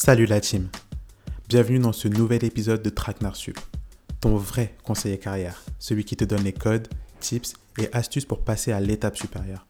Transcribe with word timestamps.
Salut 0.00 0.26
la 0.26 0.40
team. 0.40 0.68
Bienvenue 1.48 1.80
dans 1.80 1.92
ce 1.92 2.06
nouvel 2.06 2.44
épisode 2.44 2.84
de 2.84 2.88
Traquenard 2.88 3.34
Sup, 3.34 3.58
ton 4.20 4.36
vrai 4.36 4.76
conseiller 4.84 5.18
carrière, 5.18 5.60
celui 5.80 6.04
qui 6.04 6.14
te 6.14 6.24
donne 6.24 6.44
les 6.44 6.52
codes, 6.52 6.86
tips 7.18 7.54
et 7.78 7.92
astuces 7.92 8.24
pour 8.24 8.44
passer 8.44 8.70
à 8.70 8.78
l'étape 8.78 9.16
supérieure. 9.16 9.66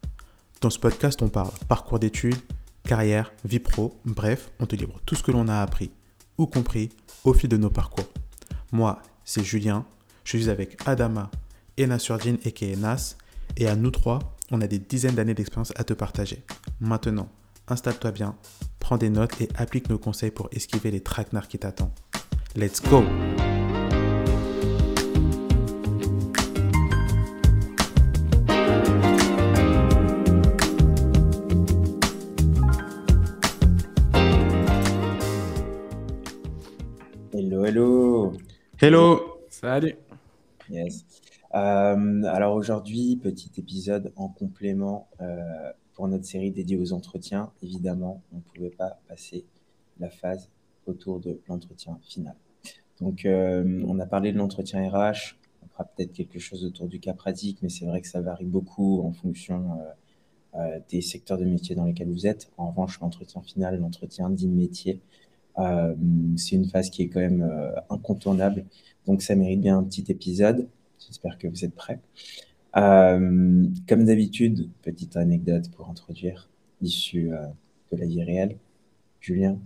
Dans 0.61 0.69
ce 0.69 0.79
podcast, 0.79 1.23
on 1.23 1.31
parle 1.31 1.53
parcours 1.67 1.99
d'études, 1.99 2.37
carrière, 2.85 3.33
vie 3.47 3.59
pro, 3.59 3.99
bref, 4.05 4.51
on 4.61 4.67
te 4.67 4.77
livre 4.77 5.01
tout 5.07 5.15
ce 5.15 5.23
que 5.23 5.31
l'on 5.31 5.49
a 5.49 5.63
appris 5.63 5.91
ou 6.37 6.45
compris 6.45 6.91
au 7.25 7.33
fil 7.33 7.49
de 7.49 7.57
nos 7.57 7.71
parcours. 7.71 8.11
Moi, 8.71 9.01
c'est 9.25 9.43
Julien, 9.43 9.87
je 10.25 10.37
suis 10.37 10.51
avec 10.51 10.77
Adama 10.87 11.31
et 11.79 11.87
Nasurdine 11.87 12.37
et 12.45 12.77
Nas, 12.77 13.17
et 13.57 13.67
à 13.67 13.77
nous 13.77 13.91
trois, 13.91 14.37
on 14.51 14.61
a 14.61 14.67
des 14.67 14.79
dizaines 14.79 15.15
d'années 15.15 15.33
d'expérience 15.33 15.73
à 15.77 15.85
te 15.85 15.95
partager. 15.95 16.45
Maintenant, 16.81 17.31
installe-toi 17.67 18.11
bien, 18.11 18.37
prends 18.89 18.97
des 18.97 19.11
notes 19.11 19.39
et 19.43 19.51
applique 19.55 19.91
nos 19.91 19.99
conseils 19.99 20.31
pour 20.31 20.49
esquiver 20.51 20.91
les 20.91 21.03
traquenards 21.03 21.47
qui 21.47 21.59
t'attendent. 21.59 21.91
Let's 22.57 22.81
go 22.81 23.03
Hello, 37.35 37.67
hello. 37.67 38.33
Hello 38.81 39.21
Salut. 39.51 39.97
Yes. 40.71 41.05
Euh, 41.55 42.23
alors 42.23 42.55
aujourd'hui, 42.55 43.21
petit 43.23 43.53
épisode 43.59 44.15
en 44.17 44.29
complément 44.29 45.11
euh, 45.21 45.73
pour 45.99 46.07
notre 46.07 46.27
série 46.27 46.53
dédiée 46.53 46.77
aux 46.77 46.93
entretiens. 46.93 47.51
Évidemment, 47.61 48.23
on 48.33 48.37
ne 48.37 48.43
pouvait 48.43 48.71
pas 48.71 49.01
passer 49.09 49.45
la 49.99 50.09
phase 50.09 50.49
autour 50.87 51.19
de 51.19 51.41
l'entretien 51.49 51.99
final. 52.03 52.37
Donc, 53.01 53.25
euh, 53.25 53.83
on 53.85 53.99
a 53.99 54.07
parlé 54.07 54.33
de 54.33 54.39
l'entretien 54.39 54.89
RH. 54.89 55.37
On 55.65 55.67
fera 55.67 55.85
peut-être 55.87 56.13
quelque 56.13 56.39
chose 56.39 56.65
autour 56.65 56.87
du 56.87 57.01
cas 57.01 57.15
pratique, 57.15 57.59
mais 57.63 57.69
c'est 57.69 57.85
vrai 57.85 58.01
que 58.01 58.07
ça 58.07 58.21
varie 58.21 58.45
beaucoup 58.45 59.03
en 59.03 59.11
fonction 59.11 59.77
des 60.89 61.03
secteurs 61.03 61.37
de 61.37 61.45
métier 61.45 61.75
dans 61.75 61.85
lesquels 61.85 62.11
vous 62.11 62.29
êtes. 62.29 62.49
En 62.59 62.71
revanche, 62.71 63.01
l'entretien 63.01 63.43
final, 63.43 63.81
l'entretien 63.81 64.31
dit 64.31 64.47
métier, 64.47 65.01
c'est 65.57 66.55
une 66.55 66.67
phase 66.67 66.91
qui 66.91 67.03
est 67.03 67.09
quand 67.09 67.21
même 67.21 67.73
incontournable. 67.91 68.65
Donc, 69.07 69.21
ça 69.21 69.35
mérite 69.35 69.61
bien 69.61 69.79
un 69.79 69.85
petit 69.85 70.05
épisode. 70.09 70.69
J'espère 71.05 71.39
que 71.39 71.49
vous 71.49 71.65
êtes 71.65 71.75
prêts. 71.75 71.99
Euh, 72.77 73.65
comme 73.89 74.05
d'habitude, 74.05 74.69
petite 74.83 75.17
anecdote 75.17 75.71
pour 75.77 75.89
introduire, 75.89 76.49
issue 76.83 77.33
euh, 77.33 77.39
de 77.93 77.99
la 77.99 78.07
vie 78.07 78.23
réelle. 78.23 78.57
Julien 79.21 79.59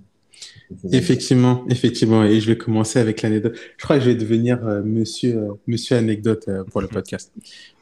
Effectivement, 0.92 1.64
effectivement. 1.68 2.24
Et 2.24 2.40
je 2.40 2.46
vais 2.46 2.56
commencer 2.56 2.98
avec 2.98 3.22
l'anecdote. 3.22 3.54
Je 3.76 3.84
crois 3.84 3.98
que 3.98 4.04
je 4.04 4.10
vais 4.10 4.16
devenir 4.16 4.66
euh, 4.66 4.82
monsieur, 4.82 5.48
monsieur 5.66 5.96
anecdote 5.96 6.48
pour 6.70 6.80
le 6.80 6.88
podcast. 6.88 7.32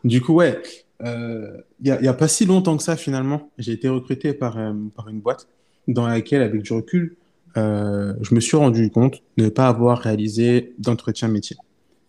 Du 0.05 0.21
coup, 0.21 0.35
ouais, 0.35 0.61
il 1.03 1.63
n'y 1.81 1.91
a, 1.91 2.11
a, 2.11 2.15
pas 2.15 2.29
si 2.29 2.45
longtemps 2.45 2.77
que 2.77 2.83
ça, 2.83 2.97
finalement, 2.97 3.51
j'ai 3.57 3.73
été 3.73 3.89
recruté 3.89 4.35
par, 4.35 4.59
par 4.97 5.09
une 5.09 5.21
boîte 5.21 5.47
dans 5.87 6.07
laquelle, 6.07 6.43
avec 6.43 6.61
du 6.61 6.73
recul, 6.73 7.17
je 7.55 8.35
me 8.35 8.41
suis 8.41 8.57
rendu 8.57 8.91
compte 8.91 9.23
de 9.37 9.45
ne 9.45 9.49
pas 9.49 9.69
avoir 9.69 9.99
réalisé 9.99 10.75
d'entretien 10.79 11.29
métier. 11.29 11.57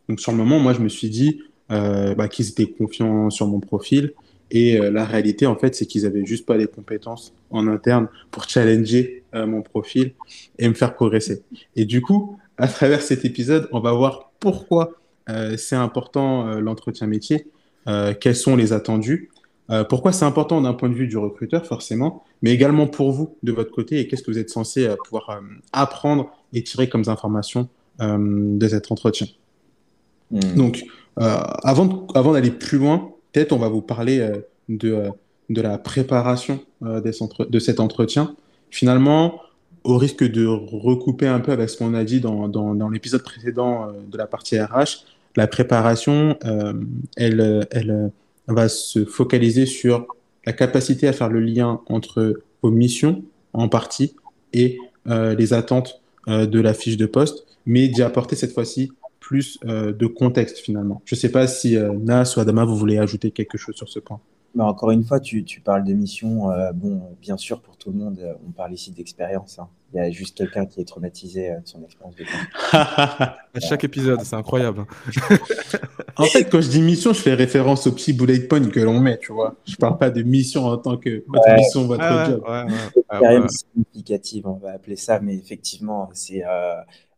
Donc 0.09 0.19
sur 0.19 0.31
le 0.31 0.37
moment, 0.39 0.59
moi, 0.59 0.73
je 0.73 0.79
me 0.79 0.89
suis 0.89 1.09
dit 1.09 1.41
euh, 1.71 2.15
bah, 2.15 2.27
qu'ils 2.27 2.49
étaient 2.49 2.67
confiants 2.67 3.29
sur 3.29 3.47
mon 3.47 3.61
profil. 3.61 4.13
Et 4.49 4.77
euh, 4.77 4.91
la 4.91 5.05
réalité, 5.05 5.45
en 5.45 5.55
fait, 5.55 5.73
c'est 5.73 5.85
qu'ils 5.85 6.05
avaient 6.05 6.25
juste 6.25 6.45
pas 6.45 6.57
les 6.57 6.67
compétences 6.67 7.33
en 7.49 7.65
interne 7.67 8.09
pour 8.29 8.49
challenger 8.49 9.23
euh, 9.33 9.45
mon 9.45 9.61
profil 9.61 10.13
et 10.59 10.67
me 10.67 10.73
faire 10.73 10.93
progresser. 10.93 11.43
Et 11.77 11.85
du 11.85 12.01
coup, 12.01 12.37
à 12.57 12.67
travers 12.67 13.01
cet 13.01 13.23
épisode, 13.23 13.69
on 13.71 13.79
va 13.79 13.93
voir 13.93 14.31
pourquoi 14.39 14.93
c'est 15.55 15.77
important 15.77 16.59
l'entretien 16.59 17.07
métier, 17.07 17.47
quels 18.19 18.35
sont 18.35 18.57
les 18.57 18.73
attendus, 18.73 19.29
pourquoi 19.87 20.11
c'est 20.11 20.25
important 20.25 20.59
d'un 20.59 20.73
point 20.73 20.89
de 20.89 20.93
vue 20.93 21.07
du 21.07 21.15
recruteur, 21.15 21.65
forcément, 21.65 22.25
mais 22.41 22.51
également 22.51 22.85
pour 22.85 23.13
vous, 23.13 23.37
de 23.41 23.53
votre 23.53 23.71
côté, 23.71 24.01
et 24.01 24.07
qu'est-ce 24.07 24.23
que 24.23 24.31
vous 24.31 24.39
êtes 24.39 24.49
censé 24.49 24.93
pouvoir 25.05 25.41
apprendre 25.71 26.31
et 26.51 26.63
tirer 26.63 26.89
comme 26.89 27.03
informations 27.07 27.69
de 27.99 28.67
cet 28.67 28.91
entretien. 28.91 29.27
Hmm. 30.31 30.55
Donc, 30.55 30.85
euh, 31.19 31.37
avant, 31.63 32.33
d'aller 32.33 32.51
plus 32.51 32.77
loin, 32.77 33.11
peut-être 33.31 33.51
on 33.51 33.57
va 33.57 33.69
vous 33.69 33.81
parler 33.81 34.19
euh, 34.19 34.37
de, 34.69 34.93
euh, 34.93 35.09
de 35.49 35.61
la 35.61 35.77
préparation 35.77 36.59
de 36.81 37.59
cet 37.59 37.79
entretien. 37.79 38.35
Finalement, 38.69 39.41
au 39.83 39.97
risque 39.97 40.23
de 40.23 40.45
recouper 40.45 41.27
un 41.27 41.39
peu 41.39 41.51
avec 41.51 41.69
ce 41.69 41.77
qu'on 41.77 41.93
a 41.93 42.03
dit 42.03 42.21
dans 42.21 42.89
l'épisode 42.89 43.21
précédent 43.21 43.87
de 44.09 44.17
la 44.17 44.27
partie 44.27 44.59
RH, 44.59 45.05
la 45.35 45.47
préparation, 45.47 46.37
elle, 47.17 47.67
elle 47.71 48.11
va 48.47 48.69
se 48.69 49.03
focaliser 49.05 49.65
sur 49.65 50.07
la 50.45 50.53
capacité 50.53 51.07
à 51.07 51.13
faire 51.13 51.29
le 51.29 51.41
lien 51.41 51.81
entre 51.87 52.41
vos 52.63 52.71
missions 52.71 53.23
en 53.53 53.67
partie 53.67 54.15
et 54.53 54.77
les 55.05 55.53
attentes 55.53 56.01
de 56.27 56.59
la 56.59 56.73
fiche 56.73 56.97
de 56.97 57.05
poste, 57.05 57.45
mais 57.65 57.89
d'y 57.89 58.01
apporter 58.01 58.35
cette 58.35 58.53
fois-ci 58.53 58.91
plus 59.31 59.57
euh, 59.63 59.93
de 59.93 60.07
contexte 60.07 60.57
finalement. 60.57 61.01
Je 61.05 61.15
ne 61.15 61.17
sais 61.17 61.31
pas 61.31 61.47
si 61.47 61.77
euh, 61.77 61.93
Nas 61.93 62.33
ou 62.35 62.41
Adama, 62.41 62.65
vous 62.65 62.75
voulez 62.75 62.97
ajouter 62.97 63.31
quelque 63.31 63.57
chose 63.57 63.75
sur 63.75 63.87
ce 63.87 63.99
point. 63.99 64.19
Mais 64.55 64.63
encore 64.63 64.91
une 64.91 65.05
fois, 65.05 65.21
tu, 65.21 65.45
tu 65.45 65.61
parles 65.61 65.85
de 65.85 65.93
mission. 65.93 66.51
Euh, 66.51 66.73
bon, 66.73 67.01
bien 67.21 67.37
sûr, 67.37 67.61
pour 67.61 67.77
tout 67.77 67.91
le 67.91 67.97
monde, 67.97 68.19
on 68.45 68.51
parle 68.51 68.73
ici 68.73 68.91
d'expérience. 68.91 69.57
Hein. 69.57 69.69
Il 69.93 69.97
y 69.97 69.99
a 70.01 70.11
juste 70.11 70.35
quelqu'un 70.35 70.65
qui 70.65 70.81
est 70.81 70.83
traumatisé 70.83 71.51
de 71.51 71.61
son 71.63 71.81
expérience 71.81 72.17
de 72.17 72.25
À 72.73 73.59
chaque 73.61 73.85
épisode, 73.85 74.19
c'est 74.23 74.35
incroyable. 74.35 74.83
en 76.17 76.25
fait, 76.25 76.43
quand 76.49 76.59
je 76.59 76.69
dis 76.69 76.81
mission, 76.81 77.13
je 77.13 77.21
fais 77.21 77.33
référence 77.33 77.87
au 77.87 77.93
petit 77.93 78.11
bullet 78.11 78.37
point 78.41 78.67
que 78.67 78.81
l'on 78.81 78.99
met, 78.99 79.17
tu 79.17 79.31
vois. 79.31 79.55
Je 79.65 79.77
parle 79.77 79.97
pas 79.97 80.09
de 80.09 80.23
mission 80.23 80.65
en 80.65 80.77
tant 80.77 80.97
que 80.97 81.23
votre 81.25 81.55
mission, 81.55 81.87
votre 81.87 82.25
job. 82.25 82.43
Expérience 82.97 83.63
significative, 83.73 84.45
on 84.45 84.57
va 84.57 84.73
appeler 84.73 84.97
ça, 84.97 85.21
mais 85.21 85.35
effectivement, 85.35 86.09
c'est 86.11 86.43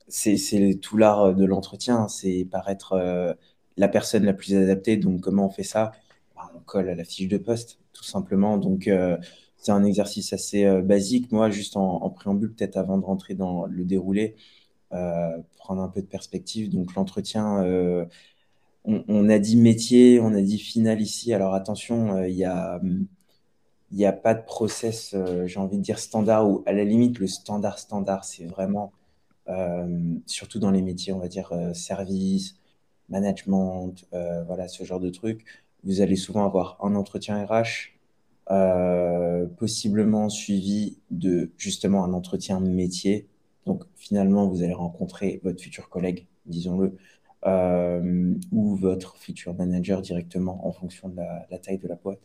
c'est 0.08 0.80
tout 0.82 0.98
l'art 0.98 1.34
de 1.34 1.46
l'entretien, 1.46 2.08
c'est 2.08 2.46
paraître 2.50 2.94
euh, 2.94 3.34
la 3.78 3.88
personne 3.88 4.26
la 4.26 4.34
plus 4.34 4.56
adaptée. 4.56 4.98
Donc, 4.98 5.22
comment 5.22 5.48
on 5.48 5.50
fait 5.50 5.64
ça? 5.64 5.92
Bah, 6.36 6.52
On 6.56 6.60
colle 6.60 6.90
à 6.90 6.96
la 6.96 7.04
fiche 7.04 7.28
de 7.28 7.38
poste, 7.38 7.80
tout 7.94 8.04
simplement. 8.04 8.58
Donc, 8.58 8.88
euh, 8.88 9.18
c'est 9.58 9.72
un 9.72 9.84
exercice 9.84 10.34
assez 10.34 10.66
euh, 10.66 10.82
basique. 10.82 11.32
Moi, 11.32 11.50
juste 11.50 11.78
en, 11.78 12.10
préambule, 12.10 12.54
peut-être 12.54 12.78
avant 12.78 12.98
de 12.98 13.06
rentrer 13.06 13.36
dans 13.36 13.66
le 13.66 13.86
déroulé, 13.86 14.36
prendre 15.58 15.82
un 15.82 15.90
peu 15.90 16.02
de 16.02 16.08
perspective. 16.08 16.70
Donc, 16.70 16.94
l'entretien, 16.96 17.64
on, 18.86 19.30
a 19.30 19.40
dit 19.40 19.58
métier, 19.58 20.20
on 20.22 20.34
a 20.36 20.42
dit 20.42 20.60
final 20.60 21.02
ici. 21.02 21.34
Alors, 21.34 21.54
attention, 21.56 22.24
il 22.26 22.36
y 22.36 22.46
a 22.46 22.80
il 23.92 23.98
n'y 23.98 24.06
a 24.06 24.14
pas 24.14 24.34
de 24.34 24.44
process, 24.44 25.16
j'ai 25.46 25.60
envie 25.60 25.78
de 25.78 25.84
dire 25.84 26.00
standard, 26.00 26.50
ou 26.50 26.64
à 26.66 26.74
la 26.74 26.84
limite, 26.84 27.20
le 27.20 27.28
standard 27.28 27.78
standard, 27.78 28.26
c'est 28.26 28.46
vraiment 28.46 28.92
euh, 28.92 29.03
surtout 30.26 30.60
dans 30.60 30.72
les 30.72 30.82
métiers, 30.82 31.14
on 31.14 31.20
va 31.20 31.28
dire, 31.28 31.52
euh, 31.52 31.74
service, 31.74 32.56
management, 33.10 33.96
euh, 34.14 34.44
voilà, 34.44 34.68
ce 34.68 34.84
genre 34.84 35.00
de 35.00 35.10
trucs. 35.10 35.46
Vous 35.84 36.02
allez 36.02 36.16
souvent 36.16 36.46
avoir 36.46 36.78
un 36.84 36.96
entretien 36.96 37.46
RH, 37.46 37.92
possiblement 39.58 40.30
suivi 40.30 40.98
de 41.12 41.52
justement 41.58 42.04
un 42.06 42.14
entretien 42.14 42.60
métier. 42.60 43.28
Donc 43.66 43.84
finalement, 43.96 44.48
vous 44.48 44.64
allez 44.64 44.74
rencontrer 44.74 45.42
votre 45.44 45.62
futur 45.62 45.90
collègue, 45.90 46.28
disons-le, 46.46 46.98
ou 48.52 48.76
votre 48.76 49.18
futur 49.18 49.54
manager 49.56 50.02
directement 50.02 50.66
en 50.68 50.72
fonction 50.72 51.10
de 51.10 51.18
la, 51.18 51.60
taille 51.60 51.80
de 51.80 51.88
la 51.88 51.96
boîte. 51.96 52.22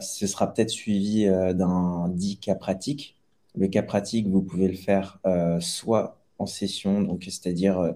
ce 0.00 0.26
sera 0.26 0.52
peut-être 0.52 0.70
suivi 0.70 1.26
d'un 1.26 2.08
dit 2.08 2.38
cas 2.38 2.54
pratique 2.54 3.16
le 3.54 3.68
cas 3.68 3.82
pratique, 3.82 4.28
vous 4.28 4.42
pouvez 4.42 4.68
le 4.68 4.76
faire 4.76 5.20
euh, 5.26 5.60
soit 5.60 6.18
en 6.38 6.46
session, 6.46 7.02
donc 7.02 7.24
c'est-à-dire 7.24 7.78
euh, 7.78 7.92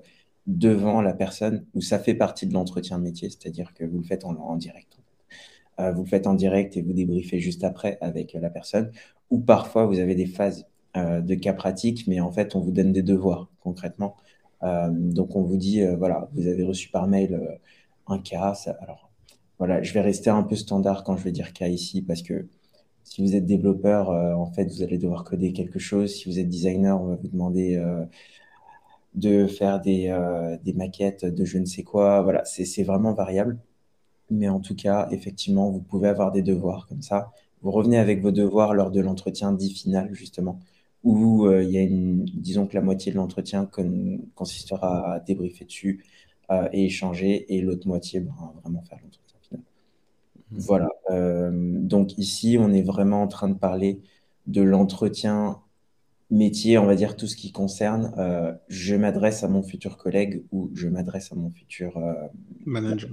devant 0.46 1.00
la 1.00 1.14
personne, 1.14 1.64
où 1.74 1.80
ça 1.80 1.98
fait 1.98 2.14
partie 2.14 2.46
de 2.46 2.52
l'entretien 2.52 2.98
métier, 2.98 3.30
c'est-à-dire 3.30 3.74
que 3.74 3.84
vous 3.84 3.98
le 3.98 4.04
faites 4.04 4.24
en, 4.24 4.56
direct. 4.56 4.98
Euh, 5.80 5.92
vous 5.92 6.02
le 6.02 6.08
faites 6.08 6.26
en 6.26 6.34
direct 6.34 6.76
et 6.76 6.82
vous 6.82 6.92
débriefez 6.92 7.40
juste 7.40 7.64
après 7.64 7.98
avec 8.00 8.34
la 8.34 8.50
personne. 8.50 8.90
Ou 9.30 9.40
parfois, 9.40 9.86
vous 9.86 9.98
avez 9.98 10.14
des 10.14 10.26
phases 10.26 10.66
de 10.94 11.34
cas 11.34 11.52
pratiques, 11.52 12.06
mais 12.06 12.20
en 12.20 12.32
fait, 12.32 12.56
on 12.56 12.60
vous 12.60 12.70
donne 12.70 12.90
des 12.90 13.02
devoirs 13.02 13.50
concrètement. 13.60 14.16
donc, 14.62 15.36
on 15.36 15.42
vous 15.42 15.58
dit, 15.58 15.84
voilà, 15.84 16.30
vous 16.32 16.46
avez 16.46 16.62
reçu 16.62 16.88
par 16.88 17.06
mail 17.06 17.58
un 18.06 18.18
cas. 18.18 18.54
alors, 18.80 19.10
voilà, 19.58 19.82
je 19.82 19.92
vais 19.92 20.00
rester 20.00 20.30
un 20.30 20.42
peu 20.42 20.56
standard 20.56 21.04
quand 21.04 21.18
je 21.18 21.24
vais 21.24 21.32
dire 21.32 21.52
cas 21.52 21.68
ici, 21.68 22.00
parce 22.00 22.22
que 22.22 22.46
si 23.06 23.22
vous 23.22 23.36
êtes 23.36 23.46
développeur, 23.46 24.10
euh, 24.10 24.34
en 24.34 24.46
fait, 24.52 24.64
vous 24.66 24.82
allez 24.82 24.98
devoir 24.98 25.24
coder 25.24 25.52
quelque 25.52 25.78
chose. 25.78 26.12
Si 26.14 26.28
vous 26.28 26.38
êtes 26.40 26.48
designer, 26.48 27.00
on 27.00 27.06
va 27.06 27.16
vous 27.16 27.28
demander 27.28 27.76
euh, 27.76 28.04
de 29.14 29.46
faire 29.46 29.80
des, 29.80 30.08
euh, 30.10 30.56
des, 30.64 30.72
maquettes 30.74 31.24
de 31.24 31.44
je 31.44 31.58
ne 31.58 31.66
sais 31.66 31.84
quoi. 31.84 32.22
Voilà, 32.22 32.44
c'est 32.44 32.82
vraiment 32.82 33.14
variable. 33.14 33.58
Mais 34.30 34.48
en 34.48 34.60
tout 34.60 34.74
cas, 34.76 35.08
effectivement, 35.12 35.70
vous 35.70 35.80
pouvez 35.80 36.08
avoir 36.08 36.32
des 36.32 36.42
devoirs 36.42 36.86
comme 36.88 37.02
ça. 37.02 37.32
Vous 37.62 37.70
revenez 37.70 37.98
avec 37.98 38.22
vos 38.22 38.32
devoirs 38.32 38.74
lors 38.74 38.90
de 38.90 39.00
l'entretien 39.00 39.52
dit 39.52 39.72
final, 39.72 40.12
justement, 40.12 40.60
où 41.04 41.50
il 41.50 41.70
y 41.70 41.78
a 41.78 41.82
une, 41.82 42.24
disons 42.24 42.66
que 42.66 42.74
la 42.74 42.82
moitié 42.82 43.12
de 43.12 43.16
l'entretien 43.18 43.68
consistera 44.34 45.14
à 45.14 45.20
débriefer 45.20 45.64
dessus 45.64 46.04
et 46.72 46.86
échanger, 46.86 47.54
et 47.54 47.62
l'autre 47.62 47.86
moitié, 47.88 48.20
ben, 48.20 48.34
vraiment 48.62 48.82
faire 48.82 48.98
l'entretien 49.02 49.25
Voilà. 50.50 50.88
donc 51.10 52.16
ici, 52.18 52.56
on 52.60 52.72
est 52.72 52.82
vraiment 52.82 53.22
en 53.22 53.28
train 53.28 53.48
de 53.48 53.58
parler 53.58 54.00
de 54.46 54.62
l'entretien 54.62 55.60
métier, 56.30 56.78
on 56.78 56.86
va 56.86 56.94
dire 56.94 57.16
tout 57.16 57.26
ce 57.26 57.36
qui 57.36 57.52
concerne 57.52 58.12
euh, 58.18 58.52
je 58.68 58.94
m'adresse 58.96 59.44
à 59.44 59.48
mon 59.48 59.62
futur 59.62 59.96
collègue 59.96 60.44
ou 60.50 60.70
je 60.74 60.88
m'adresse 60.88 61.32
à 61.32 61.36
mon 61.36 61.50
futur 61.50 61.96
euh, 61.96 62.12
manager. 62.64 63.10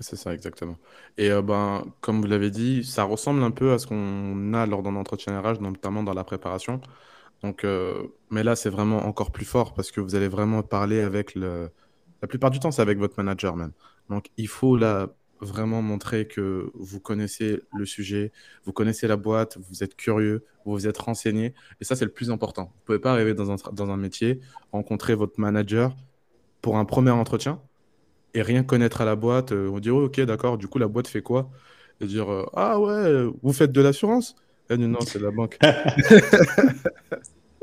C'est 0.00 0.16
ça, 0.16 0.34
exactement. 0.34 0.76
Et 1.18 1.30
euh, 1.30 1.40
ben, 1.40 1.84
comme 2.00 2.20
vous 2.20 2.26
l'avez 2.26 2.50
dit, 2.50 2.84
ça 2.84 3.04
ressemble 3.04 3.42
un 3.42 3.52
peu 3.52 3.72
à 3.72 3.78
ce 3.78 3.86
qu'on 3.86 4.52
a 4.52 4.66
lors 4.66 4.82
d'un 4.82 4.96
entretien 4.96 5.40
RH, 5.40 5.60
notamment 5.60 6.02
dans 6.02 6.14
la 6.14 6.24
préparation. 6.24 6.80
Donc, 7.42 7.66
mais 8.30 8.42
là, 8.42 8.56
c'est 8.56 8.70
vraiment 8.70 9.06
encore 9.06 9.30
plus 9.30 9.44
fort 9.44 9.74
parce 9.74 9.90
que 9.90 10.00
vous 10.00 10.14
allez 10.14 10.28
vraiment 10.28 10.62
parler 10.62 11.00
avec 11.00 11.34
le. 11.34 11.68
La 12.22 12.28
plupart 12.28 12.50
du 12.50 12.58
temps, 12.58 12.70
c'est 12.70 12.80
avec 12.80 12.96
votre 12.96 13.14
manager 13.18 13.54
même. 13.54 13.72
Donc, 14.08 14.30
il 14.38 14.48
faut 14.48 14.78
là 14.78 15.08
vraiment 15.40 15.82
montrer 15.82 16.26
que 16.26 16.70
vous 16.74 17.00
connaissez 17.00 17.60
le 17.76 17.84
sujet, 17.86 18.32
vous 18.64 18.72
connaissez 18.72 19.06
la 19.06 19.16
boîte, 19.16 19.58
vous 19.68 19.82
êtes 19.84 19.96
curieux, 19.96 20.44
vous 20.64 20.72
vous 20.72 20.86
êtes 20.86 20.98
renseigné. 20.98 21.54
Et 21.80 21.84
ça, 21.84 21.96
c'est 21.96 22.04
le 22.04 22.10
plus 22.12 22.30
important. 22.30 22.64
Vous 22.64 22.70
ne 22.80 22.84
pouvez 22.86 22.98
pas 22.98 23.12
arriver 23.12 23.34
dans 23.34 23.50
un, 23.50 23.56
dans 23.72 23.90
un 23.90 23.96
métier, 23.96 24.40
rencontrer 24.72 25.14
votre 25.14 25.38
manager 25.40 25.94
pour 26.62 26.78
un 26.78 26.84
premier 26.84 27.10
entretien 27.10 27.60
et 28.34 28.42
rien 28.42 28.62
connaître 28.64 29.00
à 29.00 29.04
la 29.04 29.16
boîte. 29.16 29.52
Euh, 29.52 29.68
on 29.70 29.80
dirait, 29.80 29.96
ok, 29.96 30.20
d'accord, 30.22 30.58
du 30.58 30.68
coup, 30.68 30.78
la 30.78 30.88
boîte 30.88 31.08
fait 31.08 31.22
quoi? 31.22 31.50
Et 32.00 32.06
dire, 32.06 32.30
euh, 32.32 32.46
ah 32.54 32.80
ouais, 32.80 33.26
vous 33.42 33.52
faites 33.52 33.72
de 33.72 33.80
l'assurance? 33.80 34.34
Eh, 34.70 34.76
Non, 34.76 35.00
c'est 35.00 35.20
la 35.20 35.30
banque. 35.30 35.58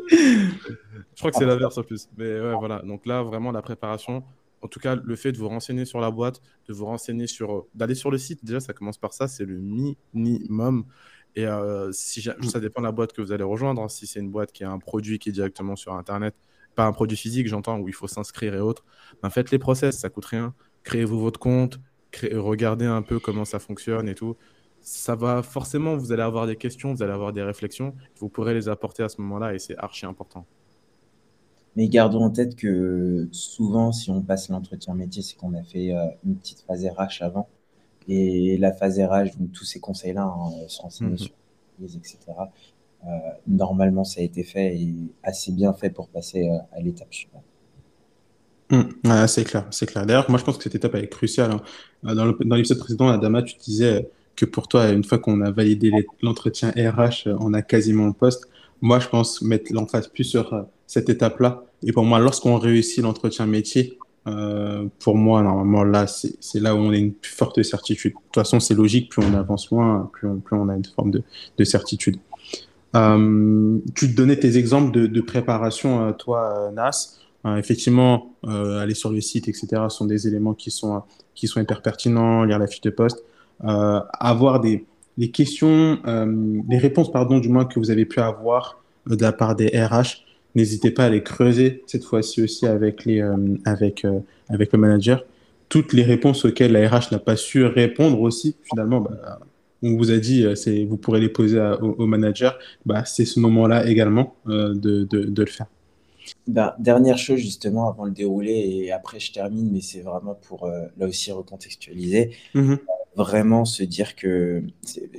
Je 0.10 1.18
crois 1.18 1.32
que 1.32 1.38
c'est 1.38 1.46
l'inverse 1.46 1.78
en 1.78 1.84
plus. 1.84 2.10
Mais 2.18 2.40
ouais, 2.40 2.56
voilà. 2.56 2.82
Donc 2.84 3.06
là, 3.06 3.22
vraiment, 3.24 3.52
la 3.52 3.62
préparation, 3.62 4.24
en 4.62 4.68
tout 4.68 4.80
cas, 4.80 4.96
le 4.96 5.16
fait 5.16 5.32
de 5.32 5.38
vous 5.38 5.50
renseigner 5.50 5.86
sur 5.86 6.00
la 6.00 6.12
boîte, 6.12 6.42
de 6.68 6.74
vous 6.74 6.86
renseigner 6.86 7.28
sur, 7.28 7.54
euh, 7.54 7.70
d'aller 7.74 7.96
sur 7.96 8.12
le 8.12 8.18
site, 8.18 8.46
déjà, 8.46 8.60
ça 8.60 8.74
commence 8.74 8.98
par 8.98 9.14
ça, 9.14 9.28
c'est 9.28 9.46
le 9.46 9.60
minimum. 10.14 10.86
Et 11.36 11.48
euh, 11.48 11.92
si 11.92 12.22
ça 12.22 12.60
dépend 12.60 12.82
de 12.82 12.86
la 12.86 12.92
boîte 12.92 13.14
que 13.14 13.22
vous 13.22 13.32
allez 13.32 13.44
rejoindre. 13.44 13.82
Hein. 13.82 13.90
Si 13.90 14.06
c'est 14.06 14.20
une 14.20 14.32
boîte 14.32 14.52
qui 14.52 14.64
a 14.64 14.72
un 14.72 14.80
produit 14.80 15.18
qui 15.18 15.30
est 15.30 15.32
directement 15.32 15.76
sur 15.76 15.94
Internet, 15.94 16.36
pas 16.76 16.86
un 16.86 16.92
produit 16.92 17.18
physique, 17.18 17.48
j'entends, 17.48 17.80
où 17.80 17.88
il 17.88 17.94
faut 17.94 18.08
s'inscrire 18.08 18.54
et 18.54 18.60
autres, 18.60 18.86
ben 19.22 19.30
faites 19.30 19.52
les 19.52 19.60
process, 19.60 19.98
ça 19.98 20.10
coûte 20.10 20.26
rien. 20.26 20.54
Créez-vous 20.84 21.20
votre 21.20 21.40
compte, 21.40 21.80
regardez 22.34 22.86
un 22.86 23.02
peu 23.02 23.20
comment 23.20 23.46
ça 23.46 23.60
fonctionne 23.60 24.10
et 24.10 24.16
tout. 24.16 24.36
Ça 24.82 25.16
va 25.16 25.44
forcément, 25.44 25.96
vous 25.96 26.12
allez 26.12 26.24
avoir 26.24 26.48
des 26.48 26.56
questions, 26.56 26.94
vous 26.94 27.04
allez 27.04 27.14
avoir 27.14 27.34
des 27.34 27.44
réflexions, 27.44 27.96
vous 28.20 28.30
pourrez 28.30 28.54
les 28.54 28.68
apporter 28.68 29.04
à 29.04 29.10
ce 29.10 29.22
moment-là 29.22 29.54
et 29.54 29.60
c'est 29.60 29.78
archi 29.78 30.06
important. 30.06 30.46
Mais 31.76 31.88
gardons 31.88 32.24
en 32.26 32.30
tête 32.30 32.56
que 32.56 33.30
souvent, 33.32 33.92
si 33.92 34.12
on 34.12 34.22
passe 34.22 34.50
l'entretien 34.50 34.94
métier, 34.94 35.22
c'est 35.22 35.38
qu'on 35.38 35.54
a 35.54 35.64
fait 35.64 35.94
euh, 35.94 36.06
une 36.26 36.36
petite 36.36 36.64
phase 36.68 36.86
RH 36.86 37.24
avant. 37.24 37.48
Et 38.08 38.58
la 38.58 38.74
phase 38.74 39.00
RH, 39.00 39.38
donc 39.38 39.52
tous 39.54 39.64
ces 39.64 39.80
conseils-là, 39.80 40.24
hein, 40.24 40.52
se 40.68 40.82
renseigner 40.82 41.12
mhm. 41.12 41.18
sur 41.18 41.32
les, 41.80 41.96
etc. 41.96 42.18
Euh, 43.06 43.08
normalement, 43.48 44.04
ça 44.04 44.22
a 44.22 44.24
été 44.24 44.44
fait 44.44 44.76
et 44.76 44.94
assez 45.24 45.52
bien 45.52 45.74
fait 45.74 45.90
pour 45.90 46.10
passer 46.10 46.50
euh, 46.50 46.58
à 46.78 46.82
l'étape 46.82 47.14
suivante. 47.14 47.44
Mmh. 48.70 49.28
c'est 49.28 49.44
clair, 49.44 49.68
c'est 49.70 49.86
clair. 49.86 50.06
D'ailleurs, 50.06 50.30
moi, 50.30 50.40
je 50.40 50.46
pense 50.46 50.58
que 50.58 50.64
cette 50.64 50.76
étape 50.76 50.96
est 50.96 51.10
cruciale. 51.10 51.52
Hein. 52.04 52.16
Dans 52.16 52.56
l'épisode 52.56 52.80
précédent, 52.80 53.10
Adama, 53.10 53.44
tu 53.44 53.56
disais 53.58 54.10
que 54.38 54.46
pour 54.46 54.70
toi, 54.70 54.90
une 54.90 55.04
fois 55.04 55.20
qu'on 55.20 55.42
a 55.42 55.52
validé 55.52 55.92
l'entretien 56.22 56.72
RH, 56.72 57.28
on 57.40 57.54
a 57.54 57.62
quasiment 57.62 58.08
le 58.08 58.14
poste. 58.14 58.48
Moi, 58.82 59.00
je 59.00 59.08
pense 59.08 59.42
mettre 59.42 59.72
l'emphase 59.74 60.08
plus 60.08 60.24
sur 60.24 60.66
cette 60.88 61.10
étape-là. 61.10 61.64
Et 61.84 61.92
pour 61.92 62.04
moi, 62.04 62.20
lorsqu'on 62.20 62.58
réussit 62.58 63.04
l'entretien 63.04 63.46
métier, 63.46 63.98
euh, 64.28 64.86
pour 65.00 65.18
moi, 65.18 65.42
normalement, 65.42 65.84
là, 65.84 66.06
c'est 66.08 66.60
là 66.60 66.76
où 66.76 66.80
on 66.80 66.92
a 66.92 66.98
une 66.98 67.14
plus 67.14 67.32
forte 67.32 67.62
certitude. 67.64 68.14
De 68.14 68.18
toute 68.18 68.36
façon, 68.36 68.60
c'est 68.60 68.76
logique, 68.76 69.10
plus 69.10 69.24
on 69.24 69.34
avance 69.34 69.70
loin, 69.72 70.10
plus 70.14 70.28
on, 70.52 70.70
a 70.70 70.76
une 70.76 70.86
forme 70.86 71.12
de, 71.12 71.24
de 71.58 71.64
certitude. 71.64 72.18
Euh, 72.96 73.78
tu 73.96 74.12
te 74.12 74.16
donnais 74.16 74.38
tes 74.38 74.58
exemples 74.58 74.92
de, 74.92 75.22
préparation, 75.22 76.08
euh, 76.08 76.12
toi, 76.12 76.72
Nas. 76.74 77.18
Euh, 77.46 77.56
effectivement, 77.56 78.36
aller 78.44 78.94
sur 78.94 79.12
le 79.12 79.20
site, 79.20 79.48
etc., 79.48 79.84
sont 79.90 80.06
des 80.06 80.28
éléments 80.28 80.54
qui 80.54 80.70
sont, 80.70 81.02
qui 81.34 81.48
sont 81.48 81.60
hyper 81.60 81.82
pertinents, 81.82 82.44
lire 82.44 82.60
la 82.60 82.68
fiche 82.68 82.82
de 82.82 82.92
poste, 82.92 83.24
avoir 83.64 84.60
des, 84.60 84.86
des 85.18 85.32
questions, 85.32 86.00
des 86.68 86.78
réponses, 86.78 87.12
pardon, 87.12 87.40
du 87.40 87.50
moins, 87.50 87.66
que 87.66 87.80
vous 87.80 87.92
avez 87.92 88.06
pu 88.06 88.20
avoir 88.20 88.84
de 89.08 89.22
la 89.22 89.32
part 89.32 89.56
des 89.56 89.68
RH 89.68 90.24
N'hésitez 90.56 90.92
pas 90.92 91.06
à 91.06 91.10
les 91.10 91.24
creuser 91.24 91.84
cette 91.88 92.04
fois-ci 92.04 92.42
aussi 92.42 92.66
avec, 92.66 93.06
les, 93.06 93.22
euh, 93.22 93.38
avec, 93.66 94.04
euh, 94.04 94.20
avec 94.50 94.74
le 94.74 94.80
manager. 94.80 95.24
Toutes 95.70 95.94
les 95.94 96.04
réponses 96.04 96.44
auxquelles 96.44 96.74
la 96.74 96.90
RH 96.90 97.12
n'a 97.12 97.20
pas 97.20 97.38
su 97.38 97.64
répondre 97.64 98.20
aussi, 98.20 98.58
finalement, 98.64 99.00
bah, 99.00 99.40
on 99.82 99.96
vous 99.96 100.12
a 100.12 100.18
dit, 100.18 100.44
euh, 100.44 100.56
c'est, 100.56 100.84
vous 100.84 100.98
pourrez 100.98 101.22
les 101.22 101.30
poser 101.30 101.60
au, 101.82 102.06
manager. 102.06 102.60
Bah, 102.86 103.06
c'est 103.06 103.24
ce 103.24 103.40
moment-là 103.40 103.88
également 103.88 104.36
de, 104.46 104.74
de, 104.74 105.06
de, 105.06 105.42
le 105.42 105.50
faire. 105.50 105.68
Bah, 106.48 106.76
dernière 106.78 107.18
chose 107.18 107.40
justement 107.40 107.90
avant 107.90 108.04
le 108.04 108.12
déroulé 108.12 108.52
et 108.52 108.92
après 108.92 109.20
je 109.20 109.32
termine, 109.32 109.72
mais 109.72 109.82
c'est 109.82 110.02
vraiment 110.02 110.36
pour 110.36 110.68
là 110.68 111.08
aussi 111.08 111.32
recontextualiser. 111.32 112.32
Mm-hmm. 112.54 112.78
Vraiment 113.16 113.66
se 113.66 113.84
dire 113.84 114.16
que 114.16 114.64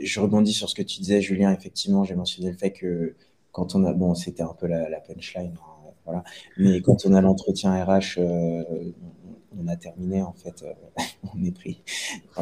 je 0.02 0.20
rebondis 0.20 0.52
sur 0.52 0.68
ce 0.68 0.74
que 0.74 0.82
tu 0.82 1.00
disais, 1.00 1.20
Julien. 1.20 1.52
Effectivement, 1.52 2.04
j'ai 2.04 2.14
mentionné 2.14 2.50
le 2.50 2.56
fait 2.56 2.72
que 2.72 3.14
quand 3.52 3.74
on 3.74 3.84
a, 3.84 3.92
bon, 3.92 4.14
c'était 4.14 4.42
un 4.42 4.54
peu 4.54 4.66
la, 4.66 5.00
punchline, 5.00 5.54
hein, 5.54 5.90
voilà. 6.04 6.24
Mais 6.56 6.80
quand 6.80 7.04
on 7.06 7.14
a 7.14 7.20
l'entretien 7.20 7.72
RH, 7.84 8.18
euh, 8.18 8.64
on 9.58 9.68
a 9.68 9.76
terminé 9.76 10.22
en 10.22 10.32
fait, 10.32 10.62
euh, 10.62 10.72
on 11.34 11.44
est 11.44 11.52
pris. 11.52 11.82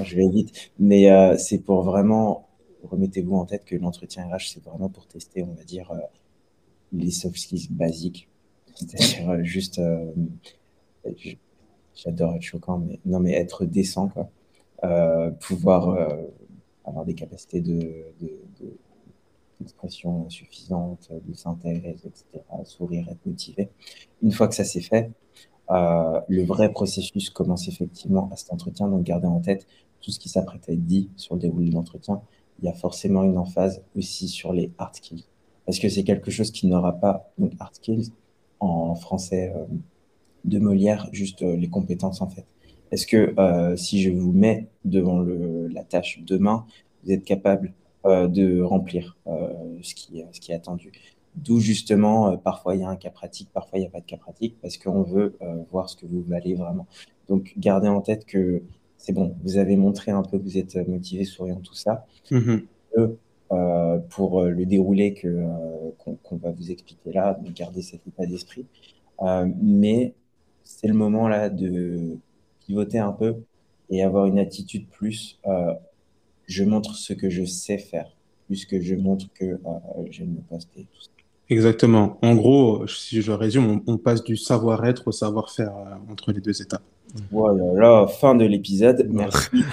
je 0.03 0.17
vais 0.17 0.29
vite, 0.29 0.73
mais 0.79 1.11
euh, 1.11 1.37
c'est 1.37 1.59
pour 1.59 1.83
vraiment 1.83 2.49
remettez-vous 2.85 3.35
en 3.35 3.45
tête 3.45 3.65
que 3.67 3.77
l'entretien 3.77 4.27
RH, 4.27 4.53
c'est 4.55 4.65
vraiment 4.65 4.89
pour 4.89 5.07
tester, 5.07 5.43
on 5.43 5.53
va 5.53 5.65
dire, 5.65 5.93
les 6.93 7.11
soft 7.11 7.37
skills 7.37 7.69
basiques, 7.71 8.29
c'est-à-dire 8.75 9.45
juste, 9.45 9.83
j'adore 11.95 12.37
être 12.37 12.43
choquant, 12.43 12.79
mais 12.79 12.99
non, 13.05 13.21
mais 13.21 13.33
être 13.33 13.67
décent, 13.67 14.09
quoi. 14.09 14.31
Pouvoir 15.41 16.09
avoir 16.85 17.05
des 17.05 17.15
capacités 17.15 17.61
de 17.61 18.13
expression 19.63 20.29
suffisante, 20.29 21.11
de 21.27 21.35
synthèse, 21.35 22.05
etc., 22.05 22.45
sourire, 22.65 23.09
être 23.11 23.25
motivé. 23.27 23.71
Une 24.23 24.33
fois 24.33 24.49
que 24.49 24.55
ça 24.55 24.65
s'est 24.65 24.81
fait, 24.81 25.11
euh, 25.71 26.21
le 26.29 26.45
vrai 26.45 26.73
processus 26.73 27.31
commence 27.31 27.69
effectivement 27.69 28.29
à 28.33 28.37
cet 28.37 28.53
entretien. 28.53 28.89
Donc, 28.89 29.05
gardez 29.05 29.27
en 29.27 29.41
tête 29.41 29.67
tout 30.01 30.11
ce 30.11 30.19
qui 30.19 30.29
s'apprête 30.29 30.69
à 30.69 30.73
être 30.73 30.85
dit 30.85 31.11
sur 31.17 31.35
le 31.35 31.41
déroulé 31.41 31.71
de 31.71 31.75
l'entretien. 31.75 32.23
Il 32.61 32.65
y 32.65 32.69
a 32.69 32.73
forcément 32.73 33.23
une 33.23 33.39
emphase 33.39 33.83
aussi 33.97 34.29
sur 34.29 34.53
les 34.53 34.73
hard 34.79 34.95
skills. 34.95 35.25
Parce 35.67 35.79
que 35.79 35.89
c'est 35.89 36.05
quelque 36.05 36.31
chose 36.31 36.51
qui 36.51 36.67
n'aura 36.67 36.95
pas, 36.95 37.31
donc 37.39 37.53
hard 37.61 37.75
skills, 37.75 38.11
en 38.59 38.95
français 38.95 39.53
euh, 39.55 39.65
de 40.45 40.59
Molière, 40.59 41.09
juste 41.13 41.43
euh, 41.43 41.57
les 41.57 41.69
compétences 41.69 42.21
en 42.21 42.29
fait. 42.29 42.47
Est-ce 42.91 43.07
que 43.07 43.35
si 43.77 44.03
je 44.03 44.11
vous 44.11 44.33
mets 44.33 44.69
devant 44.85 45.21
le, 45.21 45.69
la 45.69 45.85
tâche 45.85 46.21
demain, 46.27 46.67
vous 47.05 47.13
êtes 47.13 47.25
capable 47.25 47.73
euh, 48.07 48.29
de 48.29 48.63
remplir 48.63 49.19
euh, 49.27 49.53
ce, 49.83 49.95
qui, 49.95 50.25
ce 50.33 50.41
qui 50.41 50.53
est 50.53 50.55
attendu? 50.55 50.91
D'où 51.37 51.61
justement, 51.61 52.33
euh, 52.33 52.37
parfois 52.39 52.75
il 52.75 52.81
y 52.81 52.85
a 52.85 52.89
un 52.89 52.97
cas 52.97 53.11
pratique, 53.11 53.51
parfois 53.53 53.79
il 53.79 53.83
n'y 53.83 53.89
a 53.89 53.91
pas 53.91 54.01
de 54.01 54.07
cas 54.07 54.17
pratique, 54.17 54.57
parce 54.63 54.79
qu'on 54.79 55.03
veut 55.03 55.37
voir 55.71 55.91
ce 55.91 55.97
que 55.97 56.07
vous 56.07 56.23
valez 56.23 56.55
vraiment. 56.55 56.87
Donc 57.29 57.53
gardez 57.59 57.89
en 57.89 58.01
tête 58.01 58.25
que 58.25 58.63
c'est 58.97 59.13
bon, 59.13 59.35
vous 59.43 59.59
avez 59.59 59.77
montré 59.77 60.13
un 60.13 60.23
peu 60.23 60.39
que 60.39 60.43
vous 60.43 60.57
êtes 60.59 60.77
motivé, 60.89 61.25
souriant, 61.25 61.61
tout 61.61 61.75
ça. 61.75 62.07
Mm-hmm. 62.31 62.63
pour 64.09 64.45
le 64.45 64.65
déroulé 64.65 65.13
que 65.15 65.45
qu'on 65.99 66.37
va 66.37 66.53
vous 66.53 66.71
expliquer 66.71 67.13
là, 67.13 67.39
gardez 67.55 67.83
cet 67.83 68.07
état 68.07 68.25
d'esprit. 68.25 68.67
mais 69.61 70.15
c'est 70.65 70.89
le 70.89 70.95
moment 70.95 71.29
là 71.29 71.51
de 71.51 72.17
pivoter 72.71 72.99
un 72.99 73.13
peu 73.13 73.37
et 73.91 74.03
avoir 74.03 74.27
une 74.27 74.39
attitude 74.39 74.87
plus 74.89 75.39
je 76.51 76.65
montre 76.65 76.95
ce 76.97 77.13
que 77.13 77.31
je 77.31 77.45
sais 77.45 77.79
faire, 77.79 78.09
plus 78.47 78.67
que 78.67 78.81
je 78.81 78.97
montre 78.97 79.27
que 79.35 79.45
euh, 79.45 79.59
j'aime 80.11 80.31
me 80.31 80.41
poster. 80.41 80.87
Tout 80.93 81.03
ça. 81.03 81.11
Exactement. 81.49 82.19
En 82.23 82.35
gros, 82.35 82.87
si 82.87 83.23
je 83.23 83.33
résume, 83.33 83.81
on, 83.87 83.97
passe 83.99 84.23
du 84.23 84.37
savoir-être 84.37 85.09
au 85.09 85.13
savoir-faire 85.13 85.73
euh, 85.77 86.13
entre 86.13 86.33
les 86.33 86.41
deux 86.41 86.61
étapes. 86.61 86.83
Voilà, 87.33 87.65
là, 87.75 88.07
fin 88.07 88.37
de 88.37 88.45
l'épisode. 88.45 89.09
Merci. 89.11 89.49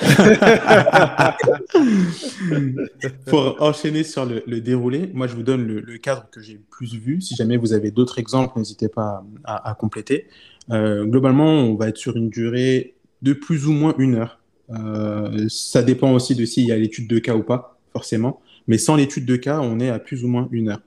Pour 3.27 3.57
enchaîner 3.59 4.03
sur 4.03 4.25
le, 4.25 4.59
déroulé, 4.59 5.11
moi 5.13 5.27
je 5.27 5.35
vous 5.35 5.43
donne 5.43 5.63
le, 5.63 5.97
cadre 5.99 6.25
que 6.31 6.41
j'ai 6.41 6.53
le 6.53 6.63
plus 6.71 6.95
vu. 6.95 7.21
Si 7.21 7.35
jamais 7.35 7.57
vous 7.57 7.73
avez 7.73 7.91
d'autres 7.91 8.17
exemples, 8.17 8.57
n'hésitez 8.57 8.89
pas 8.89 9.23
à, 9.43 9.75
compléter. 9.75 10.25
Euh, 10.71 11.05
globalement, 11.05 11.51
on 11.51 11.75
va 11.75 11.89
être 11.89 11.97
sur 11.97 12.15
une 12.17 12.29
durée 12.29 12.95
de 13.21 13.33
plus 13.33 13.67
ou 13.67 13.73
moins 13.73 13.95
une 13.97 14.15
heure. 14.15 14.39
Euh, 14.71 15.47
ça 15.49 15.81
dépend 15.81 16.11
aussi 16.13 16.35
de 16.35 16.45
s'il 16.45 16.65
y 16.65 16.71
a 16.71 16.77
l'étude 16.77 17.07
de 17.07 17.19
cas 17.19 17.35
ou 17.35 17.43
pas, 17.43 17.79
forcément. 17.93 18.41
Mais 18.67 18.77
sans 18.77 18.95
l'étude 18.95 19.25
de 19.25 19.35
cas, 19.35 19.61
on 19.61 19.79
est 19.79 19.89
à 19.89 19.99
plus 19.99 20.23
ou 20.23 20.27
moins 20.27 20.47
une 20.51 20.69
heure. 20.69 20.81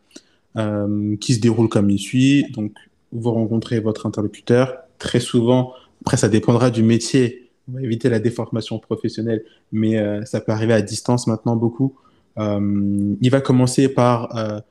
qui 1.21 1.35
se 1.35 1.41
déroule 1.41 1.69
comme 1.69 1.91
il 1.91 1.99
suit. 1.99 2.51
Donc, 2.53 2.73
vous 3.13 3.31
rencontrez 3.33 3.81
votre 3.81 4.07
interlocuteur. 4.07 4.79
Très 4.99 5.21
souvent, 5.21 5.73
après, 6.03 6.17
ça 6.17 6.29
dépendra 6.29 6.71
du 6.71 6.83
métier. 6.83 7.51
On 7.69 7.77
va 7.77 7.83
éviter 7.83 8.09
la 8.09 8.19
déformation 8.19 8.79
professionnelle, 8.81 9.45
mais 9.71 9.97
ça 10.27 10.41
peut 10.41 10.51
arriver 10.51 10.73
à 10.73 10.83
distance 10.83 11.29
maintenant 11.29 11.55
beaucoup. 11.55 11.95
il 12.37 13.31
va 13.31 13.41
commencer 13.41 13.89
par 13.89 14.63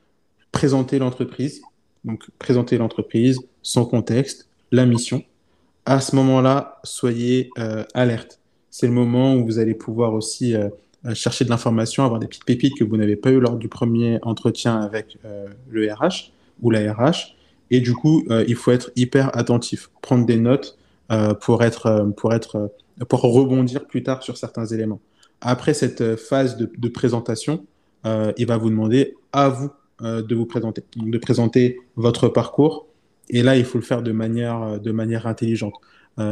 présenter 0.52 0.98
l'entreprise, 0.98 1.62
donc 2.04 2.28
présenter 2.38 2.76
l'entreprise, 2.76 3.38
son 3.62 3.86
contexte, 3.86 4.49
la 4.72 4.86
mission. 4.86 5.22
À 5.86 6.00
ce 6.00 6.14
moment-là, 6.16 6.80
soyez 6.84 7.50
alerte. 7.94 8.40
C'est 8.70 8.86
le 8.86 8.92
moment 8.92 9.34
où 9.34 9.44
vous 9.44 9.58
allez 9.58 9.74
pouvoir 9.74 10.14
aussi 10.14 10.54
chercher 11.14 11.44
de 11.44 11.50
l'information, 11.50 12.04
avoir 12.04 12.20
des 12.20 12.26
petites 12.26 12.44
pépites 12.44 12.76
que 12.78 12.84
vous 12.84 12.96
n'avez 12.96 13.16
pas 13.16 13.30
eu 13.30 13.40
lors 13.40 13.56
du 13.56 13.68
premier 13.68 14.18
entretien 14.22 14.80
avec 14.80 15.18
euh, 15.24 15.46
le 15.70 15.90
RH 15.92 16.32
ou 16.62 16.70
la 16.70 16.92
RH. 16.92 17.36
Et 17.70 17.80
du 17.80 17.94
coup, 17.94 18.24
euh, 18.30 18.44
il 18.48 18.56
faut 18.56 18.70
être 18.70 18.90
hyper 18.96 19.36
attentif, 19.36 19.90
prendre 20.02 20.26
des 20.26 20.36
notes 20.36 20.76
euh, 21.10 21.34
pour, 21.34 21.62
être, 21.64 22.12
pour, 22.16 22.34
être, 22.34 22.70
pour 23.08 23.20
rebondir 23.22 23.86
plus 23.86 24.02
tard 24.02 24.22
sur 24.22 24.36
certains 24.36 24.66
éléments. 24.66 25.00
Après 25.40 25.72
cette 25.72 26.16
phase 26.16 26.58
de 26.58 26.88
présentation, 26.88 27.64
il 28.04 28.46
va 28.46 28.58
vous 28.58 28.68
demander 28.68 29.14
à 29.32 29.48
vous 29.48 29.70
de 30.02 30.34
vous 30.34 30.44
présenter, 30.44 30.82
de 30.96 31.18
présenter 31.18 31.78
votre 31.96 32.28
parcours. 32.28 32.86
Et 33.30 33.42
là, 33.42 33.56
il 33.56 33.64
faut 33.64 33.78
le 33.78 33.84
faire 33.84 34.02
de 34.02 34.12
manière, 34.12 34.80
de 34.80 34.92
manière 34.92 35.26
intelligente. 35.26 35.74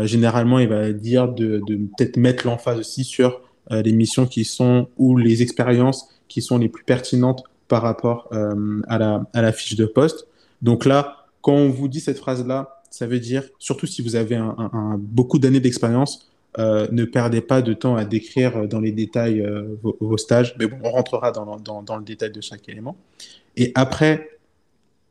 généralement, 0.05 0.59
il 0.59 0.69
va 0.69 0.93
dire 0.93 1.29
de, 1.29 1.63
de 1.67 1.77
peut-être 1.77 2.17
mettre 2.17 2.47
l'emphase 2.47 2.79
aussi 2.79 3.05
sur 3.05 3.41
euh, 3.71 3.83
les 3.83 3.93
missions 3.93 4.27
qui 4.27 4.45
sont 4.45 4.89
ou 4.97 5.17
les 5.17 5.43
expériences 5.43 6.09
qui 6.29 6.41
sont 6.41 6.59
les 6.59 6.69
plus 6.69 6.85
pertinentes 6.85 7.43
par 7.69 7.83
rapport 7.83 8.29
euh, 8.33 8.81
à, 8.89 8.99
la, 8.99 9.27
à 9.35 9.43
la 9.43 9.53
fiche 9.53 9.77
de 9.77 9.85
poste. 9.85 10.27
Donc 10.63 10.85
là, 10.85 11.27
quand 11.43 11.53
on 11.53 11.69
vous 11.69 11.89
dit 11.89 12.01
cette 12.01 12.19
phrase-là, 12.19 12.83
ça 12.91 13.07
veut 13.07 13.21
dire, 13.21 13.45
surtout 13.59 13.87
si 13.87 14.01
vous 14.01 14.17
avez 14.17 14.37
un, 14.37 14.97
beaucoup 14.99 15.39
d'années 15.39 15.61
d'expérience, 15.61 16.31
euh, 16.59 16.89
ne 16.91 17.05
perdez 17.05 17.43
pas 17.43 17.61
de 17.61 17.75
temps 17.75 17.97
à 17.97 18.07
décrire 18.07 18.67
dans 18.67 18.81
les 18.81 18.91
détails 18.91 19.43
euh, 19.43 19.77
vos, 19.83 19.97
vos, 20.01 20.17
stages. 20.17 20.57
Mais 20.59 20.67
bon, 20.67 20.79
on 20.83 20.91
rentrera 20.91 21.31
dans, 21.31 21.57
dans, 21.59 21.83
dans, 21.83 21.97
le 21.97 22.05
détail 22.05 22.33
de 22.33 22.41
chaque 22.41 22.69
élément. 22.69 22.97
Et 23.57 23.71
après, 23.75 24.39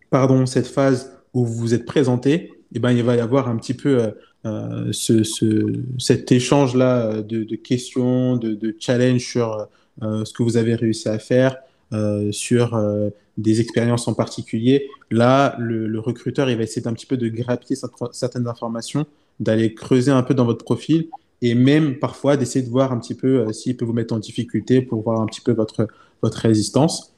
pardon, 0.10 0.48
cette 0.48 0.68
phase 0.68 1.17
où 1.38 1.46
vous 1.46 1.54
vous 1.54 1.74
êtes 1.74 1.86
présenté, 1.86 2.52
eh 2.74 2.80
ben, 2.80 2.92
il 2.92 3.04
va 3.04 3.16
y 3.16 3.20
avoir 3.20 3.48
un 3.48 3.58
petit 3.58 3.74
peu 3.74 4.00
euh, 4.00 4.12
euh, 4.46 4.90
ce, 4.92 5.24
ce, 5.24 5.84
cet 6.00 6.32
échange-là 6.32 7.22
de, 7.22 7.44
de, 7.44 7.56
questions, 7.56 8.38
de, 8.38 8.76
challenges 8.80 9.22
sur 9.22 9.68
euh, 10.02 10.26
ce 10.26 10.34
que 10.34 10.44
vous 10.44 10.58
avez 10.58 10.76
réussi 10.76 11.08
à 11.10 11.20
faire, 11.20 11.58
euh, 11.94 12.32
sur 12.32 12.76
euh, 12.76 13.10
des 13.38 13.62
expériences 13.62 14.08
en 14.08 14.14
particulier. 14.14 14.90
Là, 15.10 15.56
le, 15.60 16.00
recruteur, 16.00 16.50
il 16.50 16.58
va 16.58 16.64
essayer 16.64 16.86
un 16.88 16.94
petit 16.94 17.06
peu 17.06 17.18
de 17.18 17.30
grappiller 17.30 17.80
certaines 18.12 18.48
informations, 18.48 19.06
d'aller 19.40 19.74
creuser 19.74 20.12
un 20.12 20.24
peu 20.24 20.34
dans 20.34 20.46
votre 20.46 20.66
profil 20.66 21.08
et 21.42 21.54
même 21.54 22.00
parfois 22.00 22.36
d'essayer 22.36 22.66
de 22.66 22.70
voir 22.70 22.92
un 22.92 23.00
petit 23.00 23.14
peu 23.14 23.42
euh, 23.42 23.54
s'il 23.54 23.78
peut 23.78 23.86
vous 23.86 23.94
mettre 23.94 24.14
en 24.14 24.20
difficulté 24.20 24.82
pour 24.82 25.02
voir 25.04 25.22
un 25.22 25.28
petit 25.28 25.40
peu 25.40 25.54
votre, 25.54 25.88
votre 26.22 26.40
résistance. 26.40 27.14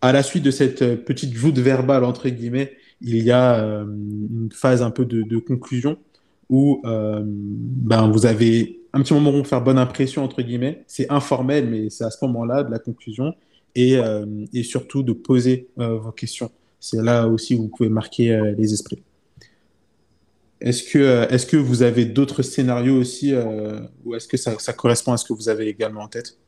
À 0.00 0.12
la 0.12 0.22
suite 0.22 0.42
de 0.42 0.50
cette 0.50 1.04
petite 1.04 1.34
joute 1.34 1.58
verbale, 1.58 2.02
entre 2.04 2.28
guillemets, 2.28 2.72
il 3.00 3.22
y 3.22 3.30
a 3.30 3.60
euh, 3.60 3.84
une 3.84 4.50
phase 4.52 4.82
un 4.82 4.90
peu 4.90 5.04
de, 5.04 5.38
conclusion 5.38 5.98
où 6.48 6.82
euh, 6.84 7.22
ben, 7.24 8.10
vous 8.10 8.26
avez 8.26 8.80
un 8.92 9.02
petit 9.02 9.14
moment 9.14 9.32
pour 9.32 9.46
faire 9.46 9.62
bonne 9.62 9.78
impression, 9.78 10.24
entre 10.24 10.42
guillemets. 10.42 10.84
C'est 10.86 11.10
informel, 11.10 11.68
mais 11.68 11.90
c'est 11.90 12.04
à 12.04 12.10
ce 12.10 12.24
moment-là 12.24 12.64
de 12.64 12.70
la 12.70 12.78
conclusion 12.78 13.34
et, 13.74 13.98
euh, 13.98 14.24
et 14.52 14.62
surtout 14.62 15.02
de 15.02 15.12
poser 15.12 15.68
vos 15.76 16.12
questions. 16.12 16.50
C'est 16.80 17.02
là 17.02 17.26
aussi 17.26 17.54
où 17.54 17.62
vous 17.62 17.68
pouvez 17.68 17.88
marquer 17.88 18.54
les 18.56 18.72
esprits. 18.72 19.02
Est-ce 20.60 20.82
que, 20.82 21.32
est 21.32 21.48
que 21.48 21.56
vous 21.56 21.82
avez 21.82 22.04
d'autres 22.04 22.42
scénarios 22.42 22.96
aussi 22.96 23.34
ou 24.04 24.14
est-ce 24.14 24.26
que 24.26 24.36
ça, 24.36 24.72
correspond 24.72 25.12
à 25.12 25.16
ce 25.16 25.24
que 25.24 25.32
vous 25.32 25.48
avez 25.48 25.68
également 25.68 26.02
en 26.02 26.08
tête? 26.08 26.38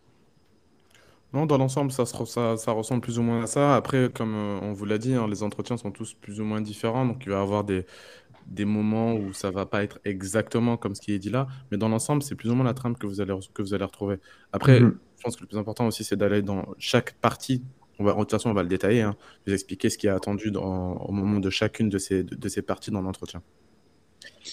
Non, 1.32 1.46
dans 1.46 1.58
l'ensemble, 1.58 1.92
ça, 1.92 2.06
ça, 2.06 2.56
ça, 2.56 2.72
ressemble 2.72 3.00
plus 3.00 3.18
ou 3.18 3.22
moins 3.22 3.44
à 3.44 3.46
ça. 3.46 3.76
Après, 3.76 4.10
comme 4.12 4.34
on 4.34 4.72
vous 4.72 4.84
l'a 4.84 4.98
dit, 4.98 5.14
hein, 5.14 5.28
les 5.28 5.42
entretiens 5.42 5.76
sont 5.76 5.92
tous 5.92 6.14
plus 6.14 6.40
ou 6.40 6.44
moins 6.44 6.60
différents. 6.60 7.06
Donc, 7.06 7.22
il 7.24 7.30
va 7.30 7.38
y 7.38 7.40
avoir 7.40 7.62
des, 7.62 7.86
des 8.46 8.64
moments 8.64 9.14
où 9.14 9.32
ça 9.32 9.50
va 9.50 9.64
pas 9.64 9.82
être 9.84 10.00
exactement 10.04 10.76
comme 10.76 10.94
ce 10.94 11.00
qui 11.00 11.12
est 11.12 11.18
dit 11.18 11.30
là, 11.30 11.46
mais 11.70 11.76
dans 11.76 11.88
l'ensemble, 11.88 12.22
c'est 12.22 12.34
plus 12.34 12.50
ou 12.50 12.54
moins 12.54 12.64
la 12.64 12.74
trame 12.74 12.96
que 12.96 13.06
vous 13.06 13.20
allez, 13.20 13.34
que 13.54 13.62
vous 13.62 13.74
allez 13.74 13.84
retrouver. 13.84 14.18
Après, 14.52 14.80
mmh. 14.80 14.98
je 15.18 15.22
pense 15.22 15.36
que 15.36 15.42
le 15.42 15.46
plus 15.46 15.58
important 15.58 15.86
aussi, 15.86 16.02
c'est 16.02 16.16
d'aller 16.16 16.42
dans 16.42 16.66
chaque 16.78 17.14
partie. 17.14 17.62
On 18.00 18.04
va, 18.04 18.12
de 18.14 18.18
toute 18.18 18.30
façon, 18.32 18.50
on 18.50 18.54
va 18.54 18.62
le 18.62 18.68
détailler, 18.68 19.02
hein, 19.02 19.14
vous 19.46 19.52
expliquer 19.52 19.88
ce 19.88 19.98
qui 19.98 20.08
est 20.08 20.10
attendu 20.10 20.50
dans, 20.50 20.94
au 20.96 21.12
moment 21.12 21.38
de 21.38 21.50
chacune 21.50 21.88
de 21.88 21.98
ces, 21.98 22.24
de, 22.24 22.34
de 22.34 22.48
ces 22.48 22.62
parties 22.62 22.90
dans 22.90 23.02
l'entretien. 23.02 23.42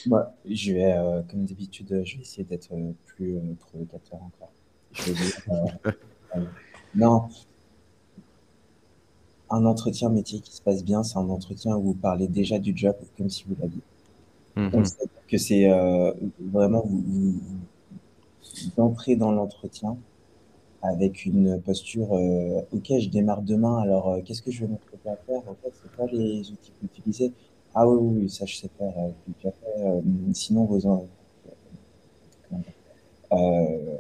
Moi, 0.06 0.34
je 0.46 0.74
vais, 0.74 0.94
euh, 0.94 1.22
comme 1.24 1.46
d'habitude, 1.46 2.02
je 2.06 2.16
vais 2.16 2.22
essayer 2.22 2.44
d'être 2.44 2.72
euh, 2.74 2.92
plus 3.06 3.38
euh, 3.38 3.54
provocateur 3.60 4.22
encore. 4.22 4.52
Je 4.92 5.12
vais 5.12 5.14
dire, 5.14 5.42
euh, 5.86 5.92
non, 6.96 7.30
un 9.50 9.66
entretien 9.66 10.10
métier 10.10 10.40
qui 10.40 10.54
se 10.56 10.62
passe 10.62 10.84
bien, 10.84 11.04
c'est 11.04 11.18
un 11.18 11.30
entretien 11.30 11.76
où 11.76 11.82
vous 11.82 11.94
parlez 11.94 12.28
déjà 12.28 12.60
du 12.60 12.76
job 12.76 12.96
comme 13.18 13.30
si 13.30 13.46
vous 13.48 13.56
l'aviez. 13.60 13.82
Mmh. 14.56 14.70
Donc, 14.72 14.86
que 15.28 15.38
c'est 15.38 15.70
euh, 15.70 16.12
vraiment 16.40 16.84
vous, 16.86 17.04
vous, 17.06 18.82
entrez 18.82 19.16
dans 19.16 19.32
l'entretien 19.32 19.98
avec 20.82 21.26
une 21.26 21.60
posture 21.62 22.14
euh, 22.14 22.62
ok 22.72 22.94
je 23.00 23.10
démarre 23.10 23.42
demain 23.42 23.80
alors 23.80 24.10
euh, 24.10 24.22
qu'est-ce 24.24 24.42
que 24.42 24.52
je 24.52 24.62
vais 24.62 24.68
m'occuper 24.68 25.10
à 25.10 25.16
faire? 25.16 25.42
En 25.48 25.56
fait 25.62 25.74
c'est 25.74 25.96
quoi 25.96 26.06
les 26.12 26.50
outils 26.52 26.72
que 26.72 26.76
vous 26.82 26.88
utilisez 26.96 27.34
ah 27.76 27.88
oui 27.88 27.98
oui 28.00 28.30
ça 28.30 28.46
je 28.46 28.56
sais 28.56 28.70
faire 28.78 28.94
euh, 28.98 29.10
déjà 29.38 29.52
fait 29.52 29.82
euh, 29.82 30.02
sinon 30.34 30.66
vos 30.66 31.08
euh, 33.34 33.98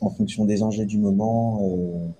en 0.00 0.10
fonction 0.10 0.44
des 0.44 0.62
enjeux 0.62 0.86
du 0.86 0.98
moment 0.98 2.14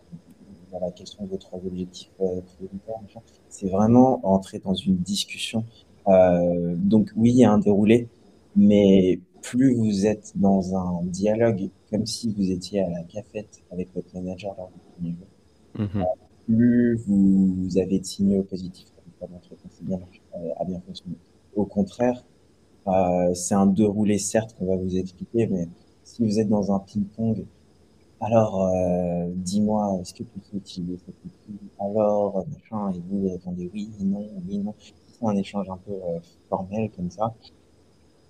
voilà, 0.71 0.91
quels 0.93 1.07
sont 1.07 1.25
vos 1.27 1.37
trois 1.37 1.59
objectifs 1.67 2.11
euh, 2.21 2.41
prioritaires. 2.41 3.23
C'est 3.49 3.69
vraiment 3.69 4.21
entrer 4.27 4.59
dans 4.61 4.75
une 4.75 4.97
discussion. 4.97 5.65
Euh, 6.09 6.75
donc 6.77 7.11
oui, 7.17 7.31
il 7.31 7.37
y 7.37 7.45
a 7.45 7.53
un 7.53 7.59
déroulé, 7.59 8.09
mais 8.57 9.21
plus 9.43 9.75
vous 9.75 10.07
êtes 10.07 10.33
dans 10.37 10.77
un 10.77 11.05
dialogue 11.05 11.71
comme 11.91 12.07
si 12.07 12.33
vous 12.33 12.51
étiez 12.51 12.83
à 12.83 12.89
la 12.89 13.03
cafette 13.03 13.63
avec 13.71 13.93
votre 13.95 14.15
manager 14.15 14.55
lors 14.57 14.71
du 14.71 14.79
premier 14.95 15.17
jour, 15.17 15.87
mmh. 15.87 16.05
plus 16.47 16.97
vous, 17.07 17.79
avez 17.79 17.99
de 17.99 18.05
signaux 18.05 18.43
positifs 18.43 18.89
comme 19.19 19.29
bien, 19.83 19.99
euh, 20.37 20.51
a 20.59 20.65
bien 20.65 20.81
fonctionné. 20.87 21.17
Au 21.57 21.65
contraire, 21.65 22.25
euh, 22.87 23.35
c'est 23.35 23.55
un 23.55 23.67
déroulé 23.67 24.19
certes 24.19 24.55
qu'on 24.57 24.67
va 24.67 24.77
vous 24.77 24.97
expliquer, 24.97 25.47
mais 25.47 25.69
si 26.05 26.25
vous 26.25 26.39
êtes 26.39 26.49
dans 26.49 26.73
un 26.73 26.79
ping-pong 26.79 27.45
alors, 28.21 28.67
euh, 28.67 29.27
dis-moi, 29.35 29.99
est-ce 30.01 30.13
que 30.13 30.23
tu 30.23 30.41
sais 30.43 30.57
utiliser 30.57 30.99
cet 30.99 31.15
outil 31.25 31.59
Alors, 31.79 32.45
machin, 32.47 32.93
et 32.93 33.01
vous 33.09 33.29
répondez 33.31 33.71
oui, 33.73 33.89
non, 34.01 34.29
oui, 34.47 34.59
non. 34.59 34.75
C'est 34.79 35.27
un 35.27 35.37
échange 35.37 35.69
un 35.71 35.79
peu 35.79 35.93
euh, 35.93 36.19
formel 36.49 36.91
comme 36.95 37.11
ça. 37.11 37.35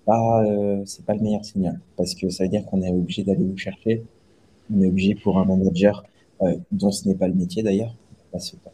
Bah, 0.07 0.43
euh, 0.43 0.81
c'est 0.85 1.05
pas 1.05 1.13
le 1.13 1.21
meilleur 1.21 1.45
signal 1.45 1.79
parce 1.95 2.15
que 2.15 2.29
ça 2.29 2.43
veut 2.43 2.49
dire 2.49 2.65
qu'on 2.65 2.81
est 2.81 2.91
obligé 2.91 3.23
d'aller 3.23 3.43
vous 3.43 3.57
chercher. 3.57 4.03
On 4.73 4.81
est 4.81 4.87
obligé 4.87 5.15
pour 5.15 5.37
un 5.37 5.45
manager 5.45 6.03
euh, 6.41 6.55
dont 6.71 6.91
ce 6.91 7.07
n'est 7.07 7.15
pas 7.15 7.27
le 7.27 7.35
métier 7.35 7.61
d'ailleurs, 7.61 7.95
pas 8.31 8.39
ce 8.39 8.55
temps. 8.55 8.73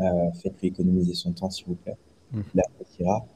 Euh, 0.00 0.30
faites-lui 0.42 0.68
économiser 0.68 1.14
son 1.14 1.32
temps, 1.32 1.50
s'il 1.50 1.66
vous 1.66 1.74
plaît. 1.74 1.96
Mmh. 2.32 2.40
Il 2.54 2.60
appréciera. 2.60 3.26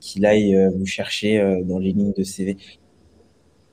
qu'il 0.00 0.26
aille 0.26 0.68
vous 0.76 0.86
chercher 0.86 1.62
dans 1.64 1.78
les 1.78 1.92
lignes 1.92 2.12
de 2.12 2.24
CV. 2.24 2.56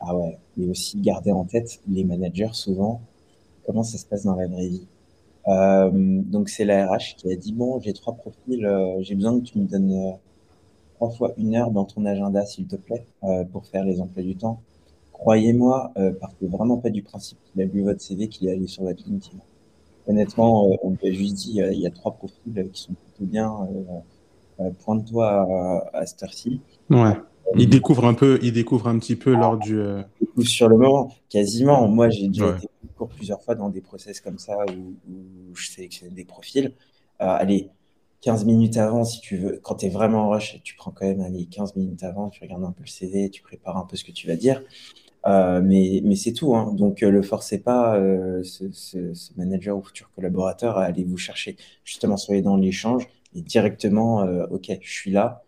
Ah 0.02 0.16
ouais, 0.16 0.38
et 0.58 0.66
aussi 0.68 1.00
garder 1.00 1.32
en 1.32 1.46
tête 1.46 1.80
les 1.88 2.04
managers 2.04 2.50
souvent, 2.54 3.02
comment 3.66 3.84
ça 3.84 3.98
se 3.98 4.06
passe 4.06 4.24
dans 4.26 4.36
la 4.36 4.48
vraie 4.48 4.68
vie. 4.68 4.88
Euh, 5.48 5.92
donc 5.94 6.50
c'est 6.50 6.66
la 6.66 6.88
RH 6.88 7.16
qui 7.18 7.32
a 7.32 7.36
dit 7.36 7.54
bon, 7.54 7.80
j'ai 7.80 7.94
trois 7.94 8.14
profils, 8.14 8.66
euh, 8.66 9.02
j'ai 9.02 9.16
besoin 9.16 9.40
que 9.40 9.46
tu 9.46 9.60
me 9.60 9.66
donnes 9.68 9.92
euh, 9.94 10.12
trois 10.96 11.10
fois 11.12 11.34
une 11.38 11.56
heure 11.56 11.72
dans 11.72 11.86
ton 11.86 12.06
agenda, 12.06 12.46
s'il 12.46 12.68
te 12.68 12.76
plaît, 12.76 13.06
euh, 13.24 13.44
pour 13.46 13.66
faire 13.68 13.86
les 13.86 14.02
emplois 14.02 14.24
du 14.24 14.36
temps. 14.36 14.60
Croyez-moi, 15.14 15.92
euh, 15.98 16.12
partez 16.14 16.48
vraiment 16.48 16.78
pas 16.78 16.90
du 16.90 17.04
principe 17.04 17.38
qu'il 17.46 17.62
a 17.62 17.66
lu 17.66 17.84
votre 17.84 18.02
CV, 18.02 18.28
qu'il 18.28 18.48
est 18.48 18.54
allé 18.54 18.68
sur 18.68 18.84
votre 18.84 19.04
LinkedIn. 19.08 19.38
Honnêtement, 20.08 20.68
on 20.84 20.94
a 20.94 21.12
juste 21.12 21.36
dit 21.36 21.60
il 21.60 21.80
y 21.80 21.86
a 21.86 21.92
trois 21.92 22.14
profils 22.14 22.70
qui 22.74 22.82
sont 22.82 22.94
plutôt 22.94 23.32
bien. 23.32 23.56
Pointe-toi 24.84 25.28
à, 25.94 26.00
à 26.00 26.06
cette 26.06 26.24
heure-ci. 26.24 26.60
Ouais. 26.90 27.16
Il 27.58 27.70
découvre 27.70 28.06
un 28.06 28.14
peu, 28.14 28.40
il 28.42 28.54
découvre 28.54 28.88
un 28.88 28.98
petit 29.00 29.16
peu 29.16 29.34
lors 29.34 29.58
du. 29.58 29.80
Euh... 29.80 30.02
Sur 30.40 30.70
le 30.70 30.78
moment, 30.78 31.14
quasiment. 31.30 31.88
Moi, 31.88 32.10
j'ai 32.10 32.28
déjà 32.28 32.48
ouais. 32.48 32.58
été 32.58 32.68
cours 32.96 33.10
plusieurs 33.10 33.42
fois 33.42 33.56
dans 33.56 33.70
des 33.70 33.82
process 33.82 34.22
comme 34.22 34.38
ça 34.38 34.58
où, 34.70 34.96
où 35.12 35.56
je 35.56 35.70
sélectionnais 35.70 36.14
des 36.14 36.26
profils. 36.26 36.74
Euh, 37.22 37.26
allez, 37.26 37.70
15 38.22 38.46
minutes 38.46 38.78
avant, 38.78 39.04
si 39.04 39.20
tu 39.22 39.38
veux, 39.38 39.60
quand 39.62 39.76
tu 39.76 39.88
es 39.88 39.90
vraiment 39.90 40.28
en 40.28 40.30
rush, 40.30 40.60
tu 40.64 40.76
prends 40.76 40.92
quand 40.92 41.06
même 41.06 41.22
allez, 41.22 41.46
15 41.46 41.76
minutes 41.76 42.04
avant, 42.04 42.30
tu 42.30 42.44
regardes 42.44 42.64
un 42.64 42.72
peu 42.72 42.84
le 42.84 42.90
CV, 42.90 43.30
tu 43.30 43.42
prépares 43.42 43.78
un 43.78 43.86
peu 43.86 43.96
ce 43.96 44.04
que 44.04 44.12
tu 44.12 44.28
vas 44.28 44.36
dire. 44.36 44.64
Euh, 45.28 45.62
mais 45.64 46.02
mais 46.04 46.16
c'est 46.16 46.34
tout. 46.34 46.56
Hein. 46.56 46.74
Donc, 46.74 47.02
le 47.02 47.22
forcez 47.22 47.60
pas, 47.60 47.96
ce, 48.44 48.72
ce, 48.72 49.14
ce, 49.14 49.32
manager 49.38 49.78
ou 49.78 49.82
futur 49.82 50.10
collaborateur 50.16 50.78
à 50.78 50.86
aller 50.86 51.04
vous 51.04 51.18
chercher. 51.18 51.58
Justement, 51.84 52.18
soyez 52.18 52.42
dans 52.42 52.58
l'échange 52.58 53.08
et 53.36 53.42
directement, 53.42 54.24
OK, 54.52 54.72
je 54.82 54.92
suis 54.92 55.12
là. 55.12 55.44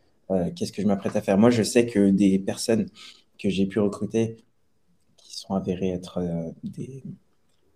Qu'est-ce 0.55 0.71
que 0.71 0.81
je 0.81 0.87
m'apprête 0.87 1.15
à 1.15 1.21
faire 1.21 1.37
Moi, 1.37 1.49
je 1.49 1.63
sais 1.63 1.85
que 1.85 2.09
des 2.09 2.39
personnes 2.39 2.87
que 3.39 3.49
j'ai 3.49 3.65
pu 3.65 3.79
recruter 3.79 4.37
qui 5.17 5.37
sont 5.37 5.53
avérées 5.53 5.89
être 5.89 6.21
des 6.63 7.03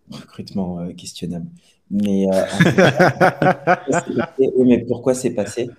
recrutements 0.09 0.87
questionnables. 0.93 1.49
Mais, 1.89 2.27
mais 4.57 4.85
pourquoi 4.85 5.13
c'est 5.13 5.31
passé? 5.31 5.69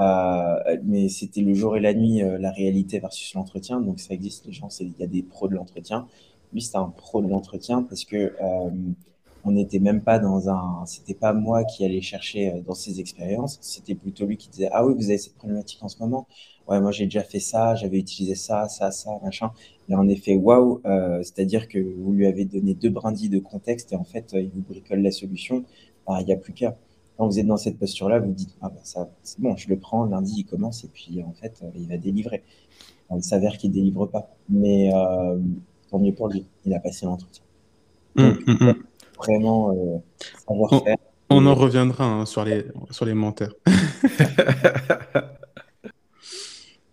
Euh, 0.00 0.78
mais 0.84 1.08
c'était 1.08 1.42
le 1.42 1.54
jour 1.54 1.76
et 1.76 1.80
la 1.80 1.92
nuit, 1.94 2.22
euh, 2.22 2.38
la 2.38 2.50
réalité 2.50 2.98
versus 2.98 3.34
l'entretien. 3.34 3.80
Donc 3.80 4.00
ça 4.00 4.14
existe, 4.14 4.46
les 4.46 4.52
gens, 4.52 4.68
il 4.80 4.92
y 4.98 5.02
a 5.02 5.06
des 5.06 5.22
pros 5.22 5.48
de 5.48 5.54
l'entretien. 5.54 6.06
Lui, 6.52 6.62
c'était 6.62 6.78
un 6.78 6.88
pro 6.88 7.22
de 7.22 7.28
l'entretien 7.28 7.82
parce 7.82 8.04
que 8.04 8.16
euh, 8.16 8.70
on 9.44 9.52
n'était 9.52 9.78
même 9.78 10.02
pas 10.02 10.18
dans 10.18 10.48
un. 10.48 10.84
C'était 10.86 11.14
pas 11.14 11.32
moi 11.32 11.64
qui 11.64 11.84
allais 11.84 12.00
chercher 12.00 12.62
dans 12.66 12.74
ses 12.74 13.00
expériences. 13.00 13.58
C'était 13.60 13.94
plutôt 13.94 14.26
lui 14.26 14.36
qui 14.36 14.48
disait 14.48 14.68
Ah 14.72 14.84
oui, 14.86 14.94
vous 14.96 15.04
avez 15.04 15.18
cette 15.18 15.34
problématique 15.34 15.82
en 15.82 15.88
ce 15.88 15.98
moment. 16.00 16.26
Ouais, 16.68 16.80
moi 16.80 16.92
j'ai 16.92 17.04
déjà 17.04 17.22
fait 17.24 17.40
ça, 17.40 17.74
j'avais 17.74 17.98
utilisé 17.98 18.36
ça, 18.36 18.68
ça, 18.68 18.92
ça, 18.92 19.10
machin. 19.22 19.50
Et 19.88 19.94
en 19.96 20.08
effet, 20.08 20.36
waouh, 20.36 20.80
c'est-à-dire 21.22 21.68
que 21.68 21.78
vous 21.78 22.12
lui 22.12 22.26
avez 22.26 22.44
donné 22.44 22.74
deux 22.74 22.90
brindilles 22.90 23.28
de 23.30 23.40
contexte 23.40 23.92
et 23.92 23.96
en 23.96 24.04
fait, 24.04 24.32
il 24.34 24.50
vous 24.50 24.62
bricole 24.62 25.00
la 25.00 25.10
solution. 25.10 25.64
Bah, 26.06 26.18
il 26.20 26.26
n'y 26.26 26.32
a 26.32 26.36
plus 26.36 26.52
qu'à 26.52 26.76
quand 27.16 27.26
vous 27.26 27.38
êtes 27.38 27.46
dans 27.46 27.56
cette 27.56 27.78
posture-là, 27.78 28.18
vous 28.18 28.32
dites 28.32 28.56
ah 28.60 28.68
ben 28.68 28.80
ça 28.82 29.08
c'est 29.22 29.40
bon, 29.40 29.56
je 29.56 29.68
le 29.68 29.78
prends, 29.78 30.04
lundi 30.06 30.34
il 30.38 30.44
commence 30.44 30.84
et 30.84 30.88
puis 30.88 31.22
en 31.22 31.32
fait 31.32 31.60
euh, 31.62 31.70
il 31.76 31.88
va 31.88 31.96
délivrer. 31.96 32.42
il 33.14 33.22
s'avère 33.22 33.58
qu'il 33.58 33.70
délivre 33.70 34.06
pas, 34.06 34.34
mais 34.48 34.92
euh, 34.92 35.38
tant 35.90 35.98
mieux 35.98 36.12
pour 36.12 36.28
lui, 36.28 36.46
il 36.64 36.74
a 36.74 36.80
passé 36.80 37.06
l'entretien. 37.06 37.44
Hum, 38.16 38.38
hum, 38.46 38.56
hum. 38.60 38.74
Vraiment 39.26 39.70
euh, 39.70 39.98
savoir 40.48 40.82
faire. 40.84 40.96
On, 41.30 41.46
en 41.46 41.54
reviendra 41.54 42.04
hein, 42.04 42.26
sur 42.26 42.44
les 42.44 42.66
sur 42.90 43.06
les 43.06 43.14
menteurs. 43.14 43.54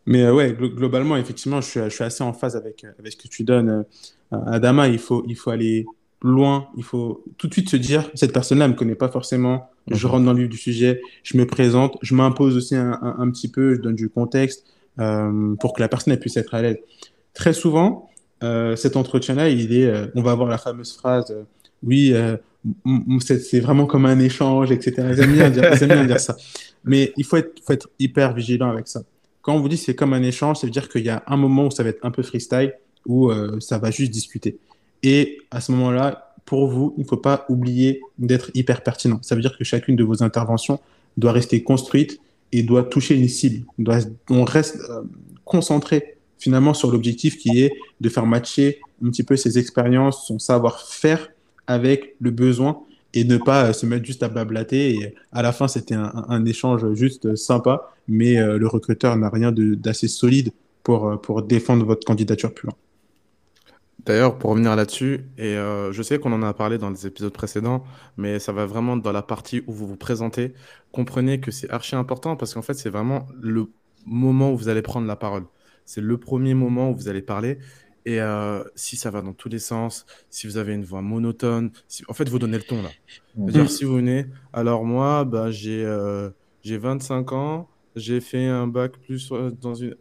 Mais 0.06 0.30
ouais, 0.30 0.54
globalement, 0.54 1.18
effectivement, 1.18 1.62
je 1.62 1.68
suis, 1.68 1.80
je 1.82 1.90
suis, 1.90 2.04
assez 2.04 2.24
en 2.24 2.34
phase 2.34 2.56
avec, 2.56 2.84
avec 2.98 3.12
ce 3.12 3.18
que 3.18 3.28
tu 3.28 3.44
donnes. 3.44 3.86
Adama, 4.32 4.88
il 4.88 4.98
faut, 4.98 5.24
il 5.28 5.36
faut 5.36 5.52
aller 5.52 5.86
loin, 6.22 6.68
il 6.78 6.84
faut 6.84 7.24
tout 7.38 7.48
de 7.48 7.54
suite 7.54 7.70
se 7.70 7.78
dire, 7.78 8.10
cette 8.16 8.34
personne-là 8.34 8.68
ne 8.68 8.74
me 8.74 8.78
connaît 8.78 8.96
pas 8.96 9.10
forcément, 9.10 9.70
je 9.88 10.06
mhm. 10.06 10.12
rentre 10.12 10.26
dans 10.26 10.34
le 10.34 10.40
vif 10.40 10.50
du 10.50 10.58
sujet, 10.58 11.02
je 11.24 11.38
me 11.38 11.46
présente, 11.46 11.98
je 12.02 12.14
m'impose 12.16 12.58
aussi 12.58 12.76
un, 12.76 13.00
un, 13.02 13.30
petit 13.30 13.50
peu, 13.50 13.76
je 13.76 13.82
donne 13.82 13.96
du 13.96 14.10
contexte 14.10 14.66
euh, 15.00 15.56
pour 15.60 15.74
que 15.74 15.82
la 15.82 15.88
personne 15.88 16.16
puisse 16.18 16.38
être 16.38 16.54
à 16.54 16.62
l'aise. 16.62 16.78
Très 17.34 17.54
souvent, 17.54 18.10
euh, 18.44 18.76
cet 18.76 18.96
entretien-là, 18.96 19.50
il 19.50 19.74
est, 19.74 19.86
euh, 19.86 20.08
on 20.16 20.22
va 20.22 20.32
avoir 20.32 20.50
la 20.50 20.58
fameuse 20.58 20.94
phrase, 20.94 21.32
euh, 21.32 21.44
oui, 21.84 22.12
euh, 22.14 22.38
c'est 23.22 23.60
vraiment 23.60 23.86
comme 23.86 24.06
un 24.06 24.20
échange, 24.20 24.72
etc. 24.72 24.94
Ils 25.18 25.28
bien 25.28 25.50
dire, 25.50 26.06
dire 26.06 26.20
ça. 26.20 26.36
Mais 26.84 27.14
il 27.18 27.26
faut 27.26 27.38
être, 27.38 27.90
hyper 28.00 28.34
vigilant 28.34 28.70
avec 28.70 28.88
ça. 28.88 29.02
Quand 29.42 29.54
on 29.56 29.60
vous 29.60 29.70
dit 29.70 29.78
c'est 29.78 29.96
comme 29.96 30.14
un 30.14 30.24
échange, 30.24 30.58
ça 30.58 30.68
veut 30.68 30.72
dire 30.72 30.90
qu'il 30.90 31.06
y 31.06 31.10
a 31.10 31.24
un 31.28 31.38
moment 31.38 31.68
où 31.68 31.72
ça 31.72 31.84
va 31.84 31.90
être 31.90 32.04
un 32.04 32.12
peu 32.12 32.24
freestyle, 32.24 32.74
où 33.06 33.32
ça 33.60 33.78
va 33.78 33.90
juste 33.90 34.12
discuter. 34.12 34.58
Et 35.02 35.40
à 35.52 35.62
ce 35.62 35.72
moment-là, 35.72 36.34
pour 36.46 36.68
vous, 36.68 36.94
il 36.98 37.04
ne 37.04 37.08
faut 37.08 37.18
pas 37.18 37.46
oublier 37.48 38.02
d'être 38.18 38.50
hyper 38.56 38.82
pertinent. 38.82 39.20
Ça 39.22 39.36
veut 39.36 39.42
dire 39.42 39.56
que 39.58 39.64
chacune 39.64 39.96
de 39.96 40.04
vos 40.04 40.24
interventions 40.24 40.80
doit 41.16 41.32
rester 41.32 41.62
construite 41.62 42.20
et 42.52 42.64
doit 42.64 42.84
toucher 42.84 43.16
une 43.16 43.28
cible. 43.28 43.68
On, 44.30 44.44
reste 44.46 44.78
euh, 44.90 45.04
concentré 45.46 46.18
finalement 46.40 46.74
sur 46.74 46.92
l'objectif 46.92 47.38
qui 47.38 47.62
est 47.62 47.74
de 48.02 48.10
faire 48.10 48.26
matcher 48.26 48.80
un 49.06 49.10
petit 49.10 49.22
peu 49.22 49.36
ses 49.36 49.60
expériences, 49.60 50.26
son 50.26 50.40
savoir-faire 50.40 51.30
avec 51.70 52.16
le 52.20 52.32
besoin 52.32 52.82
et 53.14 53.24
ne 53.24 53.38
pas 53.38 53.68
euh, 53.68 53.74
se 53.74 53.86
mettre 53.86 54.06
juste 54.06 54.24
à 54.24 54.28
blablater. 54.28 54.96
Et 54.96 55.16
à 55.32 55.42
la 55.42 55.54
fin, 55.54 55.70
c'était 55.70 55.96
un, 55.96 56.46
échange 56.46 56.94
juste 56.94 57.36
sympa, 57.36 57.92
mais 58.08 58.38
euh, 58.38 58.58
le 58.58 58.68
recruteur 58.68 59.16
n'a 59.16 59.30
rien 59.30 59.54
d'assez 59.54 60.10
solide 60.10 60.52
pour, 60.84 61.22
pour 61.22 61.44
défendre 61.44 61.86
votre 61.86 62.06
candidature 62.06 62.54
plus 62.54 62.68
loin. 62.68 62.76
D'ailleurs, 64.06 64.38
pour 64.38 64.52
revenir 64.52 64.76
là-dessus, 64.76 65.26
et 65.38 65.56
euh, 65.56 65.92
je 65.92 66.02
sais 66.02 66.20
qu'on 66.20 66.32
en 66.32 66.42
a 66.42 66.54
parlé 66.54 66.78
dans 66.78 66.90
les 66.90 67.06
épisodes 67.06 67.34
précédents, 67.34 67.84
mais 68.18 68.40
ça 68.40 68.52
va 68.54 68.66
vraiment 68.66 68.98
dans 68.98 69.12
la 69.12 69.22
partie 69.22 69.62
où 69.68 69.74
vous 69.74 69.86
vous 69.86 69.98
présentez. 69.98 70.54
Comprenez 70.92 71.40
que 71.40 71.52
c'est 71.52 71.70
archi 71.70 71.96
important 71.96 72.36
parce 72.36 72.54
qu'en 72.54 72.62
fait, 72.62 72.74
c'est 72.74 72.90
vraiment 72.90 73.28
le 73.40 73.68
moment 74.06 74.52
où 74.52 74.58
vous 74.58 74.70
allez 74.70 74.82
prendre 74.82 75.06
la 75.06 75.18
parole. 75.18 75.44
C'est 75.86 76.02
le 76.02 76.18
premier 76.18 76.54
moment 76.54 76.92
où 76.92 76.96
vous 76.96 77.10
allez 77.10 77.22
parler. 77.22 77.60
Et 78.06 78.22
euh, 78.22 78.64
si 78.76 78.96
ça 78.96 79.10
va 79.12 79.22
dans 79.22 79.34
tous 79.34 79.50
les 79.50 79.60
sens, 79.60 80.06
si 80.30 80.48
vous 80.48 80.58
avez 80.58 80.74
une 80.74 80.84
voix 80.84 81.02
monotone, 81.02 81.72
si... 81.88 82.04
en 82.08 82.14
fait, 82.14 82.30
vous 82.30 82.40
donnez 82.40 82.58
le 82.58 82.64
ton 82.64 82.82
là. 82.82 82.90
C'est-à-dire, 83.36 83.64
mhm. 83.64 83.68
si 83.68 83.84
vous 83.84 83.96
venez, 83.96 84.26
alors 84.54 84.86
moi, 84.86 85.26
bah, 85.26 85.52
j'ai 85.52 85.84
euh, 85.86 86.30
j'ai 86.64 86.78
25 86.78 87.32
ans, 87.34 87.70
j'ai 87.96 88.22
fait 88.22 88.46
un 88.46 88.68
bac 88.68 88.98
plus 89.00 89.32
dans 89.62 89.76
une 89.76 89.96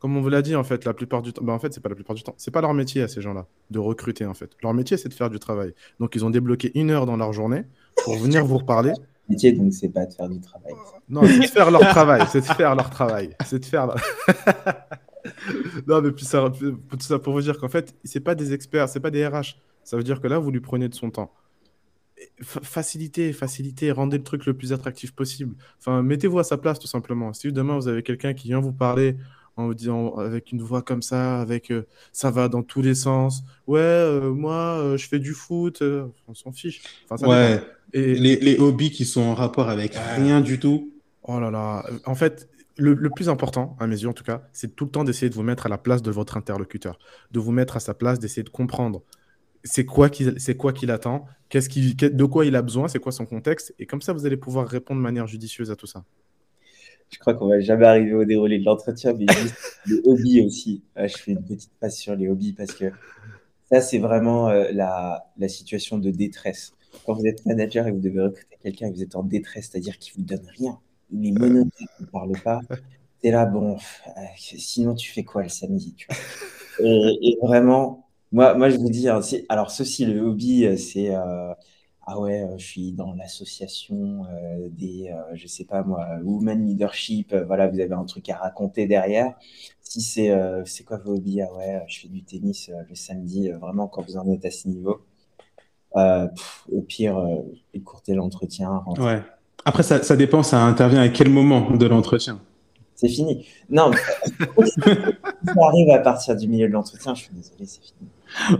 comme 0.00 0.16
on 0.16 0.22
vous 0.22 0.30
l'a 0.30 0.40
dit, 0.40 0.56
en 0.56 0.64
fait, 0.64 0.86
la 0.86 0.94
plupart 0.94 1.20
du 1.20 1.32
temps, 1.32 1.44
bah, 1.44 1.52
en 1.52 1.58
fait, 1.58 1.74
c'est 1.74 1.82
pas 1.82 1.90
la 1.90 1.94
plupart 1.94 2.16
du 2.16 2.22
temps, 2.22 2.34
c'est 2.38 2.50
pas 2.50 2.62
leur 2.62 2.72
métier 2.72 3.02
à 3.02 3.08
ces 3.08 3.20
gens-là 3.20 3.46
de 3.70 3.78
recruter, 3.78 4.24
en 4.24 4.32
fait. 4.32 4.50
Leur 4.62 4.72
métier, 4.72 4.96
c'est 4.96 5.10
de 5.10 5.14
faire 5.14 5.28
du 5.28 5.38
travail. 5.38 5.74
Donc, 6.00 6.14
ils 6.14 6.24
ont 6.24 6.30
débloqué 6.30 6.72
une 6.74 6.90
heure 6.90 7.04
dans 7.04 7.18
leur 7.18 7.34
journée 7.34 7.64
pour 8.04 8.16
venir 8.16 8.44
vous 8.44 8.58
reparler. 8.58 8.92
Métier, 9.28 9.52
donc 9.52 9.72
c'est 9.74 9.90
pas 9.90 10.06
de 10.06 10.14
faire 10.14 10.28
du 10.28 10.40
travail. 10.40 10.72
Non, 11.08 11.22
c'est 11.24 11.38
de 11.38 11.46
faire 11.46 11.70
leur 11.70 11.82
travail. 11.82 12.22
C'est 12.32 12.40
de 12.40 12.46
faire 12.46 12.74
leur 12.74 12.88
travail. 12.90 13.36
C'est 13.44 13.58
de 13.58 13.64
faire. 13.64 13.94
non, 15.86 16.02
mais 16.02 16.12
puis 16.12 16.24
ça, 16.24 16.50
tout 16.60 16.78
ça 17.00 17.18
pour 17.18 17.32
vous 17.32 17.42
dire 17.42 17.58
qu'en 17.58 17.68
fait, 17.68 17.94
c'est 18.04 18.20
pas 18.20 18.34
des 18.34 18.52
experts, 18.52 18.88
c'est 18.88 19.00
pas 19.00 19.10
des 19.10 19.26
RH. 19.26 19.56
Ça 19.84 19.96
veut 19.96 20.02
dire 20.02 20.20
que 20.20 20.28
là, 20.28 20.38
vous 20.38 20.50
lui 20.50 20.60
prenez 20.60 20.88
de 20.88 20.94
son 20.94 21.10
temps. 21.10 21.32
Facilitez, 22.42 23.32
facilitez, 23.32 23.92
rendez 23.92 24.18
le 24.18 24.24
truc 24.24 24.44
le 24.44 24.54
plus 24.54 24.72
attractif 24.72 25.12
possible. 25.12 25.54
Enfin, 25.78 26.02
mettez-vous 26.02 26.38
à 26.38 26.44
sa 26.44 26.58
place, 26.58 26.78
tout 26.78 26.86
simplement. 26.86 27.32
Si 27.32 27.50
demain 27.50 27.76
vous 27.76 27.88
avez 27.88 28.02
quelqu'un 28.02 28.34
qui 28.34 28.48
vient 28.48 28.60
vous 28.60 28.72
parler 28.72 29.16
en 29.56 29.66
vous 29.66 29.74
disant 29.74 30.14
avec 30.16 30.52
une 30.52 30.62
voix 30.62 30.82
comme 30.82 31.02
ça, 31.02 31.40
avec 31.40 31.70
euh, 31.70 31.86
ça 32.12 32.30
va 32.30 32.48
dans 32.48 32.62
tous 32.62 32.82
les 32.82 32.94
sens. 32.94 33.42
Ouais, 33.66 33.80
euh, 33.80 34.32
moi, 34.32 34.78
euh, 34.78 34.96
je 34.96 35.08
fais 35.08 35.18
du 35.18 35.32
foot, 35.32 35.82
on 36.28 36.34
s'en 36.34 36.52
fiche. 36.52 36.82
ouais. 37.22 37.62
Et 37.92 38.14
les, 38.14 38.36
les, 38.36 38.56
hobbies 38.58 38.92
qui 38.92 39.04
sont 39.04 39.22
en 39.22 39.34
rapport 39.34 39.68
avec 39.68 39.94
rien 40.16 40.40
du 40.40 40.60
tout. 40.60 40.92
Oh 41.24 41.40
là 41.40 41.50
là. 41.50 41.84
En 42.06 42.14
fait, 42.14 42.48
le, 42.80 42.94
le, 42.94 43.10
plus 43.10 43.28
important, 43.28 43.76
à 43.78 43.86
mes 43.86 44.00
yeux 44.00 44.08
en 44.08 44.12
tout 44.12 44.24
cas, 44.24 44.42
c'est 44.52 44.74
tout 44.74 44.84
le 44.84 44.90
temps 44.90 45.04
d'essayer 45.04 45.28
de 45.28 45.34
vous 45.34 45.42
mettre 45.42 45.66
à 45.66 45.68
la 45.68 45.78
place 45.78 46.02
de 46.02 46.10
votre 46.10 46.36
interlocuteur, 46.36 46.98
de 47.30 47.38
vous 47.38 47.52
mettre 47.52 47.76
à 47.76 47.80
sa 47.80 47.94
place, 47.94 48.18
d'essayer 48.18 48.42
de 48.42 48.50
comprendre 48.50 49.02
c'est 49.62 49.84
quoi 49.84 50.08
qu'il 50.08 50.40
c'est 50.40 50.56
quoi 50.56 50.72
qu'il 50.72 50.90
attend, 50.90 51.26
qu'est-ce 51.48 51.68
qui, 51.68 51.94
de 51.94 52.24
quoi 52.24 52.46
il 52.46 52.56
a 52.56 52.62
besoin, 52.62 52.88
c'est 52.88 52.98
quoi 52.98 53.12
son 53.12 53.26
contexte, 53.26 53.74
et 53.78 53.86
comme 53.86 54.00
ça 54.00 54.12
vous 54.12 54.26
allez 54.26 54.36
pouvoir 54.36 54.66
répondre 54.66 55.00
de 55.00 55.02
manière 55.02 55.26
judicieuse 55.26 55.70
à 55.70 55.76
tout 55.76 55.86
ça 55.86 56.04
je 57.10 57.18
crois 57.18 57.34
qu'on 57.34 57.48
va 57.48 57.58
jamais 57.58 57.86
arriver 57.86 58.14
au 58.14 58.24
déroulé 58.24 58.60
de 58.60 58.64
l'entretien, 58.64 59.12
mais 59.14 59.26
juste 59.28 59.56
les 59.86 60.00
hobbies 60.04 60.42
aussi. 60.42 60.82
je 60.96 61.08
fais 61.08 61.32
une 61.32 61.42
petite 61.42 61.72
passe 61.80 61.98
sur 61.98 62.14
les 62.14 62.28
hobbies 62.28 62.52
parce 62.52 62.72
que 62.72 62.92
ça, 63.70 63.80
c'est 63.80 63.98
vraiment 63.98 64.48
euh, 64.48 64.70
la, 64.72 65.26
la, 65.36 65.48
situation 65.48 65.98
de 65.98 66.10
détresse. 66.10 66.72
Quand 67.04 67.14
vous 67.14 67.26
êtes 67.26 67.44
manager 67.46 67.86
et 67.86 67.92
vous 67.92 68.00
devez 68.00 68.20
recruter 68.20 68.56
quelqu'un 68.62 68.88
et 68.88 68.90
vous 68.92 69.02
êtes 69.02 69.16
en 69.16 69.22
détresse, 69.22 69.70
c'est-à-dire 69.70 69.98
qu'il 69.98 70.14
vous 70.14 70.22
donne 70.22 70.46
rien, 70.56 70.78
il 71.12 71.26
est 71.28 71.38
monotique, 71.38 71.88
il 71.98 72.06
ne 72.06 72.10
parle 72.10 72.32
pas, 72.42 72.60
c'est 73.22 73.30
là, 73.30 73.46
bon, 73.46 73.76
euh, 73.76 74.20
sinon 74.36 74.94
tu 74.94 75.10
fais 75.10 75.24
quoi 75.24 75.42
le 75.42 75.48
samedi 75.48 75.94
tu 75.94 76.06
vois? 76.08 76.16
Et, 77.22 77.36
vraiment, 77.42 78.06
moi, 78.32 78.54
moi, 78.54 78.70
je 78.70 78.78
vous 78.78 78.88
dis, 78.88 79.08
hein, 79.08 79.20
alors 79.50 79.70
ceci, 79.70 80.06
le 80.06 80.20
hobby, 80.20 80.64
euh, 80.64 80.76
c'est 80.76 81.14
ah 82.12 82.18
ouais, 82.18 82.42
euh, 82.42 82.58
je 82.58 82.66
suis 82.66 82.92
dans 82.92 83.12
l'association 83.14 84.24
euh, 84.24 84.68
des, 84.70 85.10
euh, 85.12 85.34
je 85.34 85.46
sais 85.46 85.64
pas 85.64 85.84
moi, 85.84 86.08
Women 86.24 86.66
Leadership, 86.66 87.32
voilà, 87.46 87.68
vous 87.68 87.78
avez 87.78 87.92
un 87.92 88.04
truc 88.04 88.28
à 88.30 88.36
raconter 88.36 88.88
derrière. 88.88 89.34
Si 89.80 90.00
c'est, 90.00 90.32
c'est 90.66 90.84
quoi 90.84 90.98
vos 90.98 91.16
hobbies? 91.16 91.42
Ah 91.42 91.52
ouais, 91.54 91.84
je 91.88 92.00
fais 92.00 92.08
du 92.08 92.22
tennis 92.22 92.70
le 92.88 92.94
samedi, 92.94 93.50
vraiment 93.50 93.88
quand 93.88 94.02
vous 94.02 94.16
en 94.16 94.28
êtes 94.30 94.44
à 94.44 94.50
ce 94.50 94.68
niveau. 94.68 95.04
au 95.94 96.82
pire, 96.82 97.24
écourter 97.74 98.14
l'entretien. 98.14 98.82
Ouais. 98.98 99.22
Après, 99.64 99.82
ça, 99.82 100.02
ça 100.02 100.16
dépend, 100.16 100.42
ça 100.42 100.62
intervient 100.62 101.00
à 101.00 101.08
quel 101.08 101.28
moment 101.28 101.70
de 101.70 101.86
l'entretien. 101.86 102.40
C'est 103.00 103.08
fini. 103.08 103.46
Non, 103.70 103.90
ça 104.76 105.54
arrive 105.62 105.90
à 105.90 106.00
partir 106.00 106.36
du 106.36 106.48
milieu 106.48 106.68
de 106.68 106.72
l'entretien, 106.72 107.14
je 107.14 107.22
suis 107.22 107.32
désolé, 107.32 107.64
c'est 107.64 107.80
fini. 107.80 108.10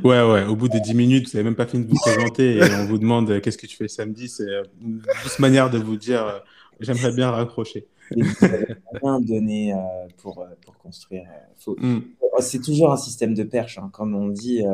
Ouais, 0.03 0.23
ouais, 0.23 0.45
au 0.45 0.57
bout 0.57 0.69
de 0.69 0.79
10 0.79 0.95
minutes, 0.95 1.27
vous 1.27 1.37
n'avez 1.37 1.45
même 1.45 1.55
pas 1.55 1.67
fini 1.67 1.85
de 1.85 1.91
vous 1.91 2.01
présenter 2.01 2.57
et 2.57 2.63
on 2.81 2.87
vous 2.87 2.99
demande 2.99 3.31
euh, 3.31 3.41
qu'est-ce 3.41 3.59
que 3.59 3.67
tu 3.67 3.77
fais 3.77 3.87
samedi. 3.87 4.29
C'est 4.29 4.49
euh, 4.49 4.63
une 4.83 5.03
douce 5.23 5.39
manière 5.39 5.71
de 5.71 5.79
vous 5.79 5.97
dire 5.97 6.27
euh, 6.27 6.39
j'aimerais 6.81 7.13
bien 7.13 7.31
raccrocher. 7.31 7.87
rien 8.11 9.21
donné 9.21 9.75
pour, 10.17 10.45
pour 10.65 10.77
construire. 10.79 11.25
Mm. 11.67 11.99
C'est 12.41 12.61
toujours 12.61 12.93
un 12.93 12.97
système 12.97 13.35
de 13.35 13.45
perche. 13.45 13.79
Hein. 13.79 13.91
Comme 13.93 14.17
on 14.17 14.29
dit, 14.29 14.65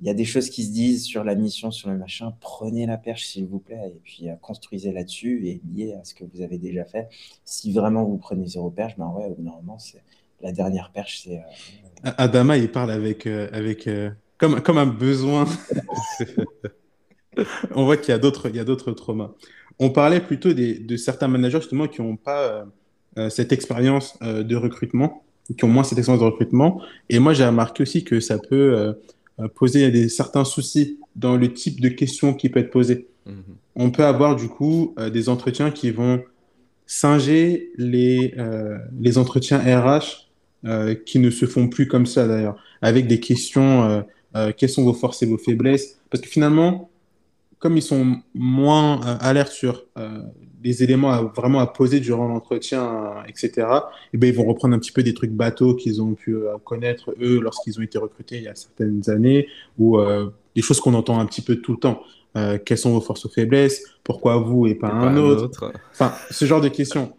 il 0.00 0.06
y 0.06 0.10
a 0.10 0.14
des 0.14 0.24
choses 0.24 0.50
qui 0.50 0.64
se 0.64 0.72
disent 0.72 1.04
sur 1.04 1.24
la 1.24 1.34
mission, 1.34 1.70
sur 1.70 1.88
le 1.88 1.96
machin. 1.96 2.34
Prenez 2.40 2.86
la 2.86 2.98
perche, 2.98 3.24
s'il 3.24 3.46
vous 3.46 3.58
plaît, 3.58 3.80
et 3.86 4.00
puis 4.04 4.26
construisez 4.42 4.92
là-dessus 4.92 5.48
et 5.48 5.60
liez 5.74 5.94
à 5.94 6.04
ce 6.04 6.14
que 6.14 6.24
vous 6.24 6.42
avez 6.42 6.58
déjà 6.58 6.84
fait. 6.84 7.08
Si 7.44 7.72
vraiment 7.72 8.04
vous 8.04 8.18
prenez 8.18 8.46
zéro 8.46 8.70
perche, 8.70 8.96
ben 8.98 9.10
ouais, 9.16 9.34
normalement, 9.38 9.78
la 10.42 10.52
dernière 10.52 10.90
perche, 10.92 11.22
c'est. 11.24 11.40
Adama, 12.02 12.58
il 12.58 12.70
parle 12.70 12.90
avec, 12.90 13.26
avec 13.26 13.88
comme, 14.36 14.60
comme 14.60 14.78
un 14.78 14.86
besoin. 14.86 15.46
On 17.74 17.84
voit 17.84 17.96
qu'il 17.96 18.10
y 18.10 18.14
a 18.14 18.18
d'autres, 18.18 18.50
il 18.50 18.56
y 18.56 18.60
a 18.60 18.64
d'autres 18.64 18.92
traumas. 18.92 19.32
On 19.78 19.90
parlait 19.90 20.20
plutôt 20.20 20.52
des, 20.52 20.78
de 20.78 20.96
certains 20.96 21.28
managers 21.28 21.60
justement 21.60 21.86
qui 21.86 22.02
n'ont 22.02 22.16
pas 22.16 22.66
cette 23.30 23.52
expérience 23.52 24.18
de 24.20 24.56
recrutement, 24.56 25.24
qui 25.56 25.64
ont 25.64 25.68
moins 25.68 25.84
cette 25.84 25.96
expérience 25.96 26.22
de 26.22 26.26
recrutement. 26.26 26.82
Et 27.08 27.18
moi, 27.18 27.32
j'ai 27.32 27.46
remarqué 27.46 27.82
aussi 27.82 28.04
que 28.04 28.20
ça 28.20 28.38
peut 28.38 28.94
poser 29.54 29.90
des, 29.90 30.08
certains 30.08 30.44
soucis 30.44 30.98
dans 31.14 31.36
le 31.36 31.52
type 31.52 31.80
de 31.80 31.88
questions 31.88 32.34
qui 32.34 32.48
peut 32.48 32.60
être 32.60 32.70
posées. 32.70 33.06
Mhm. 33.26 33.34
On 33.74 33.90
peut 33.90 34.04
avoir 34.04 34.36
du 34.36 34.48
coup 34.48 34.94
des 35.12 35.28
entretiens 35.28 35.70
qui 35.70 35.90
vont 35.90 36.22
singer 36.86 37.70
les, 37.76 38.34
euh, 38.38 38.78
les 38.98 39.18
entretiens 39.18 39.58
RH 39.58 40.28
euh, 40.64 40.94
qui 40.94 41.18
ne 41.18 41.30
se 41.30 41.46
font 41.46 41.68
plus 41.68 41.88
comme 41.88 42.06
ça 42.06 42.26
d'ailleurs, 42.26 42.56
avec 42.80 43.06
des 43.06 43.20
questions 43.20 44.04
euh, 44.34 44.52
quelles 44.56 44.70
sont 44.70 44.84
vos 44.84 44.92
forces 44.92 45.22
et 45.22 45.26
vos 45.26 45.38
faiblesses? 45.38 45.98
Parce 46.10 46.22
que 46.22 46.28
finalement, 46.28 46.90
comme 47.58 47.76
ils 47.76 47.82
sont 47.82 48.18
moins 48.34 49.00
alertes 49.00 49.52
sur 49.52 49.86
les 50.66 50.82
éléments 50.82 51.12
à, 51.12 51.22
vraiment 51.22 51.60
à 51.60 51.66
poser 51.66 52.00
durant 52.00 52.28
l'entretien, 52.28 53.14
etc., 53.28 53.50
et 53.56 53.62
eh 54.14 54.18
ben, 54.18 54.28
ils 54.28 54.36
vont 54.36 54.44
reprendre 54.44 54.74
un 54.74 54.78
petit 54.78 54.92
peu 54.92 55.02
des 55.02 55.14
trucs 55.14 55.32
bateaux 55.32 55.74
qu'ils 55.74 56.02
ont 56.02 56.14
pu 56.14 56.36
connaître 56.64 57.14
eux 57.20 57.40
lorsqu'ils 57.40 57.78
ont 57.78 57.82
été 57.82 57.98
recrutés 57.98 58.36
il 58.36 58.42
y 58.42 58.48
a 58.48 58.54
certaines 58.54 59.08
années, 59.08 59.48
ou 59.78 59.98
des 60.56 60.62
choses 60.62 60.80
qu'on 60.80 60.94
entend 60.94 61.20
un 61.20 61.26
petit 61.26 61.42
peu 61.42 61.56
tout 61.56 61.72
le 61.72 61.78
temps. 61.78 62.02
Euh, 62.36 62.58
quelles 62.62 62.78
sont 62.78 62.92
vos 62.92 63.00
forces 63.00 63.24
ou 63.24 63.30
faiblesses, 63.30 63.82
pourquoi 64.04 64.36
vous 64.36 64.66
et 64.66 64.74
pas, 64.74 64.88
un, 64.88 65.16
autre? 65.16 65.72
Enfin, 65.92 66.12
ce 66.30 66.44
genre 66.44 66.60
de 66.60 66.68
questions. 66.68 67.16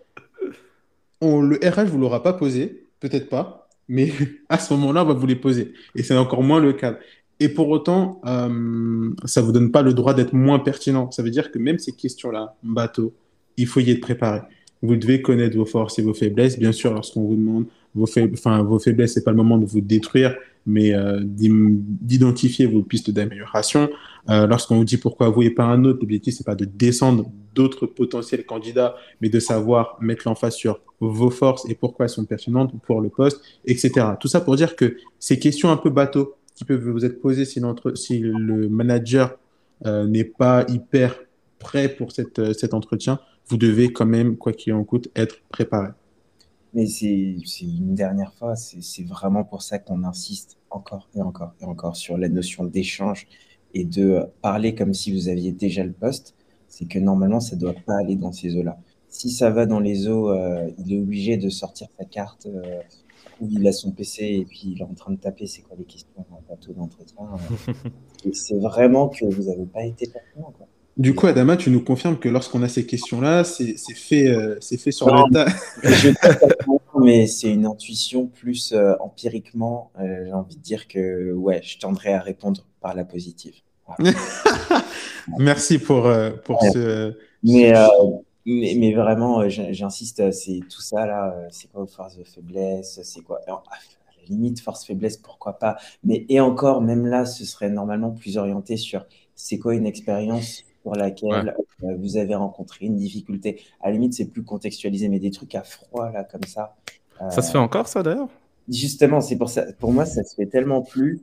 On, 1.22 1.42
le 1.42 1.58
RH 1.58 1.90
vous 1.90 1.98
l'aura 1.98 2.22
pas 2.22 2.34
posé, 2.34 2.86
peut-être 3.00 3.28
pas, 3.28 3.68
mais 3.88 4.12
à 4.50 4.60
ce 4.60 4.74
moment-là, 4.76 5.04
on 5.04 5.08
va 5.08 5.14
vous 5.14 5.26
les 5.26 5.36
poser. 5.36 5.74
Et 5.96 6.04
c'est 6.04 6.16
encore 6.16 6.44
moins 6.44 6.60
le 6.60 6.74
cas. 6.74 7.00
Et 7.40 7.50
pour 7.50 7.70
autant, 7.70 8.22
euh, 8.28 9.10
ça 9.26 9.42
vous 9.42 9.52
donne 9.52 9.72
pas 9.72 9.82
le 9.82 9.94
droit 9.94 10.14
d'être 10.14 10.34
moins 10.34 10.60
pertinent. 10.60 11.10
Ça 11.10 11.24
veut 11.24 11.32
dire 11.32 11.52
que 11.52 11.58
même 11.58 11.80
ces 11.80 11.94
questions-là, 11.94 12.56
bateau, 12.62 13.14
il 13.58 13.68
faut 13.68 13.80
y 13.80 13.92
être 13.92 14.02
préparé. 14.02 14.42
Vous 14.82 14.96
devez 14.96 15.22
connaître 15.22 15.58
vos 15.58 15.66
forces 15.66 15.98
et 16.00 16.04
vos 16.04 16.14
faiblesses. 16.14 16.58
Bien 16.60 16.72
sûr, 16.72 16.94
lorsqu'on 16.94 17.24
vous 17.24 17.36
demande 17.36 17.66
vos, 17.96 18.06
enfin, 18.34 18.62
vos 18.64 18.80
faiblesses, 18.80 19.16
c'est 19.16 19.24
pas 19.24 19.32
le 19.32 19.38
moment 19.38 19.58
de 19.58 19.66
vous 19.66 19.82
détruire, 19.82 20.36
mais 20.66 20.94
euh, 20.94 21.20
d'identifier 21.24 22.68
vos 22.68 22.84
pistes 22.84 23.10
d'amélioration. 23.10 23.90
Euh, 24.30 24.46
lorsqu'on 24.46 24.76
vous 24.78 24.84
dit 24.84 24.98
pourquoi 24.98 25.30
vous 25.30 25.42
et 25.42 25.50
pas 25.50 25.64
un 25.64 25.84
autre, 25.86 26.00
l'objectif, 26.02 26.36
c'est 26.36 26.46
pas 26.46 26.56
de 26.56 26.66
descendre 26.66 27.32
d'autres 27.56 27.88
potentiels 27.88 28.46
candidats, 28.46 28.96
mais 29.20 29.30
de 29.30 29.40
savoir 29.40 29.98
mettre 30.00 30.24
l'emphase 30.28 30.56
sur 30.56 30.80
vos 31.00 31.32
forces 31.32 31.68
et 31.70 31.76
pourquoi 31.76 32.06
elles 32.06 32.12
sont 32.12 32.26
pertinentes 32.26 32.74
pour 32.84 33.02
le 33.02 33.10
poste, 33.10 33.42
etc. 33.66 33.92
Tout 34.20 34.28
ça 34.28 34.42
pour 34.42 34.56
dire 34.56 34.76
que 34.76 34.98
ces 35.20 35.40
questions 35.40 35.72
un 35.72 35.78
peu 35.78 35.90
bateau 35.90 36.36
qui 36.56 36.66
peuvent 36.66 36.88
vous 36.88 37.06
être 37.06 37.22
posées 37.22 37.46
si, 37.46 37.62
si 37.96 38.20
le 38.20 38.70
manager 38.70 39.38
euh, 39.86 40.06
n'est 40.06 40.24
pas 40.24 40.66
hyper 40.68 41.16
prêt 41.60 41.90
pour 41.90 42.12
cette, 42.12 42.54
cet 42.54 42.74
entretien, 42.74 43.20
vous 43.50 43.58
devez 43.58 43.92
quand 43.94 44.06
même, 44.06 44.38
quoi 44.38 44.54
qu'il 44.54 44.74
en 44.74 44.84
coûte, 44.84 45.10
être 45.16 45.42
préparé. 45.50 45.90
Mais 46.74 46.86
c'est 46.86 47.36
une 47.62 47.96
dernière 47.96 48.34
fois, 48.34 48.56
c'est 48.56 49.04
vraiment 49.04 49.44
pour 49.44 49.62
ça 49.62 49.80
qu'on 49.80 50.04
insiste 50.04 50.58
encore 50.70 51.10
et 51.16 51.22
encore 51.22 51.54
et 51.62 51.66
encore 51.66 51.96
sur 51.96 52.18
la 52.18 52.30
notion 52.30 52.66
d'échange 52.66 53.28
et 53.74 53.86
de 53.86 54.26
parler 54.42 54.76
comme 54.76 54.94
si 54.94 55.12
vous 55.12 55.30
aviez 55.30 55.52
déjà 55.52 55.84
le 55.84 55.94
poste, 55.94 56.36
c'est 56.68 56.86
que 56.86 57.00
normalement, 57.00 57.40
ça 57.40 57.56
ne 57.56 57.62
doit 57.62 57.74
pas 57.74 57.98
aller 57.98 58.16
dans 58.16 58.32
ces 58.32 58.56
eaux-là. 58.58 58.78
Si 59.10 59.30
ça 59.30 59.50
va 59.50 59.66
dans 59.66 59.80
les 59.80 60.08
eaux, 60.08 60.30
euh, 60.30 60.70
il 60.78 60.94
est 60.94 61.00
obligé 61.00 61.38
de 61.38 61.50
sortir 61.50 61.88
sa 61.98 62.06
carte 62.06 62.46
euh, 62.48 62.82
où 63.40 63.48
il 63.50 63.66
a 63.68 63.72
son 63.72 63.92
PC 63.92 64.24
et 64.24 64.46
puis 64.46 64.74
il 64.76 64.82
est 64.82 64.84
en 64.84 64.94
train 64.94 65.14
de 65.14 65.18
taper 65.18 65.48
c'est 65.48 65.62
quoi 65.62 65.78
les 65.78 65.86
questions 65.86 66.26
dans 66.30 66.42
plateau 66.42 66.74
d'entretien. 66.74 67.26
et 68.26 68.34
c'est 68.34 68.60
vraiment 68.60 69.08
que 69.08 69.26
vous 69.26 69.44
n'avez 69.44 69.66
pas 69.66 69.86
été 69.86 70.08
pertinent. 70.08 70.54
Du 70.98 71.14
coup, 71.14 71.28
Adama, 71.28 71.58
tu 71.58 71.70
nous 71.70 71.84
confirmes 71.84 72.18
que 72.18 72.28
lorsqu'on 72.28 72.64
a 72.64 72.70
ces 72.70 72.86
questions-là, 72.86 73.44
c'est 73.44 73.76
fait, 73.96 74.28
euh, 74.28 74.60
fait 74.60 74.92
sur 74.92 75.08
le 75.08 75.32
tas. 75.32 75.46
mais 77.00 77.28
c'est 77.28 77.52
une 77.52 77.66
intuition 77.66 78.26
plus 78.28 78.74
empiriquement. 79.00 79.92
J'ai 80.00 80.34
envie 80.34 80.56
de 80.56 80.62
dire 80.62 80.88
que 80.88 81.32
ouais, 81.34 81.62
je 81.64 81.78
tendrais 81.78 82.14
à 82.14 82.20
répondre 82.20 82.66
par 82.82 82.96
la 82.96 83.06
positive. 83.06 83.54
Merci 85.40 85.80
pour, 85.80 86.06
euh, 86.06 86.32
pour 86.32 86.62
ce. 86.62 87.18
Mais, 87.44 87.76
euh, 87.76 87.88
mais, 88.46 88.76
mais, 88.78 88.94
vraiment, 88.94 89.42
euh, 89.42 89.50
j'insiste, 89.50 90.32
c'est 90.32 90.60
tout 90.70 90.82
ça 90.82 91.06
là, 91.06 91.48
c'est 91.52 91.70
quoi 91.72 91.82
vos 91.82 91.88
forces 91.88 92.18
de 92.18 92.24
faiblesse, 92.24 93.00
c'est 93.04 93.22
quoi. 93.22 93.40
à 93.48 93.52
la 93.52 93.58
limite, 94.30 94.60
force-faiblesse, 94.60 95.18
pourquoi 95.18 95.54
pas. 95.54 95.78
Mais 96.04 96.26
et 96.30 96.40
encore, 96.40 96.82
même 96.82 97.06
là, 97.06 97.26
ce 97.26 97.46
serait 97.46 97.70
normalement 97.70 98.12
plus 98.12 98.38
orienté 98.38 98.78
sur 98.78 99.06
c'est 99.36 99.60
quoi 99.60 99.76
une 99.76 99.86
expérience 99.86 100.64
pour 100.88 100.96
laquelle 100.96 101.54
vous 102.00 102.16
avez 102.16 102.34
rencontré 102.34 102.86
une 102.86 102.96
difficulté. 102.96 103.60
À 103.82 103.88
la 103.88 103.96
limite, 103.96 104.14
c'est 104.14 104.32
plus 104.32 104.46
contextualisé, 104.46 105.10
mais 105.10 105.20
des 105.20 105.32
trucs 105.32 105.54
à 105.54 105.64
froid 105.64 106.10
là, 106.14 106.24
comme 106.24 106.46
ça. 106.46 106.78
Ça 107.30 107.42
se 107.42 107.52
fait 107.52 107.58
encore, 107.58 107.90
ça 107.90 108.04
d'ailleurs? 108.04 108.30
Justement, 108.70 109.20
c'est 109.20 109.36
pour 109.36 109.50
ça. 109.50 109.66
Pour 109.80 109.92
moi, 109.92 110.06
ça 110.06 110.24
se 110.24 110.34
fait 110.34 110.46
tellement 110.46 110.82
plus 110.82 111.20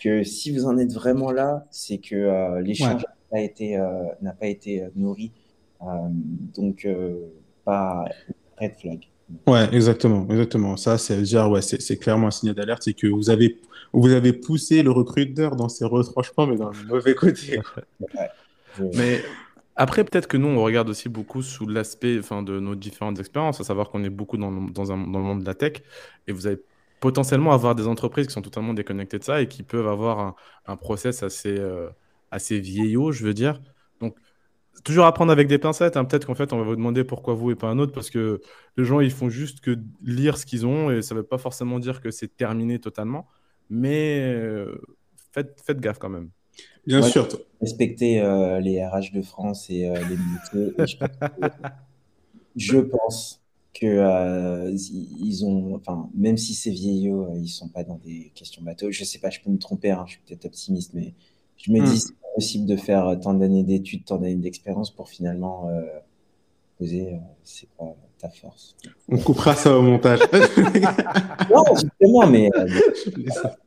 que 0.00 0.22
si 0.22 0.52
vous 0.52 0.66
en 0.66 0.78
êtes 0.78 0.92
vraiment 0.92 1.32
là, 1.32 1.66
c'est 1.72 1.98
que 1.98 2.14
euh, 2.14 2.60
l'échange 2.60 3.02
n'a 3.02 3.16
pas 3.28 3.40
été, 3.40 3.76
euh, 3.76 4.04
n'a 4.22 4.34
pas 4.34 4.46
été 4.46 4.84
euh, 4.84 4.88
nourri. 4.94 5.32
donc, 6.54 6.86
pas 7.64 8.04
red 8.60 8.74
flag. 8.80 9.00
Ouais, 9.48 9.68
exactement, 9.74 10.28
exactement. 10.30 10.76
Ça, 10.76 10.96
c'est 10.96 11.18
ouais, 11.36 11.60
c'est 11.60 11.96
clairement 11.96 12.28
un 12.28 12.30
signal 12.30 12.54
d'alerte, 12.54 12.84
c'est 12.84 12.94
que 12.94 13.08
vous 13.08 13.30
avez, 13.30 13.58
vous 13.92 14.12
avez 14.12 14.32
poussé 14.32 14.84
le 14.84 14.92
recruteur 14.92 15.56
dans 15.56 15.68
ses 15.68 15.86
retranchements, 15.86 16.46
mais 16.46 16.56
dans 16.56 16.70
le 16.70 16.86
mauvais 16.86 17.16
côté. 17.16 17.60
Mais 18.94 19.22
après, 19.76 20.04
peut-être 20.04 20.26
que 20.26 20.36
nous, 20.36 20.48
on 20.48 20.62
regarde 20.62 20.88
aussi 20.88 21.08
beaucoup 21.08 21.42
sous 21.42 21.66
l'aspect, 21.66 22.16
de 22.16 22.60
nos 22.60 22.74
différentes 22.74 23.18
expériences, 23.20 23.60
à 23.60 23.64
savoir 23.64 23.90
qu'on 23.90 24.02
est 24.04 24.10
beaucoup 24.10 24.36
dans, 24.36 24.50
un, 24.92 24.96
le 24.96 25.04
monde 25.04 25.40
de 25.40 25.46
la 25.46 25.54
tech, 25.54 25.82
et 26.26 26.32
vous 26.32 26.46
avez 26.46 26.60
potentiellement 27.00 27.52
avoir 27.52 27.74
des 27.74 27.86
entreprises 27.86 28.26
qui 28.26 28.32
sont 28.32 28.42
totalement 28.42 28.74
déconnectées 28.74 29.20
de 29.20 29.24
ça 29.24 29.40
et 29.40 29.46
qui 29.46 29.62
peuvent 29.62 29.86
avoir 29.86 30.18
un, 30.18 30.34
un 30.66 30.76
process 30.76 31.22
assez, 31.22 31.56
euh, 31.56 31.88
assez 32.32 32.58
vieillot, 32.58 33.12
je 33.12 33.24
veux 33.24 33.34
dire. 33.34 33.60
Donc, 34.00 34.16
toujours 34.84 35.06
apprendre 35.06 35.32
avec 35.32 35.48
des 35.48 35.58
pincettes. 35.58 35.96
Hein. 35.96 36.04
Peut-être 36.04 36.26
qu'en 36.26 36.34
fait, 36.34 36.52
on 36.52 36.58
va 36.58 36.64
vous 36.64 36.76
demander 36.76 37.04
pourquoi 37.04 37.34
vous 37.34 37.50
et 37.50 37.54
pas 37.54 37.68
un 37.68 37.78
autre, 37.78 37.92
parce 37.92 38.10
que 38.10 38.40
les 38.76 38.84
gens, 38.84 39.00
ils 39.00 39.10
font 39.10 39.28
juste 39.28 39.60
que 39.60 39.76
lire 40.02 40.38
ce 40.38 40.46
qu'ils 40.46 40.66
ont 40.66 40.90
et 40.90 41.02
ça 41.02 41.14
ne 41.14 41.20
veut 41.20 41.26
pas 41.26 41.38
forcément 41.38 41.78
dire 41.78 42.00
que 42.00 42.10
c'est 42.10 42.36
terminé 42.36 42.78
totalement. 42.78 43.28
Mais 43.70 44.20
euh, 44.22 44.80
faites, 45.32 45.60
faites 45.64 45.80
gaffe 45.80 45.98
quand 45.98 46.08
même. 46.08 46.30
Bien 46.86 47.02
sûr. 47.02 47.28
Respectez 47.60 48.20
euh, 48.20 48.60
les 48.60 48.84
RH 48.84 49.12
de 49.12 49.22
France 49.22 49.68
et 49.68 49.90
les 49.90 50.16
métiers. 50.16 50.74
je 52.56 52.78
pense 52.78 53.40
que 53.78 53.86
euh, 53.86 54.70
ils 54.72 55.44
ont, 55.44 55.76
enfin, 55.76 56.10
même 56.14 56.36
si 56.36 56.54
c'est 56.54 56.70
vieillot, 56.70 57.30
euh, 57.30 57.38
ils 57.38 57.48
sont 57.48 57.68
pas 57.68 57.84
dans 57.84 58.00
des 58.04 58.32
questions 58.34 58.62
bateau. 58.62 58.90
Je 58.90 59.04
sais 59.04 59.18
pas, 59.18 59.30
je 59.30 59.40
peux 59.40 59.50
me 59.50 59.58
tromper, 59.58 59.90
hein, 59.90 60.04
je 60.06 60.12
suis 60.12 60.20
peut-être 60.26 60.46
optimiste, 60.46 60.94
mais 60.94 61.14
je 61.56 61.70
me 61.70 61.80
dis 61.84 61.96
hmm. 61.96 61.98
c'est 61.98 62.14
possible 62.34 62.66
de 62.66 62.76
faire 62.76 63.06
euh, 63.06 63.16
tant 63.16 63.34
d'années 63.34 63.62
d'études, 63.62 64.04
tant 64.04 64.18
d'années 64.18 64.34
d'expérience 64.34 64.90
pour 64.90 65.08
finalement 65.08 65.70
poser 66.78 67.18
c'est 67.44 67.68
quoi 67.76 67.96
ta 68.18 68.28
force. 68.28 68.76
On 69.08 69.18
coupera 69.18 69.54
ça 69.54 69.76
au 69.76 69.82
montage. 69.82 70.20
non, 71.50 71.64
justement, 71.72 72.26
mais. 72.26 72.50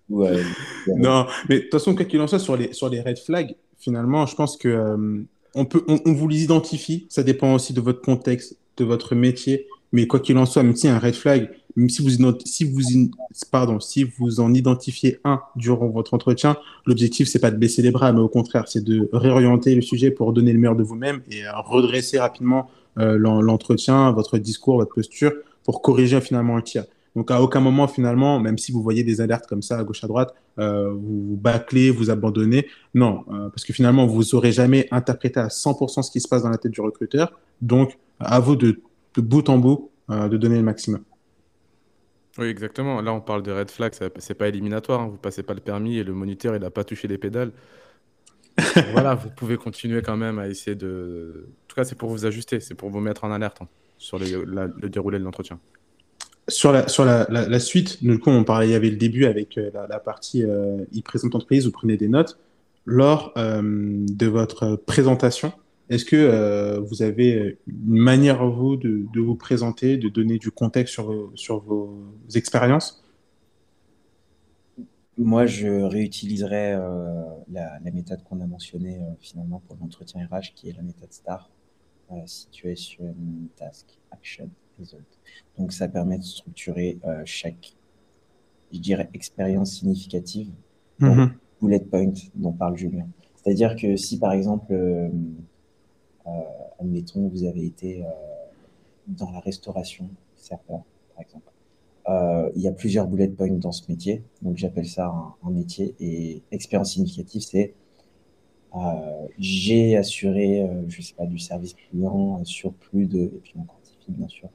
non, 0.88 1.26
mais 1.50 1.56
de 1.56 1.62
toute 1.62 1.72
façon, 1.72 1.96
quoi 1.96 2.06
qu'il 2.06 2.20
en 2.22 2.28
soit, 2.28 2.40
sur 2.40 2.58
les, 2.58 2.74
sur 2.74 2.90
les 2.90 3.02
red 3.02 3.18
flags, 3.18 3.56
finalement, 3.78 4.26
je 4.26 4.36
pense 4.36 4.58
que 4.58 5.26
on, 5.54 5.66
peut, 5.66 5.84
on 5.88 6.14
vous 6.14 6.28
les 6.28 6.44
identifie. 6.44 7.08
Ça 7.10 7.24
dépend 7.24 7.54
aussi 7.54 7.74
de 7.74 7.82
votre 7.82 8.02
contexte, 8.02 8.58
de 8.78 8.86
votre 8.86 9.16
métier. 9.16 9.68
Mais 9.94 10.08
quoi 10.08 10.20
qu'il 10.20 10.38
en 10.38 10.46
soit, 10.46 10.64
même 10.64 10.76
si 10.76 10.88
un 10.88 11.00
red 11.00 11.16
flag, 11.16 11.50
même 11.76 11.90
si 11.90 12.02
vous, 12.02 12.10
si 12.46 12.64
vous, 12.64 13.12
pardon, 13.52 13.80
si 13.80 14.04
vous 14.04 14.40
en 14.40 14.54
identifiez 14.54 15.20
un 15.24 15.42
durant 15.56 15.88
votre 15.88 16.14
entretien, 16.14 16.58
l'objectif, 16.86 17.28
c'est 17.28 17.40
pas 17.40 17.52
de 17.52 17.58
baisser 17.58 17.82
les 17.82 17.92
bras, 17.92 18.12
mais 18.14 18.22
au 18.22 18.30
contraire, 18.30 18.68
c'est 18.68 18.84
de 18.84 19.10
réorienter 19.12 19.76
le 19.76 19.82
sujet 19.82 20.12
pour 20.12 20.34
donner 20.34 20.54
le 20.54 20.60
meilleur 20.60 20.76
de 20.76 20.84
vous-même 20.84 21.22
et 21.30 21.44
redresser 21.66 22.20
rapidement 22.20 22.70
euh, 22.70 22.81
l'entretien, 22.97 24.12
votre 24.12 24.38
discours, 24.38 24.77
votre 24.77 24.93
posture 24.93 25.32
pour 25.63 25.82
corriger 25.82 26.19
finalement 26.21 26.58
un 26.58 26.62
tir. 26.62 26.86
Donc 27.15 27.30
à 27.30 27.41
aucun 27.41 27.60
moment 27.60 27.88
finalement, 27.88 28.39
même 28.39 28.58
si 28.58 28.71
vous 28.71 28.82
voyez 28.82 29.04
des 29.04 29.19
alertes 29.19 29.45
comme 29.47 29.62
ça 29.62 29.77
à 29.77 29.84
gauche 29.84 30.04
à 30.04 30.08
droite, 30.08 30.34
euh, 30.60 30.89
vous, 30.91 31.30
vous 31.30 31.36
bâclez, 31.36 31.91
vous 31.91 32.10
abandonnez. 32.10 32.67
Non, 32.93 33.25
euh, 33.32 33.49
parce 33.49 33.65
que 33.65 33.73
finalement 33.73 34.06
vous 34.08 34.23
n'aurez 34.32 34.51
jamais 34.51 34.88
interprété 34.91 35.39
à 35.39 35.47
100% 35.47 36.04
ce 36.04 36.12
qui 36.12 36.21
se 36.21 36.27
passe 36.27 36.43
dans 36.43 36.49
la 36.49 36.58
tête 36.58 36.71
du 36.71 36.82
recruteur. 36.82 37.34
Donc 37.62 37.97
à 38.19 38.39
vous 38.39 38.56
de 38.56 38.80
de 39.15 39.21
bout 39.21 39.47
en 39.49 39.58
bout, 39.58 39.91
euh, 40.10 40.27
de 40.27 40.38
donner 40.38 40.58
le 40.58 40.63
maximum. 40.63 41.04
Oui, 42.38 42.47
exactement. 42.47 43.01
Là, 43.01 43.13
on 43.13 43.19
parle 43.19 43.43
de 43.43 43.51
red 43.51 43.69
flag, 43.69 43.93
c'est 43.93 44.34
pas 44.34 44.47
éliminatoire. 44.47 45.01
Hein. 45.01 45.08
Vous 45.12 45.17
passez 45.17 45.43
pas 45.43 45.54
le 45.54 45.60
permis 45.60 45.97
et 45.97 46.04
le 46.04 46.13
moniteur, 46.13 46.56
il 46.56 46.62
n'a 46.62 46.69
pas 46.69 46.84
touché 46.84 47.08
les 47.08 47.17
pédales. 47.17 47.51
Voilà, 48.92 49.16
vous 49.16 49.30
pouvez 49.30 49.58
continuer 49.58 50.02
quand 50.02 50.18
même 50.18 50.40
à 50.40 50.48
essayer 50.48 50.76
de. 50.76 51.48
En 51.48 51.68
tout 51.68 51.76
cas, 51.76 51.84
c'est 51.84 51.98
pour 51.98 52.10
vous 52.10 52.26
ajuster, 52.26 52.60
c'est 52.60 52.76
pour 52.76 52.90
vous 52.90 53.00
mettre 53.00 53.24
en 53.24 53.32
alerte 53.32 53.62
hein, 53.62 53.68
sur 53.98 54.20
le 54.20 54.90
déroulé 54.90 55.20
de 55.20 55.24
l'entretien. 55.24 55.60
sur 56.48 56.72
la, 56.72 56.88
sur 56.88 57.06
la, 57.06 57.26
la, 57.30 57.60
suite, 57.60 58.04
du 58.04 58.20
coup, 58.20 58.30
on 58.30 58.44
parlait, 58.44 58.68
il 58.68 58.72
y 58.72 58.76
avait 58.76 58.90
le 58.90 58.98
début 58.98 59.26
avec 59.26 59.58
euh, 59.58 59.70
la, 59.90 60.00
partie 60.00 60.44
euh, 60.44 60.84
il 60.92 61.04
présente 61.04 61.34
l'entreprise, 61.34 61.66
vous 61.66 61.72
prenez 61.72 61.98
des 61.98 62.08
notes. 62.08 62.38
Lors 62.86 63.32
euh, 63.38 63.62
de 63.64 64.28
votre 64.28 64.76
présentation, 64.76 65.54
est-ce 65.90 66.06
que 66.06 66.80
vous 66.80 67.04
avez 67.04 67.58
une 67.68 68.00
manière, 68.00 68.46
vous, 68.48 68.78
de, 68.78 69.20
vous 69.20 69.36
présenter, 69.36 69.98
de 69.98 70.08
donner 70.08 70.38
du 70.38 70.50
contexte 70.50 71.00
sur 71.36 71.60
vos 71.60 72.08
expériences? 72.34 73.01
Moi, 75.24 75.46
je 75.46 75.68
réutiliserai 75.68 76.74
la, 77.52 77.80
la, 77.80 77.92
méthode 77.92 78.24
qu'on 78.24 78.42
a 78.42 78.46
mentionnée 78.46 79.00
finalement 79.20 79.62
pour 79.68 79.78
l'entretien 79.80 80.28
RH, 80.28 80.54
qui 80.56 80.70
est 80.70 80.74
la 80.74 80.82
méthode 80.84 81.12
STAR, 81.12 81.50
Situation, 82.26 83.16
Task, 83.56 83.88
Action, 84.12 84.50
Result. 84.80 85.06
Donc, 85.58 85.72
ça 85.74 85.88
permet 85.88 86.18
de 86.18 86.24
structurer 86.24 87.00
euh, 87.06 87.22
chaque, 87.26 87.74
je 88.72 88.80
dirais, 88.80 89.10
expérience 89.14 89.74
significative, 89.74 90.52
mm 91.00 91.28
bullet 91.62 91.80
point 91.80 92.12
dont 92.34 92.54
parle 92.54 92.76
Julien. 92.76 93.08
C'est-à-dire 93.36 93.76
que 93.76 93.96
si, 93.96 94.18
par 94.18 94.32
exemple, 94.32 94.74
euh, 94.74 95.10
euh, 96.26 96.32
admettons, 96.80 97.28
vous 97.28 97.44
avez 97.44 97.68
été 97.68 98.04
dans 99.06 99.30
la 99.30 99.40
restauration, 99.42 100.10
serveur, 100.36 100.82
par 101.14 101.22
exemple, 101.22 101.52
il 102.08 102.62
y 102.62 102.68
a 102.68 102.72
plusieurs 102.72 103.08
bullet 103.08 103.28
points 103.28 103.52
dans 103.52 103.72
ce 103.72 103.90
métier. 103.90 104.24
Donc, 104.42 104.58
j'appelle 104.58 104.88
ça 104.88 105.14
un, 105.44 105.50
métier. 105.52 105.96
Et 106.00 106.42
expérience 106.52 106.94
significative, 106.94 107.42
c'est 107.42 107.74
j'ai 109.38 109.98
assuré, 109.98 110.68
je 110.88 111.02
sais 111.02 111.14
pas, 111.14 111.26
du 111.26 111.40
service 111.40 111.74
client 111.74 112.44
sur 112.46 112.74
plus 112.74 113.06
de, 113.06 113.20
et 113.20 113.40
puis 113.44 113.54
on 113.58 113.64
quantifie 113.64 114.12
bien 114.12 114.28
sûr, 114.28 114.50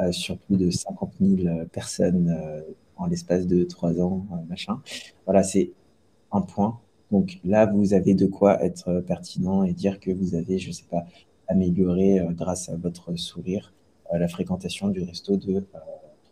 euh, 0.00 0.10
sur 0.10 0.36
plus 0.38 0.56
de 0.56 0.70
50 0.70 1.12
000 1.20 1.46
euh, 1.46 1.64
personnes 1.66 2.28
euh, 2.28 2.62
en 2.96 3.06
l'espace 3.06 3.46
de 3.46 3.62
trois 3.62 4.00
ans, 4.00 4.26
machin. 4.48 4.80
Voilà, 5.24 5.44
c'est 5.44 5.70
un 6.32 6.40
point. 6.40 6.80
Donc 7.12 7.38
là, 7.44 7.66
vous 7.66 7.94
avez 7.94 8.14
de 8.14 8.26
quoi 8.26 8.60
être 8.64 9.00
pertinent 9.06 9.62
et 9.62 9.72
dire 9.72 10.00
que 10.00 10.10
vous 10.10 10.34
avez, 10.34 10.58
je 10.58 10.72
sais 10.72 10.86
pas, 10.90 11.04
amélioré 11.46 12.26
grâce 12.30 12.68
à 12.68 12.76
votre 12.76 13.14
sourire 13.16 13.72
la 14.12 14.26
fréquentation 14.28 14.88
du 14.88 15.02
resto 15.02 15.36
de 15.36 15.64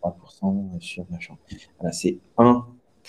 3% 0.02 0.80
sur 0.80 1.04
machin. 1.10 1.36
Voilà, 1.78 1.92
c'est 1.92 2.18
un 2.38 2.66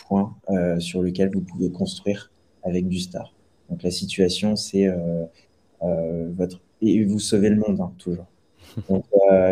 point 0.08 0.36
sur 0.79 1.01
lequel 1.01 1.32
vous 1.34 1.41
pouvez 1.41 1.71
construire 1.71 2.32
avec 2.63 2.88
du 2.88 2.99
star. 2.99 3.34
Donc 3.69 3.84
la 3.84 3.91
situation, 3.91 4.56
c'est 4.56 4.88
votre 5.82 6.62
et 6.82 7.03
vous 7.06 7.19
sauvez 7.19 7.49
le 7.49 7.56
monde 7.56 7.79
hein, 7.79 7.93
toujours. 7.97 8.25
Donc 8.89 9.06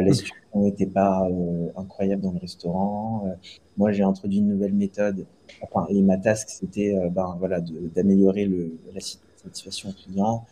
les 0.03 0.13
n'était 0.59 0.85
pas 0.85 1.27
euh, 1.29 1.69
incroyable 1.75 2.21
dans 2.21 2.31
le 2.31 2.39
restaurant. 2.39 3.23
Euh, 3.25 3.33
moi, 3.77 3.91
j'ai 3.91 4.03
introduit 4.03 4.39
une 4.39 4.47
nouvelle 4.47 4.73
méthode. 4.73 5.25
Enfin, 5.61 5.85
et 5.89 6.01
ma 6.01 6.17
task, 6.17 6.49
c'était 6.49 6.95
euh, 6.95 7.09
ben, 7.09 7.35
voilà, 7.39 7.61
d'améliorer 7.95 8.49
la 8.93 8.99
satisfaction 8.99 9.93
client. 9.93 10.45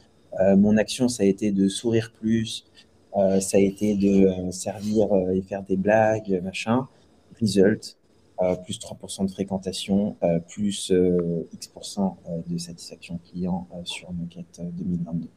mon 0.58 0.78
action, 0.78 1.08
ça 1.08 1.24
a 1.24 1.26
été 1.26 1.52
de 1.52 1.68
sourire 1.68 2.12
plus. 2.20 2.66
Ça 3.14 3.58
a 3.58 3.60
été 3.60 3.96
de 3.96 4.52
servir 4.52 5.08
et 5.34 5.42
faire 5.42 5.64
des 5.64 5.78
blagues, 5.78 6.42
machin. 6.44 6.88
Result, 7.42 7.98
plus 8.66 8.80
3% 8.80 9.26
de 9.26 9.32
fréquentation, 9.32 10.16
plus 10.48 10.92
X% 11.54 12.18
de 12.48 12.58
satisfaction 12.58 13.20
client 13.30 13.68
sur 13.86 14.10
quête 14.30 14.62
2022. 14.74 15.28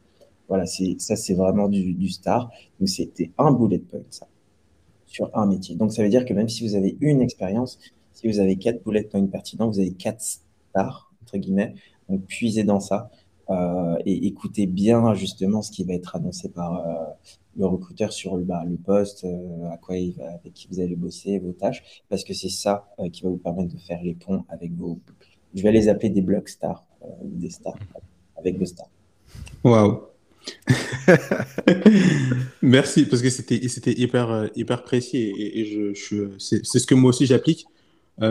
Voilà, 0.47 0.65
ça, 0.65 1.15
c'est 1.15 1.33
vraiment 1.33 1.69
du, 1.69 1.93
du, 1.93 2.09
star. 2.09 2.51
Donc, 2.79 2.89
c'était 2.89 3.31
un 3.37 3.51
bullet 3.51 3.79
point, 3.79 4.01
ça 4.09 4.27
sur 5.13 5.29
un 5.37 5.45
métier. 5.45 5.75
Donc, 5.75 5.93
ça 5.93 6.01
veut 6.01 6.09
dire 6.09 6.25
que 6.25 6.33
même 6.33 6.49
si 6.49 6.67
vous 6.67 6.75
avez 6.75 6.97
une 6.99 7.21
expérience, 7.21 7.79
si 8.13 8.27
vous 8.27 8.39
avez 8.39 8.57
quatre 8.57 8.83
bullet 8.83 9.03
points 9.03 9.25
pertinents, 9.27 9.69
vous 9.69 9.79
avez 9.79 9.93
quatre 9.93 10.21
stars, 10.21 11.13
entre 11.21 11.37
guillemets. 11.37 11.75
Donc, 12.09 12.25
puisez 12.25 12.63
dans 12.63 12.79
ça 12.79 13.11
euh, 13.49 13.97
et 14.05 14.27
écoutez 14.27 14.67
bien 14.67 15.13
justement 15.15 15.61
ce 15.61 15.71
qui 15.71 15.83
va 15.83 15.93
être 15.93 16.15
annoncé 16.15 16.49
par 16.49 16.77
euh, 16.77 17.03
le 17.57 17.65
recruteur 17.65 18.13
sur 18.13 18.37
le, 18.37 18.43
bah, 18.43 18.63
poste, 18.85 19.25
euh, 19.25 19.69
à 19.69 19.77
quoi 19.77 19.95
avec 19.95 20.53
qui 20.53 20.67
vous 20.71 20.79
allez 20.79 20.95
bosser, 20.95 21.39
vos 21.39 21.51
tâches, 21.51 22.03
parce 22.09 22.23
que 22.23 22.33
c'est 22.33 22.49
ça 22.49 22.87
qui 23.11 23.23
va 23.23 23.29
vous 23.29 23.37
permettre 23.37 23.73
de 23.73 23.79
faire 23.79 24.01
les 24.01 24.13
ponts 24.13 24.45
avec 24.49 24.71
vos. 24.73 24.99
Je 25.53 25.61
vais 25.61 25.71
les 25.71 25.89
appeler 25.89 26.09
des 26.09 26.21
blocs 26.21 26.49
stars, 26.49 26.83
des 27.23 27.49
stars, 27.49 27.77
avec 28.37 28.57
vos 28.57 28.65
stars. 28.65 28.89
Waouh! 29.63 30.01
Merci, 32.61 33.05
parce 33.05 33.21
que 33.21 33.29
c'était, 33.29 33.93
hyper, 33.93 34.49
hyper 34.55 34.83
précis 34.83 35.33
et, 35.37 35.65
je, 35.65 35.93
je 35.93 36.37
c'est, 36.37 36.65
ce 36.65 36.85
que 36.87 36.95
moi 36.95 37.09
aussi 37.09 37.25
j'applique. 37.25 37.67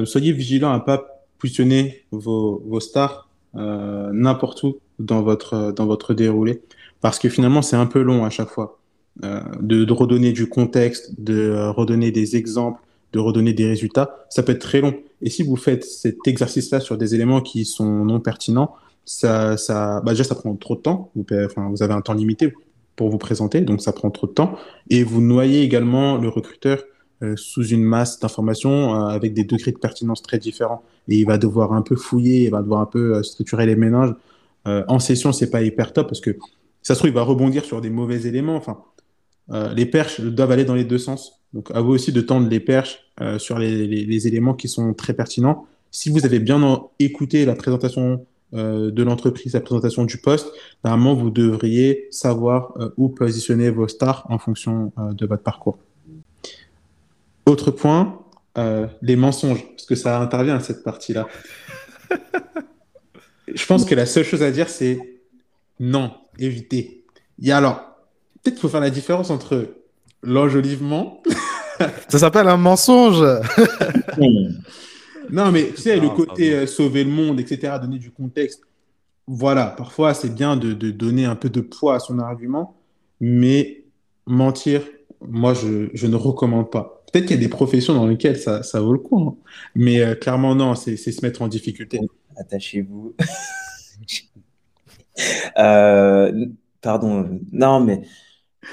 Soyez 0.04 0.32
vigilants 0.32 0.72
à 0.72 0.78
ne 0.78 0.82
pas 0.82 1.24
positionner 1.38 2.04
vos, 2.10 2.62
vos 2.66 2.80
stars 2.80 3.30
n'importe 3.54 4.62
où 4.64 4.78
dans 4.98 5.22
votre, 5.22 5.72
dans 5.72 5.86
votre 5.86 6.14
déroulé, 6.14 6.62
parce 7.00 7.18
que 7.18 7.28
finalement 7.28 7.62
c'est 7.62 7.76
un 7.76 7.86
peu 7.86 8.02
long 8.02 8.24
à 8.24 8.30
chaque 8.30 8.48
fois. 8.48 8.78
de, 9.22 9.84
de, 9.84 9.92
redonner 9.92 10.32
du 10.32 10.48
contexte, 10.48 11.20
de 11.20 11.52
redonner 11.68 12.10
des 12.10 12.36
exemples, 12.36 12.80
de 13.12 13.18
redonner 13.18 13.52
des 13.52 13.66
résultats, 13.66 14.26
ça 14.30 14.42
peut 14.42 14.52
être 14.52 14.60
très 14.60 14.80
long. 14.80 14.94
Et 15.20 15.30
si 15.30 15.42
vous 15.42 15.56
faites 15.56 15.84
cet 15.84 16.26
exercice-là 16.26 16.80
sur 16.80 16.96
des 16.96 17.14
éléments 17.14 17.40
qui 17.40 17.64
sont 17.64 18.04
non 18.04 18.20
pertinents, 18.20 18.74
ça, 19.04 19.56
ça, 19.56 20.00
bah 20.00 20.12
déjà, 20.12 20.24
ça 20.24 20.34
prend 20.34 20.54
trop 20.56 20.76
de 20.76 20.80
temps. 20.80 21.10
Vous, 21.14 21.82
avez 21.82 21.94
un 21.94 22.00
temps 22.00 22.14
limité 22.14 22.54
pour 22.96 23.08
vous 23.08 23.18
présenter, 23.18 23.60
donc 23.60 23.80
ça 23.80 23.92
prend 23.92 24.10
trop 24.10 24.26
de 24.26 24.32
temps. 24.32 24.56
Et 24.90 25.02
vous 25.04 25.20
noyez 25.20 25.62
également 25.62 26.16
le 26.16 26.28
recruteur 26.28 26.82
euh, 27.22 27.34
sous 27.36 27.66
une 27.68 27.82
masse 27.82 28.18
d'informations 28.20 28.94
euh, 28.94 29.08
avec 29.08 29.34
des 29.34 29.44
degrés 29.44 29.72
de 29.72 29.78
pertinence 29.78 30.22
très 30.22 30.38
différents. 30.38 30.82
Et 31.08 31.16
il 31.16 31.26
va 31.26 31.38
devoir 31.38 31.72
un 31.72 31.82
peu 31.82 31.96
fouiller, 31.96 32.44
il 32.44 32.50
va 32.50 32.62
devoir 32.62 32.80
un 32.80 32.86
peu 32.86 33.16
euh, 33.16 33.22
structurer 33.22 33.66
les 33.66 33.76
ménages. 34.64 34.84
en 34.88 34.98
session, 34.98 35.32
c'est 35.32 35.50
pas 35.50 35.62
hyper 35.62 35.92
top 35.92 36.08
parce 36.08 36.20
que 36.20 36.36
ça 36.82 36.94
se 36.94 37.00
trouve, 37.00 37.10
il 37.10 37.14
va 37.14 37.22
rebondir 37.22 37.64
sur 37.64 37.80
des 37.80 37.90
mauvais 37.90 38.26
éléments. 38.26 38.56
Enfin, 38.56 38.82
les 39.74 39.86
perches 39.86 40.20
doivent 40.20 40.52
aller 40.52 40.64
dans 40.64 40.74
les 40.74 40.84
deux 40.84 40.98
sens. 40.98 41.40
Donc, 41.52 41.70
à 41.74 41.80
vous 41.80 41.92
aussi 41.92 42.12
de 42.12 42.20
tendre 42.20 42.48
les 42.48 42.60
perches 42.60 42.98
sur 43.38 43.58
les, 43.58 43.86
les, 43.86 44.26
éléments 44.26 44.54
qui 44.54 44.68
sont 44.68 44.94
très 44.94 45.14
pertinents. 45.14 45.66
Si 45.90 46.10
vous 46.10 46.24
avez 46.24 46.38
bien 46.38 46.82
écouté 46.98 47.44
la 47.44 47.54
présentation 47.54 48.26
euh, 48.54 48.90
de 48.90 49.02
l'entreprise, 49.02 49.54
la 49.54 49.62
présentation 49.62 50.04
du 50.04 50.18
poste, 50.18 50.52
normalement, 50.84 51.14
vous 51.14 51.30
devriez 51.30 52.08
savoir 52.10 52.74
euh, 52.76 52.90
où 52.98 53.08
positionner 53.08 53.70
vos 53.70 53.88
stars 53.88 54.26
en 54.28 54.38
fonction 54.38 54.92
euh, 54.98 55.14
de 55.14 55.24
votre 55.24 55.42
parcours. 55.42 55.78
Autre 57.46 57.70
point, 57.70 58.18
les 59.00 59.16
mensonges, 59.16 59.66
parce 59.70 59.86
que 59.86 59.94
ça 59.94 60.20
intervient 60.20 60.56
à 60.56 60.60
cette 60.60 60.84
partie-là. 60.84 61.26
Je 63.54 63.66
pense 63.66 63.84
que 63.84 63.94
la 63.94 64.06
seule 64.06 64.24
chose 64.24 64.42
à 64.42 64.50
dire, 64.50 64.68
c'est 64.68 64.98
non, 65.80 66.12
évitez. 66.38 67.04
Il 67.38 67.46
y 67.46 67.52
a 67.52 67.56
alors, 67.56 67.80
peut-être 68.42 68.54
qu'il 68.54 68.60
faut 68.62 68.68
faire 68.68 68.80
la 68.80 68.90
différence 68.90 69.30
entre 69.30 69.74
l'enjolivement. 70.22 71.22
ça 72.08 72.18
s'appelle 72.18 72.48
un 72.48 72.56
mensonge. 72.56 73.24
Non, 75.30 75.50
mais 75.50 75.70
tu 75.74 75.82
sais, 75.82 75.98
le 75.98 76.10
côté 76.10 76.52
euh, 76.52 76.66
sauver 76.66 77.04
le 77.04 77.10
monde, 77.10 77.40
etc., 77.40 77.74
donner 77.80 77.98
du 77.98 78.10
contexte. 78.10 78.62
Voilà, 79.26 79.66
parfois 79.66 80.14
c'est 80.14 80.34
bien 80.34 80.56
de, 80.56 80.72
donner 80.90 81.24
un 81.24 81.36
peu 81.36 81.48
de 81.48 81.60
poids 81.60 81.94
à 81.94 82.00
son 82.00 82.18
argument, 82.18 82.76
mais 83.20 83.84
mentir, 84.26 84.82
moi 85.26 85.54
je, 85.54 85.88
je 85.94 86.06
ne 86.06 86.16
recommande 86.16 86.70
pas. 86.70 87.02
Peut-être 87.10 87.26
qu'il 87.26 87.36
y 87.36 87.38
a 87.38 87.42
des 87.42 87.48
professions 87.48 87.94
dans 87.94 88.06
lesquelles 88.06 88.38
ça, 88.38 88.62
ça 88.62 88.80
vaut 88.80 88.92
le 88.92 88.98
coup, 88.98 89.20
hein. 89.20 89.36
mais 89.74 90.00
euh, 90.00 90.14
clairement 90.14 90.54
non, 90.54 90.74
c'est 90.74 90.96
se 90.96 91.24
mettre 91.24 91.40
en 91.40 91.48
difficulté. 91.48 92.00
Attachez-vous. 92.36 93.14
Euh, 95.58 96.46
pardon, 96.80 97.38
non, 97.52 97.80
mais 97.80 98.02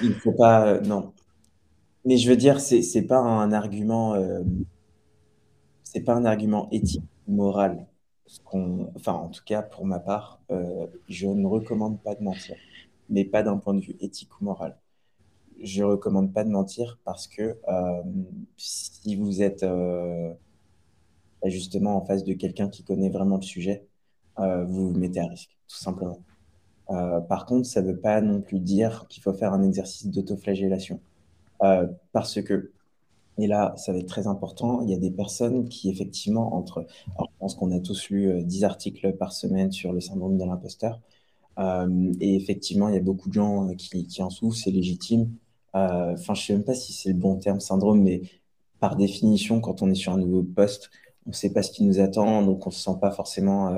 il 0.02 0.10
ne 0.10 0.14
faut 0.14 0.32
pas. 0.32 0.80
non. 0.82 1.14
Mais 2.06 2.18
je 2.18 2.30
veux 2.30 2.38
dire, 2.38 2.62
c'est 2.62 2.82
n'est 2.96 3.02
pas 3.04 3.20
un 3.20 3.52
argument 3.52 4.16
c'est 5.92 6.02
pas 6.02 6.14
un 6.16 6.26
argument 6.26 6.68
éthique 6.72 7.04
ou 7.28 7.34
moral. 7.34 7.88
Enfin, 8.96 9.14
en 9.14 9.30
tout 9.30 9.42
cas, 9.44 9.64
pour 9.64 9.86
ma 9.86 10.00
part, 10.00 10.40
euh, 10.52 10.86
je 11.08 11.28
ne 11.28 11.48
recommande 11.48 12.02
pas 12.02 12.14
de 12.16 12.24
mentir, 12.24 12.56
mais 13.10 13.26
pas 13.26 13.42
d'un 13.42 13.58
point 13.58 13.74
de 13.74 13.82
vue 13.82 13.96
éthique 14.00 14.30
ou 14.40 14.46
moral. 14.46 14.78
Je 15.62 15.84
recommande 15.84 16.32
pas 16.34 16.44
de 16.44 16.50
mentir 16.50 17.00
parce 17.04 17.28
que 17.28 17.58
euh, 17.68 18.04
si 18.58 19.16
vous 19.16 19.42
êtes 19.42 19.66
euh, 21.46 21.50
justement 21.50 21.98
en 21.98 22.06
face 22.06 22.24
de 22.24 22.34
quelqu'un 22.34 22.70
qui 22.70 22.84
connaît 22.84 23.10
vraiment 23.10 23.38
le 23.38 23.44
sujet, 23.44 23.86
vous 24.38 24.94
vous 24.94 24.98
mettez 24.98 25.20
à 25.20 25.28
risque, 25.28 25.50
tout 25.68 25.76
simplement. 25.76 26.22
par 26.88 27.46
contre, 27.46 27.68
ça 27.68 27.82
ne 27.82 27.88
veut 27.88 28.00
pas 28.00 28.22
non 28.22 28.40
plus 28.40 28.62
dire 28.62 29.06
qu'il 29.10 29.22
faut 29.22 29.34
faire 29.34 29.52
un 29.52 29.62
exercice 29.64 30.08
d'autoflagellation. 30.08 31.02
parce 32.14 32.42
que 32.42 32.72
et 33.40 33.48
là, 33.48 33.74
ça 33.78 33.94
va 33.94 34.00
être 34.00 34.08
très 34.08 34.28
important. 34.28 34.82
Il 34.82 34.90
y 34.90 34.94
a 34.94 34.98
des 34.98 35.12
personnes 35.12 35.70
qui, 35.70 35.90
effectivement, 35.90 36.56
entre. 36.56 36.86
Alors, 37.16 37.30
je 37.34 37.40
pense 37.40 37.56
qu'on 37.56 37.72
a 37.72 37.80
tous 37.80 38.10
lu 38.10 38.44
10 38.44 38.64
euh, 38.64 38.68
articles 38.68 39.14
par 39.14 39.32
semaine 39.32 39.72
sur 39.72 39.94
le 39.94 40.02
syndrome 40.02 40.38
de 40.38 40.44
l'imposteur. 40.44 41.00
Euh, 41.58 42.12
et 42.20 42.36
effectivement, 42.36 42.90
il 42.90 42.96
y 42.96 42.98
a 42.98 43.02
beaucoup 43.02 43.30
de 43.30 43.34
gens 43.34 43.70
euh, 43.70 43.76
qui, 43.76 44.22
en 44.22 44.30
souffrent, 44.30 44.58
c'est 44.58 44.72
légitime. 44.72 45.32
Enfin, 45.74 46.34
je 46.34 46.42
ne 46.42 46.46
sais 46.46 46.54
même 46.54 46.64
pas 46.64 46.74
si 46.74 46.92
c'est 46.92 47.10
le 47.10 47.16
bon 47.16 47.38
terme 47.38 47.62
syndrome, 47.62 48.02
mais 48.02 48.24
par 48.82 48.98
définition, 48.98 49.62
quand 49.62 49.82
on 49.82 49.90
est 49.90 49.96
sur 49.96 50.12
un 50.12 50.18
nouveau 50.18 50.44
poste, 50.44 50.90
on 51.30 51.32
ne 51.32 51.36
sait 51.36 51.54
pas 51.54 51.64
ce 51.64 51.72
qui 51.72 51.84
nous 51.84 52.00
attend, 52.00 52.42
donc 52.44 52.66
on 52.66 52.70
ne 52.70 52.74
se 52.74 52.82
sent 52.82 52.98
pas 53.00 53.12
forcément. 53.12 53.76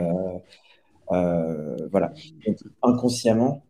voilà. 1.10 2.14
Donc, 2.48 2.58
inconsciemment, 2.82 3.64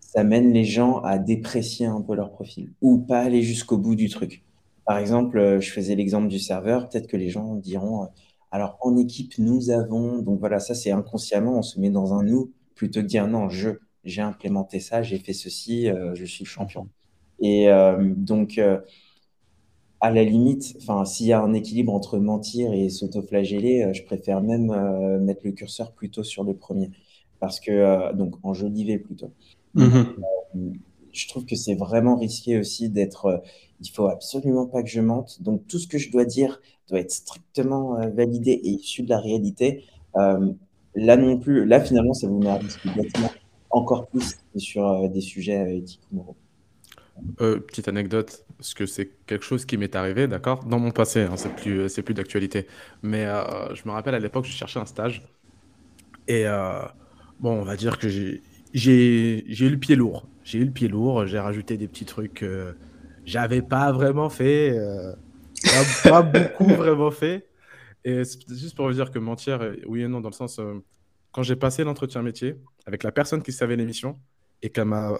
ça 0.00 0.24
mène 0.24 0.52
les 0.52 0.64
gens 0.64 0.98
à 1.00 1.18
déprécier 1.18 1.86
un 1.86 2.00
peu 2.00 2.14
leur 2.14 2.32
profil 2.32 2.72
ou 2.82 2.98
pas 2.98 3.20
aller 3.20 3.42
jusqu'au 3.42 3.78
bout 3.78 3.94
du 3.94 4.08
truc. 4.08 4.42
Par 4.84 4.98
exemple, 4.98 5.58
je 5.60 5.70
faisais 5.70 5.94
l'exemple 5.94 6.28
du 6.28 6.38
serveur, 6.38 6.88
peut-être 6.88 7.06
que 7.06 7.16
les 7.16 7.28
gens 7.28 7.54
diront 7.54 8.08
alors 8.50 8.78
en 8.80 8.96
équipe, 8.96 9.34
nous 9.38 9.70
avons. 9.70 10.18
Donc 10.18 10.40
voilà, 10.40 10.60
ça 10.60 10.74
c'est 10.74 10.90
inconsciemment, 10.90 11.58
on 11.58 11.62
se 11.62 11.80
met 11.80 11.90
dans 11.90 12.14
un 12.14 12.22
nous 12.22 12.52
plutôt 12.74 13.00
que 13.00 13.06
dire 13.06 13.26
non, 13.26 13.48
je, 13.48 13.70
j'ai 14.04 14.22
implémenté 14.22 14.80
ça, 14.80 15.02
j'ai 15.02 15.18
fait 15.18 15.32
ceci, 15.32 15.88
euh, 15.88 16.14
je 16.14 16.24
suis 16.24 16.44
champion. 16.44 16.88
Et 17.40 17.68
euh, 17.68 18.14
donc, 18.16 18.58
euh, 18.58 18.80
à 20.00 20.10
la 20.10 20.22
limite, 20.22 20.76
enfin, 20.80 21.04
s'il 21.04 21.26
y 21.26 21.32
a 21.32 21.40
un 21.40 21.52
équilibre 21.52 21.92
entre 21.92 22.18
mentir 22.18 22.72
et 22.72 22.88
s'autoflageller, 22.88 23.92
je 23.92 24.02
préfère 24.04 24.40
même 24.40 24.66
mettre 25.20 25.40
le 25.44 25.52
curseur 25.52 25.92
plutôt 25.92 26.22
sur 26.22 26.44
le 26.44 26.54
premier. 26.54 26.90
Parce 27.40 27.60
que, 27.60 28.14
donc, 28.14 28.34
en 28.42 28.54
jolivet 28.54 28.98
plutôt. 28.98 29.32
Mm-hmm. 29.76 30.06
je 31.12 31.28
trouve 31.28 31.44
que 31.44 31.54
c'est 31.56 31.74
vraiment 31.74 32.16
risqué 32.16 32.58
aussi 32.58 32.88
d'être. 32.88 33.42
il 33.80 33.90
faut 33.90 34.06
absolument 34.06 34.66
pas 34.66 34.82
que 34.82 34.88
je 34.88 35.00
mente. 35.00 35.42
Donc, 35.42 35.66
tout 35.66 35.78
ce 35.78 35.88
que 35.88 35.98
je 35.98 36.10
dois 36.10 36.24
dire 36.24 36.60
doit 36.88 37.00
être 37.00 37.10
strictement 37.10 37.96
validé 38.10 38.52
et 38.52 38.70
issu 38.70 39.02
de 39.02 39.10
la 39.10 39.18
réalité. 39.18 39.84
là 40.14 41.16
non 41.16 41.38
plus, 41.38 41.64
là 41.64 41.80
finalement, 41.80 42.14
ça 42.14 42.28
vous 42.28 42.38
met 42.38 42.50
à 42.50 42.56
risque 42.56 42.86
encore 43.70 44.06
plus 44.08 44.36
sur 44.56 44.86
euh, 44.86 45.08
des 45.08 45.20
sujets 45.20 45.58
euh, 45.58 45.76
éthiques 45.76 46.02
ou 46.12 46.16
moraux. 46.16 46.36
Euh, 47.40 47.60
petite 47.60 47.88
anecdote, 47.88 48.44
parce 48.56 48.74
que 48.74 48.86
c'est 48.86 49.10
quelque 49.26 49.44
chose 49.44 49.64
qui 49.64 49.76
m'est 49.76 49.94
arrivé, 49.96 50.26
d'accord, 50.26 50.64
dans 50.64 50.78
mon 50.78 50.90
passé, 50.90 51.22
hein, 51.22 51.36
c'est 51.36 51.54
plus, 51.54 51.88
plus 52.02 52.14
d'actualité. 52.14 52.66
Mais 53.02 53.24
je 53.74 53.82
me 53.86 53.90
rappelle 53.92 54.14
à 54.14 54.18
l'époque, 54.18 54.44
je 54.44 54.52
cherchais 54.52 54.78
un 54.78 54.86
stage. 54.86 55.22
Et 56.26 56.44
bon, 57.40 57.60
on 57.60 57.62
va 57.62 57.76
dire 57.76 57.98
que 57.98 58.08
j'ai, 58.08 58.42
eu 58.74 59.70
le 59.70 59.76
pied 59.76 59.96
lourd. 59.96 60.26
J'ai 60.44 60.58
eu 60.58 60.64
le 60.64 60.70
pied 60.70 60.88
lourd, 60.88 61.26
j'ai 61.26 61.38
rajouté 61.38 61.76
des 61.76 61.88
petits 61.88 62.04
trucs 62.04 62.34
que 62.34 62.74
j'avais 63.24 63.62
pas 63.62 63.92
vraiment 63.92 64.30
fait, 64.30 64.76
pas, 66.04 66.22
beaucoup 66.22 66.66
vraiment 66.66 67.10
fait. 67.10 67.48
Et 68.04 68.22
juste 68.48 68.76
pour 68.76 68.86
vous 68.86 68.94
dire 68.94 69.10
que 69.10 69.18
mentir, 69.18 69.60
oui 69.86 70.02
et 70.02 70.08
non, 70.08 70.20
dans 70.20 70.30
le 70.30 70.34
sens, 70.34 70.60
quand 71.32 71.42
j'ai 71.42 71.56
passé 71.56 71.84
l'entretien 71.84 72.22
métier 72.22 72.56
avec 72.86 73.02
la 73.02 73.12
personne 73.12 73.42
qui 73.42 73.52
savait 73.52 73.76
l'émission 73.76 74.18
et 74.62 74.70
qu'elle 74.70 74.86
m'a 74.86 75.18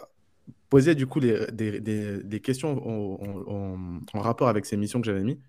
posé 0.68 0.94
du 0.94 1.06
coup 1.06 1.20
des, 1.20 1.46
des, 1.50 2.40
questions 2.40 2.82
en, 4.14 4.20
rapport 4.20 4.48
avec 4.48 4.66
ces 4.66 4.76
missions 4.76 5.00
que 5.00 5.06
j'avais 5.06 5.22
mis, 5.22 5.40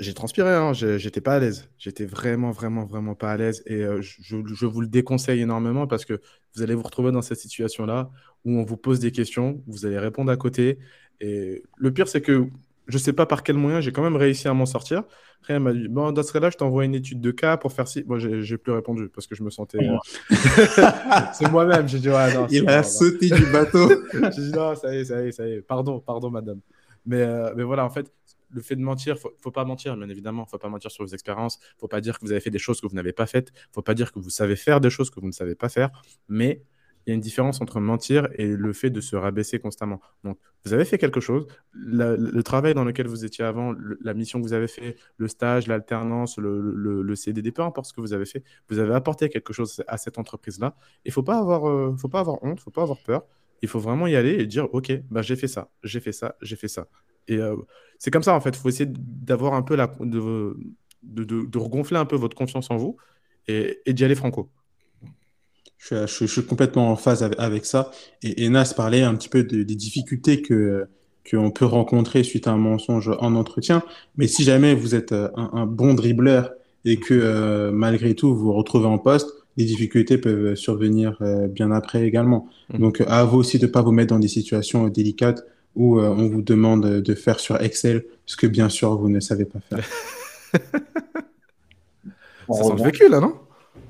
j'ai 0.00 0.14
transpiré, 0.14 0.50
hein, 0.50 0.72
j'étais 0.72 1.20
pas 1.20 1.34
à 1.34 1.38
l'aise. 1.38 1.68
J'étais 1.78 2.06
vraiment, 2.06 2.50
vraiment, 2.50 2.84
vraiment 2.84 3.14
pas 3.14 3.32
à 3.32 3.36
l'aise. 3.36 3.62
Et 3.66 3.82
euh, 3.82 4.00
je, 4.00 4.42
je, 4.44 4.66
vous 4.66 4.80
le 4.80 4.88
déconseille 4.88 5.40
énormément 5.40 5.86
parce 5.86 6.04
que 6.04 6.20
vous 6.54 6.62
allez 6.62 6.74
vous 6.74 6.82
retrouver 6.82 7.12
dans 7.12 7.22
cette 7.22 7.38
situation-là 7.38 8.10
où 8.44 8.58
on 8.58 8.64
vous 8.64 8.76
pose 8.76 8.98
des 9.00 9.12
questions, 9.12 9.62
vous 9.66 9.86
allez 9.86 9.98
répondre 9.98 10.32
à 10.32 10.36
côté. 10.36 10.78
Et 11.20 11.62
le 11.76 11.92
pire, 11.92 12.08
c'est 12.08 12.22
que 12.22 12.48
je 12.92 12.98
sais 12.98 13.14
pas 13.14 13.24
par 13.24 13.42
quel 13.42 13.56
moyen, 13.56 13.80
j'ai 13.80 13.90
quand 13.90 14.02
même 14.02 14.16
réussi 14.16 14.48
à 14.48 14.54
m'en 14.54 14.66
sortir. 14.66 15.04
Rien 15.44 15.58
m'a 15.60 15.72
dit, 15.72 15.88
bon, 15.88 16.12
dans 16.12 16.22
ce 16.22 16.30
cas-là, 16.30 16.50
je 16.50 16.58
t'envoie 16.58 16.84
une 16.84 16.94
étude 16.94 17.22
de 17.22 17.30
cas 17.30 17.56
pour 17.56 17.72
faire 17.72 17.88
ci. 17.88 18.04
Moi, 18.06 18.18
j'ai 18.18 18.58
plus 18.58 18.72
répondu 18.72 19.08
parce 19.08 19.26
que 19.26 19.34
je 19.34 19.42
me 19.42 19.48
sentais. 19.48 19.78
Euh, 19.78 19.96
c'est 21.32 21.50
moi-même. 21.50 21.88
J'ai 21.88 22.00
dit, 22.00 22.10
ouais, 22.10 22.34
non. 22.34 22.46
Il 22.50 22.68
a 22.68 22.82
sauté 22.82 23.30
du 23.30 23.46
bateau. 23.46 23.88
j'ai 24.12 24.42
dit, 24.42 24.52
non, 24.52 24.74
ça 24.74 24.94
y 24.94 24.98
est, 24.98 25.04
ça 25.06 25.24
y 25.24 25.28
est, 25.28 25.32
ça 25.32 25.48
y 25.48 25.52
est. 25.52 25.62
Pardon, 25.62 26.00
pardon, 26.00 26.30
madame. 26.30 26.60
Mais, 27.06 27.22
euh, 27.22 27.54
mais 27.56 27.62
voilà, 27.62 27.86
en 27.86 27.90
fait, 27.90 28.12
le 28.50 28.60
fait 28.60 28.76
de 28.76 28.82
mentir, 28.82 29.18
faut, 29.18 29.32
faut 29.40 29.50
pas 29.50 29.64
mentir, 29.64 29.96
bien 29.96 30.10
évidemment. 30.10 30.44
Faut 30.44 30.58
pas 30.58 30.68
mentir 30.68 30.90
sur 30.90 31.02
vos 31.02 31.10
expériences. 31.12 31.58
Faut 31.78 31.88
pas 31.88 32.02
dire 32.02 32.18
que 32.18 32.26
vous 32.26 32.32
avez 32.32 32.42
fait 32.42 32.50
des 32.50 32.58
choses 32.58 32.82
que 32.82 32.86
vous 32.86 32.94
n'avez 32.94 33.14
pas 33.14 33.26
faites. 33.26 33.52
Faut 33.72 33.82
pas 33.82 33.94
dire 33.94 34.12
que 34.12 34.18
vous 34.18 34.30
savez 34.30 34.54
faire 34.54 34.82
des 34.82 34.90
choses 34.90 35.08
que 35.08 35.18
vous 35.18 35.28
ne 35.28 35.32
savez 35.32 35.54
pas 35.54 35.70
faire. 35.70 35.90
Mais 36.28 36.62
il 37.06 37.10
y 37.10 37.12
a 37.12 37.14
une 37.14 37.20
différence 37.20 37.60
entre 37.60 37.80
mentir 37.80 38.28
et 38.36 38.46
le 38.46 38.72
fait 38.72 38.90
de 38.90 39.00
se 39.00 39.16
rabaisser 39.16 39.58
constamment. 39.58 40.00
Donc, 40.24 40.38
vous 40.64 40.72
avez 40.72 40.84
fait 40.84 40.98
quelque 40.98 41.20
chose, 41.20 41.46
le 41.72 42.40
travail 42.42 42.74
dans 42.74 42.84
lequel 42.84 43.08
vous 43.08 43.24
étiez 43.24 43.44
avant, 43.44 43.74
la 44.00 44.14
mission 44.14 44.40
que 44.40 44.44
vous 44.46 44.52
avez 44.52 44.68
fait, 44.68 44.96
le 45.16 45.26
stage, 45.26 45.66
l'alternance, 45.66 46.38
le, 46.38 47.14
CDD, 47.16 47.50
peu 47.50 47.62
importe 47.62 47.88
ce 47.88 47.92
que 47.92 48.00
vous 48.00 48.12
avez 48.12 48.26
fait, 48.26 48.44
vous 48.68 48.78
avez 48.78 48.94
apporté 48.94 49.28
quelque 49.28 49.52
chose 49.52 49.82
à 49.88 49.96
cette 49.98 50.18
entreprise-là. 50.18 50.76
Il 51.04 51.08
ne 51.08 51.12
faut, 51.12 51.22
pas 51.22 51.38
avoir, 51.38 51.68
euh, 51.68 51.94
faut 51.96 52.08
pas 52.08 52.20
avoir 52.20 52.42
honte, 52.42 52.52
il 52.52 52.60
ne 52.60 52.60
faut 52.60 52.70
pas 52.70 52.82
avoir 52.82 52.98
peur. 53.02 53.24
Il 53.62 53.68
faut 53.68 53.80
vraiment 53.80 54.06
y 54.06 54.16
aller 54.16 54.40
et 54.40 54.46
dire, 54.46 54.68
OK, 54.72 54.92
bah, 55.10 55.22
j'ai 55.22 55.36
fait 55.36 55.48
ça, 55.48 55.70
j'ai 55.82 56.00
fait 56.00 56.12
ça, 56.12 56.36
j'ai 56.42 56.56
fait 56.56 56.68
ça. 56.68 56.88
Et 57.28 57.36
euh, 57.36 57.56
c'est 57.98 58.10
comme 58.10 58.22
ça, 58.24 58.34
en 58.34 58.40
fait. 58.40 58.50
Il 58.50 58.56
faut 58.56 58.68
essayer 58.68 58.90
d'avoir 58.90 59.54
un 59.54 59.62
peu. 59.62 59.76
De, 60.00 60.56
de, 61.04 61.58
regonfler 61.58 61.98
un 61.98 62.04
peu 62.04 62.16
votre 62.16 62.36
confiance 62.36 62.70
en 62.70 62.76
vous 62.76 62.96
et 63.48 63.80
d'y 63.88 64.04
aller 64.04 64.14
franco. 64.14 64.50
Je 65.90 66.06
suis, 66.06 66.26
je, 66.28 66.32
suis, 66.32 66.44
complètement 66.44 66.92
en 66.92 66.96
phase 66.96 67.28
avec, 67.38 67.66
ça. 67.66 67.90
Et, 68.22 68.44
et, 68.44 68.48
Nas 68.48 68.72
parlait 68.76 69.02
un 69.02 69.16
petit 69.16 69.28
peu 69.28 69.42
des 69.42 69.64
difficultés 69.64 70.40
que 70.40 70.86
qu'on 71.30 71.50
peut 71.50 71.64
rencontrer 71.64 72.22
suite 72.24 72.46
à 72.46 72.52
un 72.52 72.56
mensonge 72.56 73.10
en 73.20 73.34
entretien. 73.34 73.82
Mais 74.16 74.26
si 74.26 74.42
jamais 74.44 74.74
vous 74.74 74.94
êtes 74.94 75.12
euh, 75.12 75.28
un, 75.34 75.66
bon 75.66 75.94
dribbleur 75.94 76.52
et 76.84 76.98
que 76.98 77.14
euh, 77.14 77.70
malgré 77.72 78.14
tout 78.14 78.34
vous 78.34 78.46
vous 78.46 78.52
retrouvez 78.52 78.86
en 78.86 78.98
poste, 78.98 79.30
les 79.56 79.64
difficultés 79.64 80.18
peuvent 80.18 80.54
survenir 80.54 81.16
euh, 81.20 81.46
bien 81.46 81.70
après 81.70 82.06
également. 82.06 82.48
Mmh. 82.72 82.78
Donc 82.78 83.02
à 83.06 83.24
vous 83.24 83.38
aussi 83.38 83.58
de 83.58 83.66
ne 83.66 83.70
pas 83.70 83.82
vous 83.82 83.92
mettre 83.92 84.12
dans 84.14 84.18
des 84.18 84.28
situations 84.28 84.88
délicates 84.88 85.44
où 85.74 85.98
on 85.98 86.28
vous 86.28 86.42
demande 86.42 87.00
de 87.00 87.14
faire 87.14 87.40
sur 87.40 87.58
Excel 87.62 88.04
ce 88.26 88.36
que 88.36 88.46
bien 88.46 88.68
sûr 88.68 88.94
vous 88.98 89.08
ne 89.08 89.20
savez 89.20 89.46
pas 89.46 89.58
faire. 89.60 89.88
ça 92.52 92.62
sent 92.62 92.74
le 92.76 92.82
vécu 92.82 93.08
là, 93.08 93.20
non? 93.20 93.36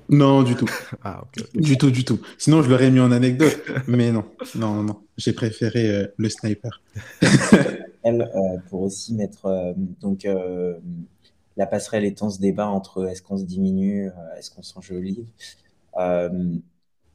Non, 0.08 0.42
du 0.42 0.54
tout. 0.54 0.68
Ah, 1.04 1.24
du 1.54 1.76
tout, 1.78 1.90
du 1.90 2.04
tout. 2.04 2.20
Sinon, 2.38 2.62
je 2.62 2.70
l'aurais 2.70 2.90
mis 2.90 3.00
en 3.00 3.10
anecdote. 3.10 3.60
mais 3.88 4.12
non, 4.12 4.24
non, 4.54 4.74
non, 4.74 4.82
non. 4.82 5.00
J'ai 5.16 5.32
préféré 5.32 5.90
euh, 5.90 6.06
le 6.16 6.28
sniper. 6.28 6.80
Elle, 8.02 8.22
euh, 8.22 8.58
pour 8.68 8.82
aussi 8.82 9.14
mettre 9.14 9.46
euh, 9.46 9.72
donc 10.00 10.26
la 11.56 11.66
passerelle 11.66 12.04
étant 12.04 12.30
ce 12.30 12.40
débat 12.40 12.68
entre 12.68 13.08
est-ce 13.08 13.22
qu'on 13.22 13.36
se 13.36 13.44
diminue, 13.44 14.10
est-ce 14.38 14.50
qu'on 14.50 14.62
s'enjolive. 14.62 15.26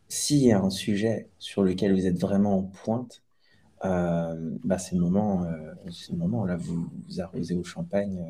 S'il 0.10 0.38
y 0.38 0.52
a 0.52 0.60
un 0.60 0.70
sujet 0.70 1.28
sur 1.40 1.64
lequel 1.64 1.94
vous 1.94 2.06
êtes 2.06 2.20
vraiment 2.20 2.58
en 2.60 2.64
pointe, 2.64 3.24
bah, 3.84 4.78
c'est 4.78 4.96
le 4.96 5.02
moment, 5.02 5.46
c'est 5.92 6.12
le 6.12 6.18
moment 6.18 6.46
là, 6.46 6.56
vous 6.56 6.88
vous 7.08 7.20
arrosez 7.20 7.56
au 7.56 7.64
champagne 7.64 8.24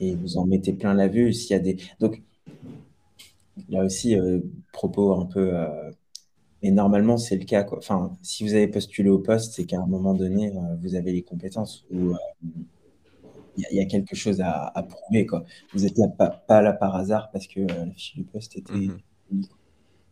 et 0.00 0.14
vous 0.14 0.36
en 0.36 0.46
mettez 0.46 0.72
plein 0.72 0.94
la 0.94 1.08
vue. 1.08 1.32
S'il 1.32 1.52
y 1.52 1.54
a 1.54 1.58
des 1.58 1.78
donc 2.00 2.22
Là 3.68 3.84
aussi, 3.84 4.18
euh, 4.18 4.40
propos 4.72 5.12
un 5.14 5.26
peu. 5.26 5.54
Euh, 5.54 5.90
et 6.62 6.70
normalement, 6.70 7.16
c'est 7.16 7.36
le 7.36 7.44
cas. 7.44 7.62
Quoi. 7.64 7.78
Enfin, 7.78 8.12
si 8.22 8.44
vous 8.44 8.54
avez 8.54 8.68
postulé 8.68 9.08
au 9.10 9.18
poste, 9.18 9.54
c'est 9.54 9.64
qu'à 9.64 9.80
un 9.80 9.86
moment 9.86 10.14
donné, 10.14 10.48
euh, 10.48 10.76
vous 10.80 10.94
avez 10.94 11.12
les 11.12 11.22
compétences 11.22 11.86
ou 11.90 12.14
il 13.56 13.76
y, 13.76 13.80
a 13.80 13.86
quelque 13.86 14.14
chose 14.14 14.40
à, 14.40 14.72
prouver. 14.88 15.26
Quoi. 15.26 15.44
Vous 15.72 15.80
n'êtes 15.80 15.96
pas, 16.46 16.62
là 16.62 16.72
par 16.72 16.94
hasard 16.94 17.30
parce 17.32 17.48
que 17.48 17.60
la 17.60 17.90
fiche 17.90 18.14
du 18.14 18.22
poste 18.22 18.56
était. 18.56 18.72
Mhm. 18.72 18.98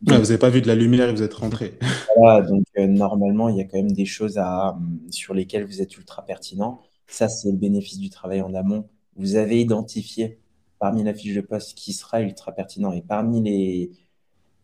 vous 0.03 0.13
n'avez 0.13 0.39
pas 0.39 0.51
vu 0.51 0.61
de 0.61 0.67
la 0.67 0.75
lumière 0.75 1.09
et 1.09 1.13
vous 1.13 1.23
êtes 1.23 1.35
rentré. 1.35 1.79
Voilà, 2.17 2.45
donc 2.47 2.65
normalement, 2.77 3.49
il 3.51 3.57
y 3.59 3.61
a 3.61 3.65
quand 3.65 3.77
même 3.77 3.93
des 3.93 4.07
choses 4.07 4.39
à, 4.39 4.77
sur 5.11 5.35
lesquelles 5.35 5.65
vous 5.65 5.81
êtes 5.83 5.97
ultra 5.97 6.25
pertinent. 6.25 6.81
Ça, 7.07 7.29
c'est 7.29 7.51
le 7.51 7.57
bénéfice 7.57 7.99
du 7.99 8.11
travail 8.11 8.41
en 8.41 8.55
amont. 8.55 8.89
Vous 9.17 9.37
avez 9.37 9.61
identifié 9.61 10.41
parmi 10.79 11.03
la 11.03 11.15
fiche 11.15 11.35
de 11.35 11.41
poste 11.41 11.75
qui 11.75 11.93
sera 11.93 12.21
ultra 12.21 12.53
pertinent 12.53 12.93
et 12.93 13.03
parmi 13.03 13.43
les, 13.43 13.91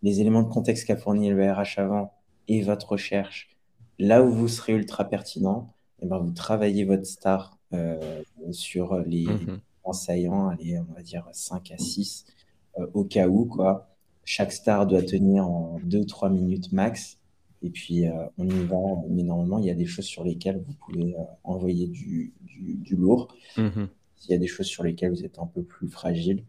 les 0.02 0.20
éléments 0.20 0.42
de 0.42 0.48
contexte 0.48 0.86
qu'a 0.86 0.96
fourni 0.96 1.30
le 1.30 1.52
RH 1.52 1.78
avant 1.78 2.12
et 2.48 2.62
votre 2.62 2.92
recherche, 2.92 3.50
là 3.98 4.22
où 4.22 4.30
vous 4.30 4.48
serez 4.48 4.74
ultra 4.74 5.04
pertinent, 5.04 5.74
et 6.00 6.04
eh 6.04 6.08
ben 6.08 6.18
vous 6.18 6.32
travaillez 6.32 6.84
votre 6.84 7.06
star 7.06 7.58
euh, 7.72 8.22
sur 8.50 8.98
les 9.00 9.26
mmh 9.26 9.60
saillants, 9.92 10.48
allez, 10.48 10.78
on 10.78 10.94
va 10.94 11.02
dire 11.02 11.28
5 11.32 11.72
à 11.72 11.78
6, 11.78 12.24
euh, 12.78 12.86
au 12.94 13.04
cas 13.04 13.26
où, 13.26 13.46
quoi. 13.46 13.88
Chaque 14.24 14.52
star 14.52 14.86
doit 14.86 15.02
tenir 15.02 15.48
en 15.48 15.80
2-3 15.80 16.32
minutes 16.32 16.70
max. 16.72 17.18
Et 17.62 17.70
puis, 17.70 18.06
euh, 18.06 18.12
on 18.38 18.48
y 18.48 18.64
va. 18.64 18.76
Mais 19.08 19.24
normalement, 19.24 19.58
il 19.58 19.64
y 19.64 19.70
a 19.70 19.74
des 19.74 19.86
choses 19.86 20.04
sur 20.04 20.22
lesquelles 20.22 20.62
vous 20.64 20.72
pouvez 20.74 21.16
envoyer 21.42 21.88
du, 21.88 22.32
du, 22.42 22.94
lourd. 22.94 23.34
Mmh 23.56 23.86
s'il 24.22 24.30
y 24.30 24.34
a 24.34 24.38
des 24.38 24.46
choses 24.46 24.66
sur 24.66 24.84
lesquelles 24.84 25.10
vous 25.10 25.24
êtes 25.24 25.40
un 25.40 25.46
peu 25.46 25.62
plus 25.62 25.88
fragile. 25.88 26.44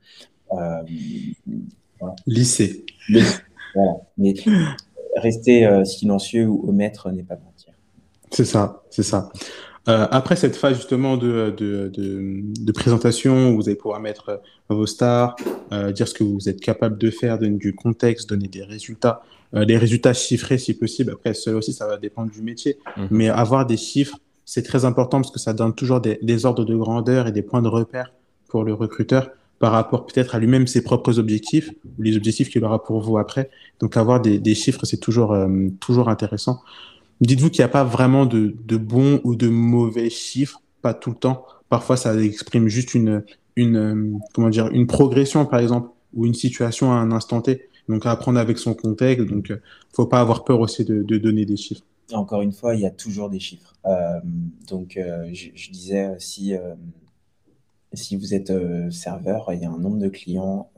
Euh, 0.52 0.84
Lycée. 2.28 2.86
voilà. 3.74 3.98
Mais 4.18 4.36
rester 5.16 5.66
euh, 5.66 5.84
silencieux 5.84 6.46
ou 6.46 6.70
omettre 6.70 7.10
n'est 7.10 7.24
pas 7.24 7.36
mentir. 7.36 7.74
C'est 8.30 8.46
ça, 8.46 8.84
c'est 8.92 9.04
ça. 9.04 9.32
Euh, 9.90 10.08
après 10.12 10.36
cette 10.36 10.56
phase 10.56 10.76
justement 10.76 11.18
de, 11.18 11.54
de, 11.58 11.92
de, 11.94 12.72
présentation, 12.72 13.50
où 13.50 13.56
vous 13.56 13.68
allez 13.68 13.76
pouvoir 13.76 14.00
mettre 14.00 14.42
vos 14.70 14.86
stars, 14.86 15.36
dire 15.94 16.08
ce 16.08 16.14
que 16.14 16.24
vous 16.24 16.48
êtes 16.48 16.62
capable 16.62 16.98
de 17.00 17.10
faire, 17.10 17.40
donner 17.40 17.58
du 17.58 17.74
contexte, 17.74 18.30
donner 18.30 18.48
des 18.48 18.64
résultats, 18.64 19.24
les 19.52 19.78
résultats 19.78 20.14
chiffrés 20.14 20.58
si 20.58 20.74
possible. 20.76 21.12
Après, 21.12 21.34
cela 21.34 21.58
aussi, 21.58 21.74
ça 21.74 21.88
va 21.88 21.98
dépendre 21.98 22.32
du 22.32 22.42
métier. 22.42 22.78
Mhm. 22.96 23.08
Mais 23.12 23.30
avoir 23.30 23.66
des 23.66 23.78
chiffres 23.78 24.20
c'est 24.46 24.64
très 24.64 24.86
important 24.86 25.22
parce 25.22 25.32
que 25.32 25.40
ça 25.40 25.54
donne 25.54 25.74
toujours 25.74 26.02
des, 26.02 26.46
ordres 26.46 26.66
de 26.66 26.76
grandeur 26.76 27.28
et 27.28 27.32
des 27.32 27.42
points 27.42 27.62
de 27.62 27.68
repère 27.68 28.14
pour 28.50 28.64
le 28.64 28.74
recruteur 28.74 29.30
par 29.60 29.72
rapport 29.72 30.06
peut-être 30.06 30.36
à 30.36 30.40
lui-même 30.40 30.68
ses 30.68 30.84
propres 30.84 31.20
objectifs 31.20 31.70
ou 31.98 32.02
les 32.02 32.18
objectifs 32.18 32.50
qu'il 32.50 32.64
aura 32.66 32.84
pour 32.84 33.00
vous 33.02 33.18
après. 33.18 33.50
Donc 33.80 33.96
avoir 33.96 34.20
des, 34.20 34.56
chiffres, 34.56 34.86
c'est 34.86 34.98
toujours, 34.98 35.32
euh, 35.32 35.70
toujours 35.80 36.10
intéressant. 36.10 36.62
Dites-vous 37.22 37.50
qu'il 37.50 37.62
n'y 37.62 37.66
a 37.66 37.70
pas 37.70 37.86
vraiment 37.86 38.26
de, 38.26 38.54
bons 38.78 39.22
ou 39.24 39.36
de 39.36 39.48
mauvais 39.48 40.10
chiffres, 40.10 40.62
pas 40.82 40.94
tout 40.94 41.12
le 41.12 41.16
temps. 41.16 41.46
Parfois, 41.70 41.96
ça 41.96 42.14
exprime 42.22 42.68
juste 42.68 42.94
une, 42.94 43.24
une, 43.56 43.78
euh, 43.78 44.18
comment 44.34 44.50
dire, 44.50 44.68
une 44.68 44.88
progression, 44.88 45.46
par 45.46 45.62
exemple, 45.62 45.90
ou 46.14 46.26
une 46.26 46.34
situation 46.34 46.92
à 46.92 46.96
un 46.96 47.12
instant 47.12 47.42
T. 47.42 47.70
Donc, 47.88 48.06
à 48.06 48.12
apprendre 48.12 48.40
avec 48.40 48.58
son 48.58 48.74
contexte. 48.74 49.26
Donc, 49.28 49.52
euh, 49.52 49.62
faut 49.94 50.06
pas 50.06 50.20
avoir 50.20 50.44
peur 50.44 50.60
aussi 50.60 50.84
de 50.84 51.18
donner 51.18 51.46
des 51.46 51.56
chiffres. 51.56 51.84
Encore 52.14 52.42
une 52.42 52.52
fois, 52.52 52.76
il 52.76 52.82
y 52.82 52.86
a 52.86 52.92
toujours 52.92 53.30
des 53.30 53.40
chiffres. 53.40 53.76
Euh, 53.86 54.20
donc, 54.68 54.98
euh, 54.98 55.30
je, 55.34 55.72
disais, 55.72 56.16
si, 56.20 56.54
euh, 56.56 56.76
si 57.94 58.16
vous 58.16 58.34
êtes 58.34 58.52
serveur, 58.92 59.52
il 59.54 59.62
y 59.62 59.66
a 59.66 59.70
un 59.70 59.78
nombre 59.80 59.98
de 60.00 60.10
clients 60.10 60.72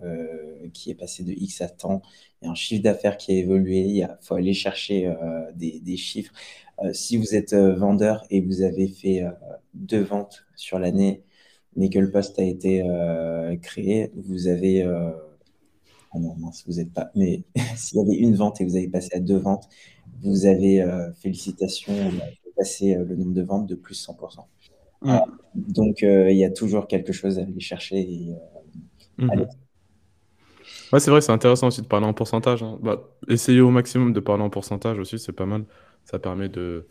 qui 0.74 0.92
est 0.92 0.96
passé 0.96 1.24
de 1.24 1.32
X 1.32 1.62
à 1.62 1.70
temps, 1.70 2.02
il 2.42 2.46
y 2.46 2.48
a 2.48 2.52
un 2.52 2.56
chiffre 2.56 2.84
d'affaires 2.84 3.18
qui 3.18 3.32
a 3.32 3.36
évolué, 3.36 3.80
il 3.82 4.18
faut 4.22 4.36
aller 4.36 4.54
chercher 4.54 5.14
des, 5.56 5.98
chiffres. 5.98 6.34
Si 6.92 7.18
vous 7.18 7.36
êtes 7.36 7.54
vendeur 7.54 8.26
et 8.30 8.42
vous 8.42 8.62
avez 8.64 8.88
fait 8.88 9.24
deux 9.74 10.04
ventes 10.04 10.46
sur 10.56 10.80
l'année, 10.80 11.24
mais 11.78 11.90
que 11.90 12.00
le 12.00 12.12
poste 12.12 12.40
a 12.40 12.44
été 12.44 12.84
créé, 13.62 14.12
vous 14.16 14.48
avez... 14.48 14.84
Ah 14.84 16.20
non, 16.20 16.36
mince, 16.38 16.64
vous 16.68 16.76
n'êtes 16.76 16.94
pas... 16.94 17.12
Mais 17.16 17.44
s'il 17.76 18.00
y 18.00 18.02
avait 18.02 18.16
une 18.16 18.36
vente 18.36 18.62
et 18.62 18.66
vous 18.66 18.76
avez 18.76 18.88
passé 18.88 19.10
à 19.14 19.20
deux 19.20 19.38
ventes, 19.38 19.70
vous 20.22 20.46
avez, 20.46 20.86
félicitations, 21.22 21.94
vous 21.94 22.22
avez 22.22 22.40
passé 22.58 22.96
le 22.96 23.16
nombre 23.16 23.34
de 23.34 23.42
ventes 23.42 23.68
de 23.68 23.76
plus 23.76 24.08
100%. 24.08 24.46
Mmh. 25.02 25.20
donc, 25.56 26.02
il 26.02 26.38
y 26.38 26.46
a 26.46 26.50
toujours 26.50 26.88
quelque 26.88 27.14
chose 27.14 27.38
à 27.38 27.44
aller 27.44 27.60
chercher 27.60 28.00
et 28.00 28.36
mmh. 29.18 29.30
aller 29.30 29.46
Ouais, 30.94 31.00
c'est 31.00 31.12
vrai, 31.12 31.22
c'est 31.22 31.32
intéressant 31.32 31.68
aussi 31.68 31.82
de 31.82 31.88
parler 31.88 32.06
en 32.06 32.14
pourcentage. 32.14 32.64
Hein. 32.64 32.78
Bah, 32.82 33.04
essayez 33.28 33.62
au 33.62 33.72
maximum 33.72 34.14
de 34.14 34.20
parler 34.20 34.44
en 34.44 34.50
pourcentage 34.50 35.00
aussi, 35.00 35.20
c'est 35.20 35.32
pas 35.32 35.46
mal. 35.46 35.66
Ça 36.04 36.20
permet 36.20 36.50
de, 36.50 36.88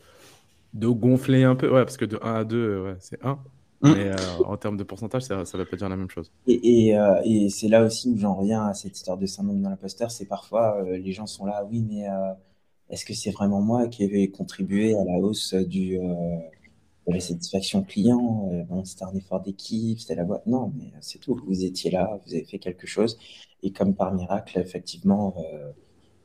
de 0.73 0.89
gonfler 0.89 1.45
un 1.45 1.55
peu. 1.55 1.69
Ouais, 1.73 1.85
parce 1.85 1.97
que 1.97 2.05
de 2.05 2.19
1 2.23 2.35
à 2.35 2.45
2, 2.45 2.83
ouais, 2.83 2.97
c'est 2.99 3.25
1. 3.25 3.33
Mmh. 3.33 3.39
Mais 3.83 4.09
euh, 4.09 4.17
en 4.47 4.57
termes 4.57 4.77
de 4.77 4.83
pourcentage, 4.83 5.23
ça 5.23 5.37
ne 5.37 5.59
veut 5.59 5.65
pas 5.65 5.77
dire 5.77 5.89
la 5.89 5.97
même 5.97 6.11
chose. 6.11 6.33
Et, 6.47 6.89
et, 6.89 6.99
euh, 6.99 7.21
et 7.25 7.49
c'est 7.51 7.69
là 7.69 7.85
aussi 7.85 8.11
où 8.11 8.19
j'en 8.19 8.35
reviens 8.35 8.67
à 8.67 8.75
cette 8.75 8.97
histoire 8.97 9.19
de 9.19 9.27
syndrome 9.27 9.63
de 9.63 9.69
l'imposteur. 9.69 10.11
C'est 10.11 10.27
parfois, 10.27 10.83
euh, 10.83 10.97
les 10.97 11.13
gens 11.13 11.27
sont 11.27 11.45
là, 11.45 11.65
oui, 11.71 11.85
mais 11.89 12.09
euh, 12.09 12.33
est-ce 12.91 13.05
que 13.05 13.15
c'est 13.15 13.31
vraiment 13.31 13.61
moi 13.61 13.89
qui 13.89 14.05
ai 14.05 14.31
contribué 14.31 14.97
à 14.97 15.05
la 15.05 15.19
hausse 15.19 15.55
du, 15.55 15.99
euh, 15.99 16.37
de 17.07 17.13
la 17.13 17.21
satisfaction 17.21 17.83
client? 17.83 18.51
bon, 18.69 18.85
c'était 18.85 19.05
un 19.05 19.15
effort 19.15 19.41
d'équipe, 19.41 19.99
c'était 20.01 20.15
la 20.15 20.25
boîte? 20.25 20.47
Non, 20.47 20.73
mais 20.77 20.93
c'est 21.01 21.19
tout. 21.19 21.41
Vous 21.47 21.65
étiez 21.65 21.91
là, 21.91 22.21
vous 22.27 22.35
avez 22.35 22.45
fait 22.45 22.59
quelque 22.59 22.87
chose. 22.87 23.19
Et 23.63 23.73
comme 23.73 23.95
par 23.95 24.13
miracle, 24.15 24.59
effectivement, 24.59 25.35
euh, 25.39 25.73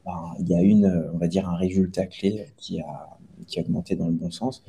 ben, 0.05 0.33
il 0.39 0.49
y 0.49 0.55
a 0.55 0.61
une, 0.61 1.09
on 1.13 1.17
va 1.17 1.27
dire, 1.27 1.47
un 1.47 1.55
résultat 1.55 2.05
clé 2.07 2.47
qui 2.57 2.81
a, 2.81 3.17
qui 3.47 3.59
a 3.59 3.63
augmenté 3.63 3.95
dans 3.95 4.07
le 4.07 4.13
bon 4.13 4.31
sens. 4.31 4.63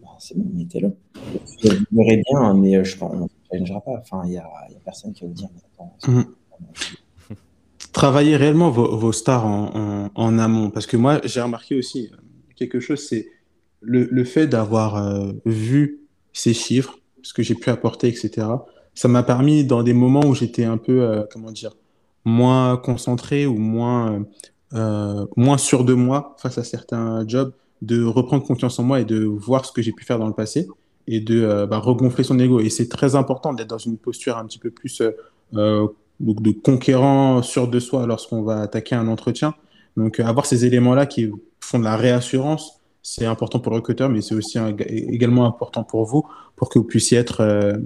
Ben, 0.00 0.08
c'est 0.18 0.36
bon, 0.36 0.48
mettez-le. 0.54 0.96
Vous 1.14 1.86
verrez 1.92 2.22
bien, 2.30 2.54
mais 2.54 2.82
je 2.82 2.96
pense, 2.96 3.12
on 3.14 3.24
ne 3.24 3.28
challengera 3.50 3.80
pas. 3.82 3.98
Enfin, 4.00 4.22
il 4.24 4.30
n'y 4.30 4.38
a, 4.38 4.46
a, 4.46 4.68
personne 4.84 5.12
qui 5.12 5.22
va 5.22 5.28
vous 5.28 5.34
dire, 5.34 5.48
mais 5.54 5.60
attends, 5.74 5.94
Travaillez 7.96 8.36
réellement 8.36 8.68
vos, 8.68 9.10
stars 9.10 9.46
en, 9.46 10.38
amont. 10.38 10.68
Parce 10.68 10.84
que 10.84 10.98
moi, 10.98 11.18
j'ai 11.24 11.40
remarqué 11.40 11.78
aussi 11.78 12.10
quelque 12.54 12.78
chose, 12.78 12.98
c'est 12.98 13.26
le, 13.80 14.24
fait 14.24 14.46
d'avoir 14.46 14.96
euh, 14.96 15.32
vu 15.46 16.00
ces 16.34 16.52
chiffres, 16.52 16.98
ce 17.22 17.32
que 17.32 17.42
j'ai 17.42 17.54
pu 17.54 17.70
apporter, 17.70 18.08
etc. 18.08 18.48
Ça 18.92 19.08
m'a 19.08 19.22
permis, 19.22 19.64
dans 19.64 19.82
des 19.82 19.94
moments 19.94 20.26
où 20.26 20.34
j'étais 20.34 20.64
un 20.64 20.76
peu, 20.76 21.00
euh, 21.00 21.22
comment 21.32 21.50
dire, 21.50 21.72
moins 22.26 22.76
concentré 22.76 23.46
ou 23.46 23.56
moins, 23.56 24.26
euh, 24.74 25.24
moins 25.38 25.56
sûr 25.56 25.82
de 25.82 25.94
moi 25.94 26.36
face 26.38 26.58
à 26.58 26.64
certains 26.64 27.26
jobs, 27.26 27.54
de 27.80 28.04
reprendre 28.04 28.44
confiance 28.44 28.78
en 28.78 28.82
moi 28.82 29.00
et 29.00 29.06
de 29.06 29.24
voir 29.24 29.64
ce 29.64 29.72
que 29.72 29.80
j'ai 29.80 29.92
pu 29.92 30.04
faire 30.04 30.18
dans 30.18 30.28
le 30.28 30.34
passé 30.34 30.68
et 31.06 31.20
de 31.20 31.42
euh, 31.42 31.66
bah, 31.66 31.78
regonfler 31.78 32.24
son 32.24 32.38
ego. 32.38 32.60
Et 32.60 32.68
c'est 32.68 32.90
très 32.90 33.14
important 33.14 33.54
d'être 33.54 33.70
dans 33.70 33.78
une 33.78 33.96
posture 33.96 34.36
un 34.36 34.44
petit 34.44 34.58
peu 34.58 34.70
plus 34.70 35.00
euh, 36.22 36.34
de 36.34 36.50
conquérant 36.50 37.42
sûr 37.42 37.68
de 37.68 37.80
soi 37.80 38.06
lorsqu'on 38.06 38.42
va 38.42 38.60
attaquer 38.60 38.94
un 38.94 39.08
entretien. 39.08 39.54
Donc 39.96 40.20
avoir 40.20 40.46
ces 40.46 40.64
éléments-là 40.64 41.06
qui 41.06 41.30
font 41.60 41.78
de 41.78 41.84
la 41.84 41.96
réassurance, 41.96 42.80
c'est 43.02 43.24
important 43.24 43.60
pour 43.60 43.72
le 43.72 43.76
recruteur, 43.76 44.08
mais 44.08 44.20
c'est 44.20 44.34
aussi 44.34 44.58
également 44.88 45.46
important 45.46 45.84
pour 45.84 46.04
vous, 46.04 46.26
pour 46.56 46.68
que 46.68 46.78
vous 46.78 46.84
puissiez 46.84 47.18
être 47.18 47.40
euh, 47.40 47.76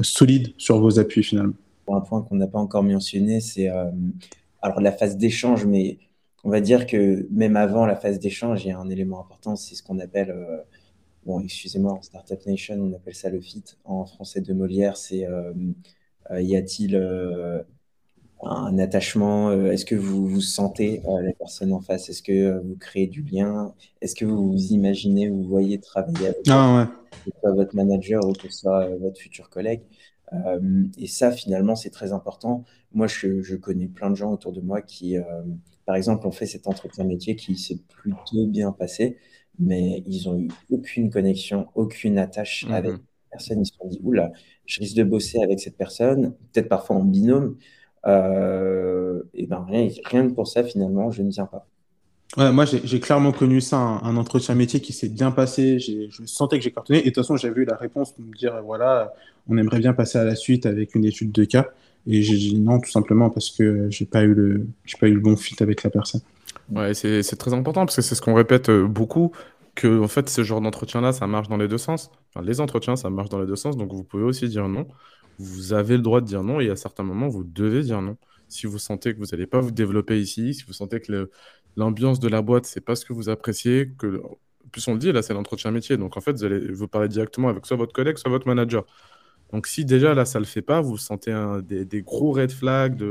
solide 0.00 0.52
sur 0.56 0.80
vos 0.80 0.98
appuis 0.98 1.22
finalement 1.22 1.54
un 1.88 2.00
point 2.00 2.22
qu'on 2.22 2.36
n'a 2.36 2.46
pas 2.46 2.58
encore 2.58 2.82
mentionné, 2.82 3.40
c'est 3.40 3.68
euh, 3.68 3.90
alors 4.60 4.80
la 4.80 4.92
phase 4.92 5.16
d'échange, 5.16 5.66
mais 5.66 5.98
on 6.44 6.50
va 6.50 6.60
dire 6.60 6.86
que 6.86 7.26
même 7.30 7.56
avant 7.56 7.86
la 7.86 7.96
phase 7.96 8.18
d'échange, 8.18 8.64
il 8.64 8.68
y 8.68 8.70
a 8.72 8.78
un 8.78 8.88
élément 8.88 9.20
important, 9.20 9.56
c'est 9.56 9.74
ce 9.74 9.82
qu'on 9.82 9.98
appelle, 9.98 10.30
euh, 10.30 10.58
bon, 11.26 11.40
excusez-moi, 11.40 11.92
en 11.92 12.02
Startup 12.02 12.44
Nation, 12.46 12.76
on 12.76 12.92
appelle 12.94 13.14
ça 13.14 13.30
le 13.30 13.40
fit. 13.40 13.64
En 13.84 14.06
français 14.06 14.40
de 14.40 14.52
Molière, 14.52 14.96
c'est 14.96 15.26
euh, 15.26 15.52
y 16.32 16.56
a-t-il 16.56 16.96
un 18.42 18.78
attachement 18.78 19.52
Est-ce 19.70 19.84
que 19.84 19.94
vous 19.94 20.26
vous 20.26 20.40
sentez 20.40 21.02
la 21.06 21.32
personne 21.32 21.72
en 21.72 21.80
face? 21.80 22.08
Est-ce 22.08 22.22
que 22.22 22.58
vous 22.58 22.76
créez 22.76 23.06
du 23.06 23.22
lien? 23.22 23.74
Est-ce 24.00 24.14
que 24.14 24.24
vous 24.24 24.50
vous 24.50 24.72
imaginez, 24.72 25.28
vous 25.28 25.44
voyez 25.44 25.78
travailler 25.78 26.26
avec 26.26 26.48
ah, 26.48 26.88
ouais. 27.24 27.52
votre 27.54 27.74
manager 27.76 28.26
ou 28.26 28.32
que 28.32 28.48
ce 28.50 28.58
soit 28.58 28.88
votre 28.96 29.20
futur 29.20 29.48
collègue? 29.48 29.82
Euh, 30.32 30.84
et 30.98 31.06
ça, 31.06 31.30
finalement, 31.30 31.76
c'est 31.76 31.90
très 31.90 32.12
important. 32.12 32.64
Moi, 32.92 33.06
je, 33.06 33.42
je, 33.42 33.56
connais 33.56 33.88
plein 33.88 34.10
de 34.10 34.16
gens 34.16 34.32
autour 34.32 34.52
de 34.52 34.60
moi 34.60 34.82
qui, 34.82 35.16
euh, 35.16 35.22
par 35.86 35.96
exemple, 35.96 36.26
ont 36.26 36.32
fait 36.32 36.46
cet 36.46 36.66
entretien 36.66 37.04
métier 37.04 37.36
qui 37.36 37.56
s'est 37.56 37.80
plutôt 37.88 38.46
bien 38.46 38.72
passé, 38.72 39.18
mais 39.58 40.02
ils 40.06 40.28
ont 40.28 40.38
eu 40.38 40.48
aucune 40.70 41.10
connexion, 41.10 41.68
aucune 41.74 42.18
attache 42.18 42.66
mmh. 42.66 42.72
avec 42.72 42.94
personne. 43.30 43.60
Ils 43.60 43.66
se 43.66 43.74
sont 43.74 43.88
dit, 43.88 44.00
oula, 44.02 44.32
je 44.66 44.80
risque 44.80 44.96
de 44.96 45.04
bosser 45.04 45.42
avec 45.42 45.60
cette 45.60 45.76
personne, 45.76 46.34
peut-être 46.52 46.68
parfois 46.68 46.96
en 46.96 47.04
binôme. 47.04 47.56
Euh, 48.06 49.22
et 49.34 49.46
ben 49.46 49.64
rien, 49.68 49.88
rien 50.04 50.28
que 50.28 50.34
pour 50.34 50.48
ça, 50.48 50.64
finalement, 50.64 51.10
je 51.10 51.22
ne 51.22 51.30
viens 51.30 51.46
pas. 51.46 51.66
Ouais, 52.38 52.50
moi, 52.50 52.64
j'ai 52.64 52.98
clairement 52.98 53.32
connu 53.32 53.60
ça, 53.60 53.76
un, 53.76 54.02
un 54.02 54.16
entretien 54.16 54.54
métier 54.54 54.80
qui 54.80 54.92
s'est 54.94 55.10
bien 55.10 55.30
passé. 55.30 55.78
Je 55.78 56.08
sentais 56.24 56.56
que 56.58 56.64
j'ai 56.64 56.72
cartonné. 56.72 57.00
Et 57.00 57.02
de 57.02 57.06
toute 57.08 57.16
façon, 57.16 57.36
j'avais 57.36 57.60
eu 57.60 57.64
la 57.66 57.76
réponse 57.76 58.12
pour 58.12 58.24
me 58.24 58.34
dire, 58.34 58.62
voilà, 58.64 59.12
on 59.48 59.58
aimerait 59.58 59.80
bien 59.80 59.92
passer 59.92 60.18
à 60.18 60.24
la 60.24 60.34
suite 60.34 60.64
avec 60.64 60.94
une 60.94 61.04
étude 61.04 61.30
de 61.32 61.44
cas. 61.44 61.68
Et 62.06 62.22
j'ai 62.22 62.36
dit 62.36 62.58
non, 62.58 62.80
tout 62.80 62.90
simplement 62.90 63.30
parce 63.30 63.50
que 63.50 63.88
j'ai 63.90 64.06
pas 64.06 64.22
eu 64.22 64.34
le, 64.34 64.66
j'ai 64.84 64.96
pas 64.98 65.08
eu 65.08 65.14
le 65.14 65.20
bon 65.20 65.36
fit 65.36 65.62
avec 65.62 65.82
la 65.82 65.90
personne. 65.90 66.22
Ouais, 66.70 66.94
c'est 66.94 67.36
très 67.36 67.52
important 67.52 67.84
parce 67.84 67.96
que 67.96 68.02
c'est 68.02 68.14
ce 68.14 68.22
qu'on 68.22 68.34
répète 68.34 68.70
euh, 68.70 68.86
beaucoup, 68.86 69.32
que 69.74 70.00
en 70.02 70.08
fait, 70.08 70.28
ce 70.28 70.42
genre 70.42 70.60
d'entretien-là, 70.60 71.12
ça 71.12 71.26
marche 71.26 71.48
dans 71.48 71.58
les 71.58 71.68
deux 71.68 71.78
sens. 71.78 72.10
Enfin, 72.34 72.44
les 72.44 72.60
entretiens, 72.60 72.96
ça 72.96 73.10
marche 73.10 73.28
dans 73.28 73.40
les 73.40 73.46
deux 73.46 73.56
sens. 73.56 73.76
Donc, 73.76 73.92
vous 73.92 74.04
pouvez 74.04 74.24
aussi 74.24 74.48
dire 74.48 74.68
non. 74.68 74.86
Vous 75.42 75.72
avez 75.72 75.96
le 75.96 76.02
droit 76.02 76.20
de 76.20 76.26
dire 76.26 76.44
non 76.44 76.60
et 76.60 76.70
à 76.70 76.76
certains 76.76 77.02
moments, 77.02 77.28
vous 77.28 77.42
devez 77.42 77.82
dire 77.82 78.00
non. 78.00 78.16
Si 78.48 78.66
vous 78.66 78.78
sentez 78.78 79.12
que 79.12 79.18
vous 79.18 79.26
n'allez 79.32 79.46
pas 79.46 79.60
vous 79.60 79.72
développer 79.72 80.20
ici, 80.20 80.54
si 80.54 80.62
vous 80.64 80.72
sentez 80.72 81.00
que 81.00 81.30
l'ambiance 81.76 82.20
de 82.20 82.28
la 82.28 82.42
boîte, 82.42 82.66
c'est 82.66 82.80
pas 82.80 82.94
ce 82.94 83.04
que 83.04 83.12
vous 83.12 83.28
appréciez, 83.28 83.86
plus 83.86 84.88
on 84.88 84.92
le 84.92 84.98
dit, 84.98 85.10
là 85.10 85.22
c'est 85.22 85.34
l'entretien 85.34 85.70
métier, 85.72 85.96
donc 85.96 86.16
en 86.16 86.20
fait 86.20 86.32
vous 86.32 86.44
allez 86.44 86.72
vous 86.72 86.86
parler 86.86 87.08
directement 87.08 87.48
avec 87.48 87.66
soit 87.66 87.76
votre 87.76 87.92
collègue, 87.92 88.18
soit 88.18 88.30
votre 88.30 88.46
manager. 88.46 88.84
Donc 89.52 89.66
si 89.66 89.84
déjà 89.84 90.14
là 90.14 90.24
ça 90.24 90.38
le 90.38 90.44
fait 90.44 90.62
pas, 90.62 90.80
vous 90.80 90.96
sentez 90.96 91.34
des, 91.64 92.02
gros 92.02 92.32
red 92.32 92.52
flags, 92.52 93.02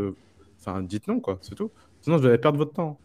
enfin 0.59 0.81
dites 0.81 1.07
non 1.07 1.19
quoi, 1.19 1.37
c'est 1.41 1.55
tout. 1.55 1.71
Sinon 2.01 2.17
vous 2.17 2.25
allez 2.25 2.37
perdre 2.37 2.57
votre 2.57 2.73
temps. 2.73 2.99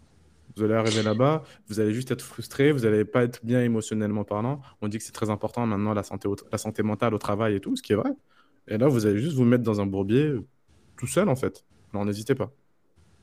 Vous 0.57 0.63
allez 0.63 0.75
arriver 0.75 1.03
là-bas, 1.03 1.43
vous 1.69 1.81
allez 1.81 1.93
juste 1.93 2.11
être 2.13 2.23
frustré, 2.23 2.73
vous 2.73 2.81
n'allez 2.81 3.05
pas 3.05 3.25
être 3.25 3.45
bien 3.45 3.63
émotionnellement 3.63 4.25
parlant. 4.25 4.63
On 4.81 4.89
dit 4.89 4.99
que 4.99 5.05
c'est 5.05 5.13
très 5.13 5.29
important 5.31 5.67
maintenant 5.67 5.93
la 5.93 6.03
santé, 6.03 6.29
la 6.51 6.59
santé 6.59 6.83
mentale 6.83 7.13
au 7.15 7.19
travail 7.19 7.57
et 7.57 7.61
tout, 7.61 7.77
ce 7.77 7.83
qui 7.83 7.93
est 7.93 7.97
vrai. 7.97 8.11
Et 8.69 8.79
là 8.79 8.89
vous 8.89 9.07
allez 9.07 9.19
juste 9.19 9.37
vous 9.37 9.45
mettre 9.45 9.65
dans 9.65 9.81
un 9.81 9.87
bourbier 9.87 10.35
tout 10.97 11.07
seul 11.07 11.29
en 11.29 11.37
fait. 11.37 11.65
Non, 11.95 12.05
n'hésitez 12.05 12.35
pas. 12.35 12.51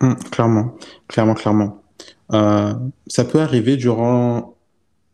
Mmh, 0.01 0.15
clairement, 0.31 0.75
clairement, 1.07 1.33
clairement. 1.33 1.83
Euh, 2.33 2.73
ça 3.07 3.23
peut 3.23 3.39
arriver 3.39 3.77
durant 3.77 4.57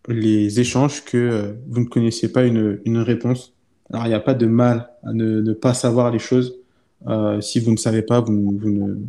les 0.08 0.60
échanges 0.60 1.04
que 1.04 1.18
euh, 1.18 1.54
vous 1.68 1.82
ne 1.82 1.86
connaissiez 1.86 2.30
pas 2.30 2.44
une, 2.44 2.98
réponse. 2.98 3.54
Alors, 3.92 4.06
il 4.06 4.10
n'y 4.10 4.16
a 4.16 4.20
pas 4.20 4.34
de 4.34 4.46
mal 4.46 4.90
à 5.04 5.14
ne, 5.14 5.54
pas 5.54 5.74
savoir 5.74 6.12
les 6.12 6.20
choses. 6.20 6.56
Euh, 7.08 7.42
si 7.42 7.60
vous 7.60 7.72
ne 7.72 7.78
savez 7.78 8.02
pas, 8.02 8.22
vous 8.22 8.34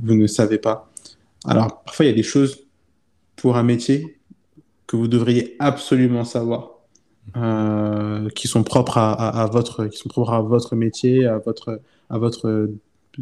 ne 0.04 0.26
savez 0.26 0.58
pas. 0.58 0.90
Alors, 1.46 1.82
parfois, 1.82 2.04
il 2.04 2.08
y 2.08 2.12
a 2.12 2.16
des 2.16 2.22
choses 2.22 2.66
pour 3.36 3.56
un 3.56 3.62
métier 3.62 4.18
que 4.86 4.96
vous 4.96 5.08
devriez 5.08 5.56
absolument 5.58 6.24
savoir, 6.24 6.79
euh, 7.36 8.28
qui 8.30 8.48
sont 8.48 8.62
propres 8.62 8.98
à, 8.98 9.48
votre, 9.52 9.86
qui 9.86 9.98
sont 9.98 10.08
propres 10.08 10.32
à 10.32 10.40
votre 10.40 10.74
métier, 10.74 11.26
à 11.26 11.38
votre, 11.38 11.80
à 12.08 12.18
votre 12.18 12.70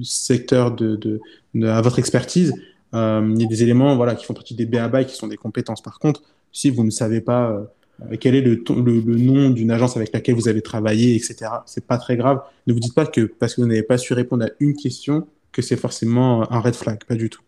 secteur 0.03 0.75
de, 0.75 0.97
de, 0.97 1.67
à 1.67 1.81
votre 1.81 1.99
expertise. 1.99 2.55
Euh, 2.95 3.33
il 3.35 3.43
y 3.43 3.45
a 3.45 3.49
des 3.49 3.63
éléments 3.63 3.97
voilà, 3.97 4.15
qui 4.15 4.25
font 4.25 4.35
partie 4.35 4.55
des 4.55 4.67
BABA 4.67 5.05
qui 5.05 5.15
sont 5.15 5.27
des 5.27 5.37
compétences. 5.37 5.83
Par 5.83 5.99
contre, 5.99 6.23
si 6.53 6.71
vous 6.71 6.85
ne 6.85 6.91
savez 6.91 7.21
pas, 7.21 7.51
euh, 7.51 8.17
quel 8.19 8.35
est 8.35 8.41
le, 8.41 8.55
le, 8.55 9.17
nom 9.17 9.51
d'une 9.51 9.71
agence 9.71 9.97
avec 9.97 10.13
laquelle 10.13 10.35
vous 10.35 10.49
avez 10.49 10.63
travaillé, 10.63 11.15
etc. 11.15 11.51
C'est 11.67 11.87
pas 11.87 11.99
très 11.99 12.17
grave. 12.17 12.41
Ne 12.67 12.73
vous 12.73 12.81
dites 12.81 12.95
pas 12.95 13.07
que 13.07 13.23
parce 13.23 13.55
que 13.55 13.61
vous 13.61 13.67
n'avez 13.67 13.83
pas 13.83 13.99
su 13.99 14.15
répondre 14.15 14.45
à 14.45 14.49
une 14.61 14.75
question, 14.75 15.27
que 15.53 15.63
c'est 15.63 15.77
forcément 15.77 16.51
un 16.51 16.61
red 16.61 16.75
flag. 16.75 17.05
Pas 17.05 17.17
du 17.17 17.29
tout. 17.29 17.43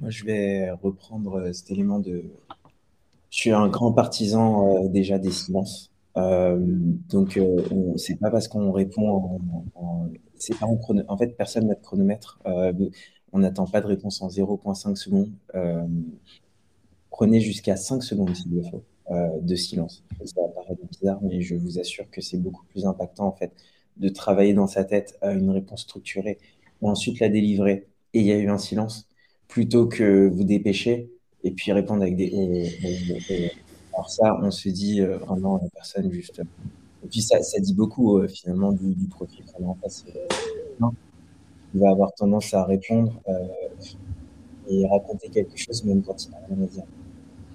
Moi, 0.00 0.10
je 0.10 0.24
vais 0.24 0.70
reprendre 0.70 1.52
cet 1.52 1.70
élément 1.70 1.98
de. 1.98 2.24
Je 3.30 3.38
suis 3.38 3.50
un 3.52 3.68
grand 3.68 3.92
partisan 3.92 4.88
déjà 4.88 5.18
des 5.18 5.30
silences. 5.30 5.90
donc, 6.16 7.40
c'est 7.96 8.16
pas 8.16 8.30
parce 8.30 8.48
qu'on 8.48 8.72
répond 8.72 9.40
en, 9.74 10.08
c'est 10.36 10.58
pas 10.58 10.66
en, 10.66 10.78
en 11.08 11.16
fait, 11.16 11.36
personne 11.36 11.66
n'a 11.66 11.74
de 11.74 11.80
chronomètre. 11.80 12.40
on 13.32 13.38
n'attend 13.38 13.66
pas 13.66 13.80
de 13.80 13.86
réponse 13.86 14.20
en 14.22 14.28
0,5 14.28 14.96
secondes. 14.96 15.30
prenez 17.10 17.40
jusqu'à 17.40 17.76
5 17.76 18.02
secondes 18.02 18.34
s'il 18.34 18.54
le 18.54 18.62
faut. 18.62 18.82
Euh, 19.10 19.28
de 19.40 19.56
silence. 19.56 20.04
Ça 20.24 20.40
va 20.40 20.48
paraître 20.50 20.86
bizarre, 20.86 21.18
mais 21.20 21.40
je 21.40 21.56
vous 21.56 21.80
assure 21.80 22.08
que 22.10 22.20
c'est 22.20 22.36
beaucoup 22.36 22.64
plus 22.66 22.86
impactant 22.86 23.26
en 23.26 23.32
fait 23.32 23.50
de 23.96 24.08
travailler 24.08 24.54
dans 24.54 24.68
sa 24.68 24.84
tête 24.84 25.18
à 25.20 25.32
une 25.32 25.50
réponse 25.50 25.82
structurée 25.82 26.38
et 26.80 26.86
ensuite 26.86 27.18
la 27.18 27.28
délivrer 27.28 27.88
et 28.14 28.20
il 28.20 28.26
y 28.26 28.30
a 28.30 28.36
eu 28.36 28.48
un 28.48 28.58
silence 28.58 29.08
plutôt 29.48 29.88
que 29.88 30.28
vous 30.28 30.44
dépêcher 30.44 31.10
et 31.44 31.50
puis 31.50 31.72
répondre 31.72 32.02
avec 32.02 32.16
des 32.16 33.52
alors 33.92 34.10
ça 34.10 34.36
on 34.42 34.50
se 34.50 34.68
dit 34.68 35.00
euh, 35.00 35.18
vraiment 35.18 35.58
la 35.62 35.68
personne 35.70 36.10
juste 36.10 36.42
et 37.02 37.08
puis 37.08 37.22
ça, 37.22 37.42
ça 37.42 37.58
dit 37.60 37.74
beaucoup 37.74 38.18
euh, 38.18 38.28
finalement 38.28 38.72
du, 38.72 38.94
du 38.94 39.06
profil 39.06 39.44
qu'on 39.46 39.64
a 39.64 39.68
en 39.68 39.74
face 39.74 40.04
il 41.72 41.80
va 41.80 41.90
avoir 41.90 42.12
tendance 42.14 42.52
à 42.54 42.64
répondre 42.64 43.20
et 44.68 44.86
raconter 44.86 45.28
quelque 45.28 45.56
chose 45.56 45.84
même 45.84 46.02
quand 46.02 46.24
il 46.24 46.30
n'a 46.30 46.38
rien 46.48 46.64
à 46.64 46.66
dire 46.66 46.84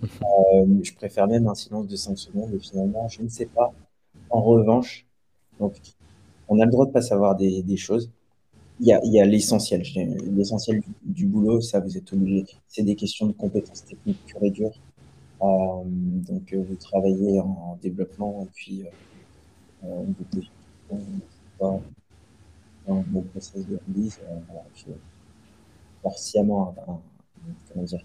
euh, 0.03 0.65
je 0.83 0.93
préfère 0.93 1.27
même 1.27 1.47
un 1.47 1.55
silence 1.55 1.87
de 1.87 1.95
5 1.95 2.17
secondes 2.17 2.53
et 2.53 2.59
finalement, 2.59 3.07
je 3.07 3.21
ne 3.21 3.29
sais 3.29 3.45
pas. 3.45 3.71
En 4.29 4.41
revanche, 4.41 5.05
donc, 5.59 5.75
on 6.47 6.59
a 6.59 6.65
le 6.65 6.71
droit 6.71 6.85
de 6.85 6.91
pas 6.91 7.01
savoir 7.01 7.35
des, 7.35 7.63
des 7.63 7.77
choses. 7.77 8.11
Il 8.79 8.87
y 8.87 8.93
a, 8.93 8.99
y 9.05 9.19
a 9.19 9.25
l'essentiel. 9.25 9.83
L'essentiel 10.35 10.81
du, 11.03 11.25
boulot, 11.25 11.61
ça, 11.61 11.79
vous 11.79 11.97
êtes 11.97 12.11
obligé. 12.13 12.45
C'est 12.67 12.83
des 12.83 12.95
questions 12.95 13.27
de 13.27 13.31
compétences 13.31 13.85
techniques 13.85 14.23
pures 14.25 14.43
et 14.43 14.51
dures. 14.51 14.79
Euh, 15.41 15.83
donc, 15.85 16.53
euh, 16.53 16.63
vous 16.67 16.75
travaillez 16.75 17.39
en 17.39 17.77
développement 17.81 18.43
et 18.43 18.49
puis 18.53 18.83
euh, 18.83 19.87
euh, 20.91 20.97
vous 21.59 21.81
un 22.87 23.03
bon 23.07 23.21
process 23.21 23.65
de 23.67 23.79
release. 23.87 24.19
Euh, 24.29 24.39
voilà, 24.47 24.65
puis, 24.73 24.85
sciemment, 26.17 26.75
comment 27.71 27.83
dire, 27.83 28.03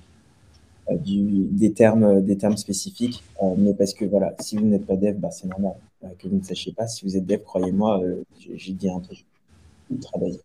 euh, 0.90 0.96
du, 0.96 1.46
des, 1.50 1.72
termes, 1.72 2.22
des 2.22 2.36
termes 2.36 2.56
spécifiques, 2.56 3.22
euh, 3.42 3.54
mais 3.56 3.74
parce 3.74 3.94
que 3.94 4.04
voilà, 4.04 4.34
si 4.40 4.56
vous 4.56 4.66
n'êtes 4.66 4.86
pas 4.86 4.96
dev, 4.96 5.16
bah, 5.18 5.30
c'est 5.30 5.46
normal 5.48 5.74
euh, 6.04 6.08
que 6.18 6.28
vous 6.28 6.36
ne 6.36 6.42
sachiez 6.42 6.72
pas. 6.72 6.86
Si 6.86 7.04
vous 7.04 7.16
êtes 7.16 7.26
dev, 7.26 7.42
croyez-moi, 7.42 8.02
j'ai 8.54 8.72
dit 8.72 8.88
un 8.88 9.00
truc 9.00 9.24
ultra 9.90 10.18
basique. 10.18 10.42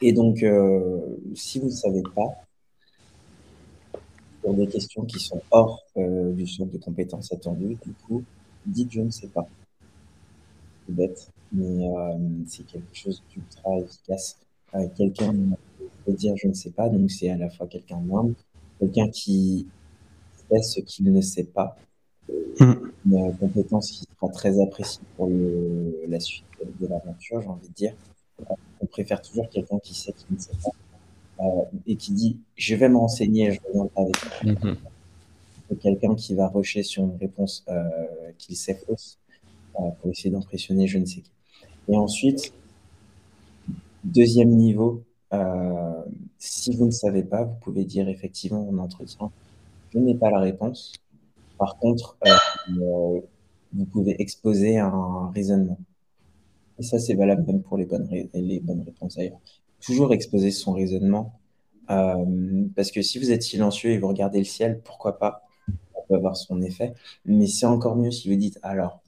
et 0.00 0.12
donc, 0.12 0.44
si 1.34 1.58
vous 1.60 1.66
ne 1.66 1.70
savez 1.70 2.02
pas, 2.14 2.28
pour 4.42 4.54
des 4.54 4.66
questions 4.68 5.04
qui 5.04 5.18
sont 5.18 5.42
hors 5.50 5.82
du 5.96 6.46
champ 6.46 6.66
de 6.66 6.78
compétences 6.78 7.32
attendues, 7.32 7.76
du 7.84 7.92
coup, 8.06 8.22
dites 8.64 8.92
je 8.92 9.00
ne 9.00 9.10
sais 9.10 9.28
pas. 9.28 9.46
C'est 10.86 10.94
bête, 10.94 11.30
mais 11.52 11.88
c'est 12.46 12.66
quelque 12.66 12.94
chose 12.94 13.22
d'ultra 13.30 13.78
efficace. 13.78 14.38
Quelqu'un 14.96 15.32
dire 16.12 16.34
je 16.36 16.48
ne 16.48 16.52
sais 16.52 16.70
pas, 16.70 16.88
donc 16.88 17.10
c'est 17.10 17.30
à 17.30 17.36
la 17.36 17.50
fois 17.50 17.66
quelqu'un 17.66 18.00
d'humble, 18.00 18.34
quelqu'un 18.78 19.08
qui 19.08 19.66
fait 20.48 20.62
ce 20.62 20.80
qu'il 20.80 21.12
ne 21.12 21.20
sait 21.20 21.44
pas, 21.44 21.76
mm. 22.60 22.74
une 23.06 23.36
compétence 23.38 23.90
qui 23.90 24.04
sera 24.04 24.32
très 24.32 24.60
appréciée 24.60 25.02
pour 25.16 25.28
la 26.08 26.20
suite 26.20 26.44
de 26.80 26.86
l'aventure, 26.86 27.42
j'ai 27.42 27.48
envie 27.48 27.68
de 27.68 27.74
dire. 27.74 27.94
On 28.80 28.86
préfère 28.86 29.22
toujours 29.22 29.48
quelqu'un 29.48 29.78
qui 29.78 29.94
sait 29.94 30.12
qu'il 30.12 30.36
ne 30.36 30.40
sait 30.40 30.50
pas 30.62 31.44
euh, 31.44 31.62
et 31.86 31.96
qui 31.96 32.12
dit 32.12 32.36
je 32.56 32.74
vais 32.74 32.88
me 32.88 32.96
renseigner 32.96 33.48
et 33.48 33.52
je 33.52 33.60
reviendrai 33.66 34.02
avec 34.02 34.16
toi. 34.20 34.52
Mm 34.52 34.76
Quelqu'un 35.80 36.14
qui 36.14 36.32
va 36.34 36.46
rusher 36.46 36.84
sur 36.84 37.02
une 37.02 37.16
réponse 37.16 37.64
euh, 37.68 37.82
qu'il 38.38 38.54
sait 38.56 38.74
fausse 38.86 39.18
euh, 39.80 39.90
pour 40.00 40.12
essayer 40.12 40.30
d'impressionner 40.30 40.86
je 40.86 40.98
ne 40.98 41.04
sais 41.04 41.22
qui. 41.22 41.32
Et 41.88 41.96
ensuite, 41.96 42.52
deuxième 44.04 44.50
niveau, 44.50 45.02
euh, 45.32 46.02
si 46.38 46.76
vous 46.76 46.86
ne 46.86 46.92
savez 46.92 47.24
pas, 47.24 47.42
vous 47.42 47.56
pouvez 47.60 47.84
dire 47.84 48.08
effectivement 48.08 48.68
en 48.68 48.78
entretien, 48.78 49.30
je 49.92 49.98
n'ai 49.98 50.14
pas 50.14 50.30
la 50.30 50.40
réponse. 50.40 50.92
Par 51.58 51.78
contre, 51.78 52.16
euh, 52.26 52.30
euh, 52.80 53.20
vous 53.72 53.84
pouvez 53.86 54.20
exposer 54.20 54.78
un 54.78 55.30
raisonnement. 55.34 55.78
Et 56.78 56.82
ça, 56.82 56.98
c'est 56.98 57.14
valable 57.14 57.44
même 57.46 57.62
pour 57.62 57.78
les 57.78 57.86
bonnes, 57.86 58.08
réponses 58.10 59.16
d'ailleurs. 59.16 59.40
Toujours 59.80 60.12
exposer 60.12 60.50
son 60.50 60.72
raisonnement. 60.72 61.38
parce 61.86 62.90
que 62.90 63.02
si 63.02 63.18
vous 63.18 63.30
êtes 63.30 63.42
silencieux 63.42 63.90
et 63.90 63.98
vous 63.98 64.08
regardez 64.08 64.38
le 64.38 64.44
ciel, 64.44 64.80
pourquoi 64.84 65.18
pas 65.18 65.46
Ça 65.94 66.00
peut 66.08 66.14
avoir 66.14 66.36
son 66.36 66.60
effet. 66.62 66.94
Mais 67.24 67.46
c'est 67.46 67.66
encore 67.66 67.96
mieux 67.96 68.10
si 68.10 68.28
vous 68.28 68.36
dites 68.36 68.58
alors, 68.62 69.00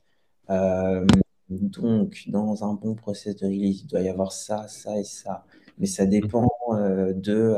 donc, 1.50 2.24
dans 2.28 2.64
un 2.64 2.74
bon 2.74 2.94
process 2.94 3.36
de 3.36 3.46
release, 3.46 3.82
il 3.82 3.86
doit 3.86 4.02
y 4.02 4.08
avoir 4.08 4.32
ça, 4.32 4.68
ça 4.68 4.98
et 4.98 5.04
ça 5.04 5.44
mais 5.78 5.86
ça 5.86 6.06
dépend 6.06 6.48
euh, 6.72 7.12
de 7.14 7.56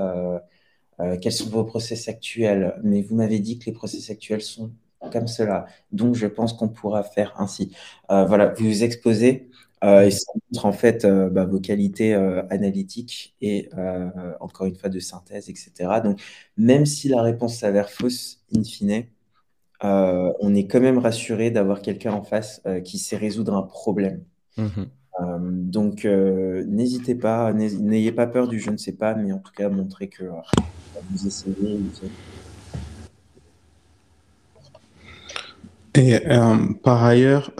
euh, 1.00 1.04
euh, 1.04 1.16
quels 1.20 1.32
sont 1.32 1.48
vos 1.48 1.64
process 1.64 2.08
actuels? 2.08 2.74
Mais 2.82 3.02
vous 3.02 3.16
m'avez 3.16 3.38
dit 3.38 3.58
que 3.58 3.66
les 3.66 3.72
process 3.72 4.10
actuels 4.10 4.42
sont 4.42 4.72
comme 5.12 5.28
cela. 5.28 5.66
Donc, 5.92 6.14
je 6.14 6.26
pense 6.26 6.52
qu'on 6.52 6.68
pourra 6.68 7.02
faire 7.02 7.34
ainsi. 7.38 7.74
voilà, 8.08 8.48
vous 8.48 8.66
vous 8.66 8.84
exposez 8.84 9.48
et 9.82 10.10
ça 10.10 10.32
montre 10.52 10.66
en 10.66 10.72
fait 10.72 11.06
bah, 11.06 11.46
vos 11.46 11.58
qualités 11.58 12.12
analytiques 12.50 13.34
et 13.40 13.70
encore 14.40 14.66
une 14.66 14.76
fois 14.76 14.90
de 14.90 15.00
synthèse, 15.00 15.48
etc. 15.48 16.02
Donc, 16.04 16.20
même 16.58 16.84
si 16.84 17.08
la 17.08 17.22
réponse 17.22 17.56
s'avère 17.56 17.88
fausse 17.88 18.40
in 18.54 18.62
fine, 18.62 19.06
on 19.82 20.54
est 20.54 20.66
quand 20.66 20.80
même 20.80 20.98
rassuré 20.98 21.50
d'avoir 21.50 21.80
quelqu'un 21.80 22.12
en 22.12 22.22
face 22.22 22.60
qui 22.84 22.98
sait 22.98 23.16
résoudre 23.16 23.54
un 23.54 23.62
problème. 23.62 24.22
Mmh 24.58 24.82
euh, 25.20 25.38
donc, 25.40 26.04
euh, 26.04 26.64
n'hésitez 26.66 27.14
pas, 27.14 27.52
n'ayez 27.52 28.12
pas 28.12 28.26
peur 28.26 28.48
du 28.48 28.58
je 28.58 28.70
ne 28.70 28.76
sais 28.76 28.92
pas, 28.92 29.14
mais 29.14 29.32
en 29.32 29.38
tout 29.38 29.52
cas, 29.52 29.68
montrez 29.68 30.08
que 30.08 30.24
euh, 30.24 30.32
vous 31.10 31.26
essayez. 31.26 31.80
Et 35.94 36.18
par 36.82 37.04
ailleurs, 37.04 37.52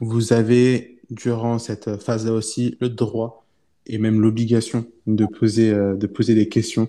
vous 0.00 0.32
avez 0.32 0.98
durant 1.10 1.58
cette 1.58 2.00
phase-là 2.02 2.32
aussi 2.32 2.76
le 2.80 2.88
droit 2.88 3.46
et 3.86 3.98
même 3.98 4.20
l'obligation 4.20 4.84
de 5.06 5.24
poser, 5.26 5.72
de 5.72 6.06
poser 6.06 6.34
des 6.34 6.48
questions. 6.48 6.88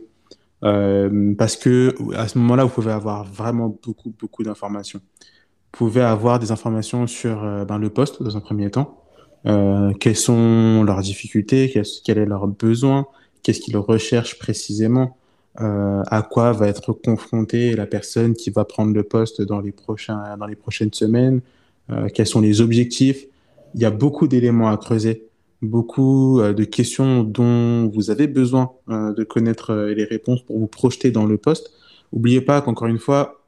parce 0.62 1.58
que 1.58 1.94
à 2.16 2.28
ce 2.28 2.38
moment-là, 2.40 2.64
vous 2.64 2.72
pouvez 2.72 2.92
avoir 2.92 3.24
vraiment 3.26 3.78
beaucoup, 3.84 4.14
beaucoup 4.20 4.44
d'informations. 4.44 5.00
Vous 5.00 5.78
pouvez 5.78 6.02
avoir 6.02 6.40
des 6.40 6.52
informations 6.52 7.06
sur 7.06 7.66
ben, 7.66 7.78
le 7.78 7.90
poste 7.90 8.24
dans 8.24 8.36
un 8.36 8.42
premier 8.42 8.72
temps, 8.72 9.06
euh, 9.46 9.94
quelles 10.00 10.16
sont 10.16 10.84
leurs 10.84 11.02
difficultés, 11.02 11.72
quel, 12.04 12.18
est 12.18 12.26
leur 12.26 12.48
besoin, 12.48 13.06
qu'est-ce 13.44 13.60
qu'ils 13.60 13.78
recherchent 13.78 14.40
précisément, 14.40 15.18
euh, 15.62 16.04
à 16.08 16.22
quoi 16.22 16.52
va 16.52 16.68
être 16.68 16.94
confrontée 16.94 17.76
la 17.76 17.86
personne 17.86 18.34
qui 18.34 18.50
va 18.50 18.66
prendre 18.66 18.94
le 18.94 19.04
poste 19.04 19.42
dans 19.42 19.62
les, 19.62 19.72
prochaines 19.72 20.94
semaines, 20.94 21.42
euh, 21.90 22.08
quels 22.14 22.28
sont 22.28 22.42
les 22.42 22.62
objectifs. 22.62 23.26
Il 23.74 23.82
y 23.82 23.86
a 23.86 23.92
beaucoup 23.92 24.28
d'éléments 24.28 24.70
à 24.70 24.78
creuser, 24.78 25.28
beaucoup 25.62 26.42
de 26.42 26.64
questions 26.64 27.24
dont 27.24 27.88
vous 27.90 28.10
avez 28.10 28.28
besoin 28.28 28.72
de 28.88 29.24
connaître 29.24 29.74
les 29.74 30.06
réponses 30.06 30.42
pour 30.44 30.60
vous 30.60 30.68
projeter 30.68 31.12
dans 31.12 31.26
le 31.26 31.38
poste. 31.38 31.72
N'oubliez 32.14 32.40
pas 32.40 32.62
qu'encore 32.62 32.88
une 32.88 33.00
fois, 33.00 33.42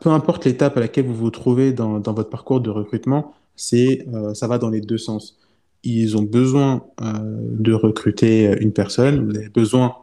peu 0.00 0.10
importe 0.10 0.44
l'étape 0.44 0.76
à 0.76 0.80
laquelle 0.80 1.06
vous 1.06 1.14
vous 1.14 1.30
trouvez 1.30 1.72
dans, 1.72 1.98
dans 1.98 2.12
votre 2.12 2.28
parcours 2.28 2.60
de 2.60 2.68
recrutement, 2.68 3.34
c'est 3.56 4.06
euh, 4.12 4.34
ça 4.34 4.46
va 4.46 4.58
dans 4.58 4.70
les 4.70 4.80
deux 4.80 4.98
sens. 4.98 5.38
Ils 5.84 6.16
ont 6.16 6.22
besoin 6.22 6.84
euh, 7.00 7.08
de 7.22 7.72
recruter 7.72 8.56
une 8.60 8.72
personne, 8.72 9.24
vous 9.28 9.36
avez 9.36 9.48
besoin 9.48 9.86
euh, 9.86 10.01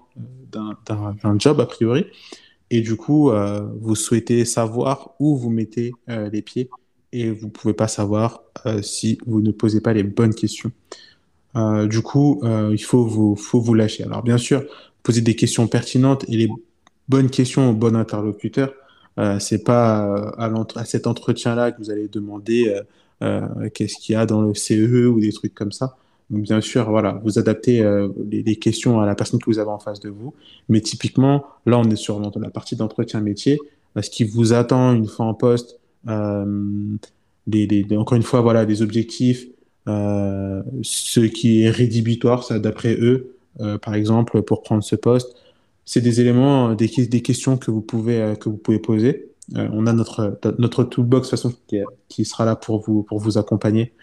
d'un 0.52 1.40
job 1.40 1.60
a 1.60 1.66
priori, 1.66 2.06
et 2.72 2.82
du 2.82 2.96
coup, 2.96 3.32
vous 3.80 3.96
souhaitez 3.96 4.46
savoir 4.46 5.16
où 5.20 5.38
vous 5.38 5.50
mettez 5.50 5.92
les 6.08 6.42
pieds, 6.42 6.70
et 7.12 7.32
vous 7.32 7.48
ne 7.48 7.52
pouvez 7.52 7.74
pas 7.74 7.88
savoir 7.88 8.44
si 8.82 9.18
vous 9.26 9.42
ne 9.42 9.52
posez 9.52 9.82
pas 9.82 9.94
les 9.94 10.04
bonnes 10.04 10.36
questions. 10.36 10.72
du 11.56 12.02
coup, 12.02 12.42
il 12.72 12.84
faut 12.84 13.06
vous, 13.06 13.36
faut 13.36 13.60
vous 13.60 13.74
lâcher. 13.74 14.04
Alors 14.04 14.24
bien 14.24 14.38
sûr, 14.38 14.64
poser 15.04 15.22
des 15.22 15.36
questions 15.36 15.68
pertinentes 15.68 16.26
et 16.28 16.38
les 16.38 16.50
bonnes 17.08 17.30
questions 17.30 17.70
au 17.70 17.74
bon 17.74 17.96
interlocuteur. 17.96 18.74
Euh, 19.18 19.40
c'est 19.40 19.64
pas 19.64 20.34
à, 20.38 20.52
à, 20.76 20.86
cet 20.86 21.08
entretien-là 21.08 21.72
que 21.72 21.80
vous 21.80 21.90
allez 21.90 22.08
demander 22.08 22.74
euh, 23.22 23.70
qu'est-ce 23.74 23.98
qu'il 23.98 24.14
y 24.14 24.16
a 24.16 24.26
dans 24.26 24.42
le 24.42 24.54
CE 24.54 25.08
ou 25.08 25.20
des 25.20 25.34
trucs 25.34 25.54
comme 25.54 25.72
ça. 25.72 25.98
Bien 26.30 26.62
sûr, 26.62 26.88
voilà, 26.88 27.20
vous 27.24 27.40
adaptez 27.40 27.82
euh, 27.82 28.10
les, 28.30 28.56
questions 28.58 29.00
à 29.00 29.08
la 29.08 29.16
personne 29.16 29.40
que 29.40 29.50
vous 29.50 29.58
avez 29.58 29.72
en 29.72 29.80
face 29.80 30.00
de 30.00 30.10
vous. 30.10 30.36
Mais 30.68 30.80
typiquement, 30.80 31.46
là, 31.66 31.80
on 31.80 31.90
est 31.90 31.96
sur 31.96 32.20
la 32.20 32.50
partie 32.52 32.76
d'entretien 32.76 33.20
métier. 33.20 33.58
ce 34.00 34.10
qui 34.12 34.26
vous 34.26 34.54
attend 34.54 34.94
une 34.94 35.08
fois 35.08 35.26
en 35.26 35.34
poste, 35.34 35.80
des, 37.48 37.88
encore 37.98 38.16
une 38.16 38.24
fois, 38.24 38.42
voilà, 38.42 38.66
des 38.68 38.84
objectifs, 38.84 39.48
ce 39.88 41.20
qui 41.26 41.64
est 41.64 41.72
rédhibitoire, 41.72 42.44
ça 42.44 42.60
d'après 42.60 42.96
eux, 43.00 43.36
par 43.82 43.96
exemple, 43.96 44.44
pour 44.44 44.62
prendre 44.62 44.84
ce 44.84 44.96
poste. 44.96 45.36
C'est 45.86 46.02
des 46.02 46.22
éléments, 46.22 46.76
des, 46.76 46.90
questions 47.24 47.58
que 47.58 47.72
vous 47.72 47.82
pouvez, 47.82 48.36
que 48.40 48.50
vous 48.50 48.58
pouvez 48.58 48.78
poser. 48.78 49.32
on 49.56 49.88
a 49.88 49.94
notre, 49.94 50.40
notre 50.60 50.84
toolbox 50.84 51.28
de 51.28 51.32
façon 51.32 51.54
qui, 51.66 51.80
qui, 52.08 52.24
sera 52.24 52.46
là 52.46 52.56
pour 52.56 52.82
vous, 52.82 53.02
pour 53.02 53.18
vous 53.18 53.40
accompagner 53.40 53.94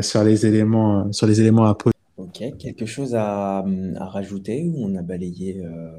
sur 0.00 0.24
les 0.24 0.46
éléments, 0.46 1.12
sur 1.12 1.26
les 1.26 1.40
éléments 1.40 1.64
à 1.64 1.74
poser. 1.74 1.94
Ok, 2.16 2.42
quelque 2.58 2.84
chose 2.84 3.14
à, 3.14 3.58
à 3.96 4.04
rajouter 4.06 4.64
ou 4.64 4.84
on 4.84 4.96
a 4.96 5.02
balayé 5.02 5.62
euh... 5.64 5.90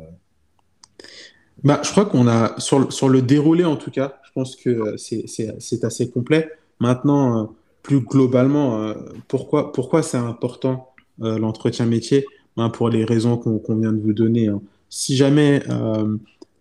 bah, 1.64 1.80
Je 1.84 1.92
crois 1.92 2.06
qu'on 2.06 2.28
a, 2.28 2.60
sur 2.60 2.80
le, 2.80 2.92
sur 2.92 3.08
le 3.08 3.22
déroulé 3.22 3.64
en 3.64 3.78
tout 3.78 3.90
cas, 3.90 4.20
je 4.26 4.32
pense 4.34 4.56
que 4.56 4.98
c'est 4.98 5.84
assez 5.84 6.10
complet. 6.10 6.50
Maintenant, 6.80 7.40
euh, 7.40 7.46
plus 7.84 8.02
globalement, 8.02 8.82
euh, 8.82 8.94
pourquoi, 9.28 9.72
pourquoi 9.72 10.04
c'est 10.04 10.18
important 10.18 10.90
euh, 11.22 11.40
l'entretien 11.40 11.86
métier? 11.86 12.26
Ben, 12.58 12.70
Pour 12.70 12.90
les 12.90 13.06
raisons 13.06 13.38
qu'on 13.38 13.60
qu 13.60 13.80
vient 13.80 13.94
de 13.94 14.02
vous 14.02 14.14
donner. 14.14 14.48
Hein. 14.48 14.62
Si 14.90 15.16
jamais, 15.16 15.62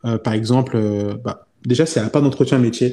par 0.03 0.33
exemple, 0.35 0.79
bah, 1.25 1.47
déjà, 1.65 1.85
n'y 1.85 2.07
a 2.07 2.11
pas 2.11 2.21
d'entretien 2.21 2.59
métier 2.59 2.93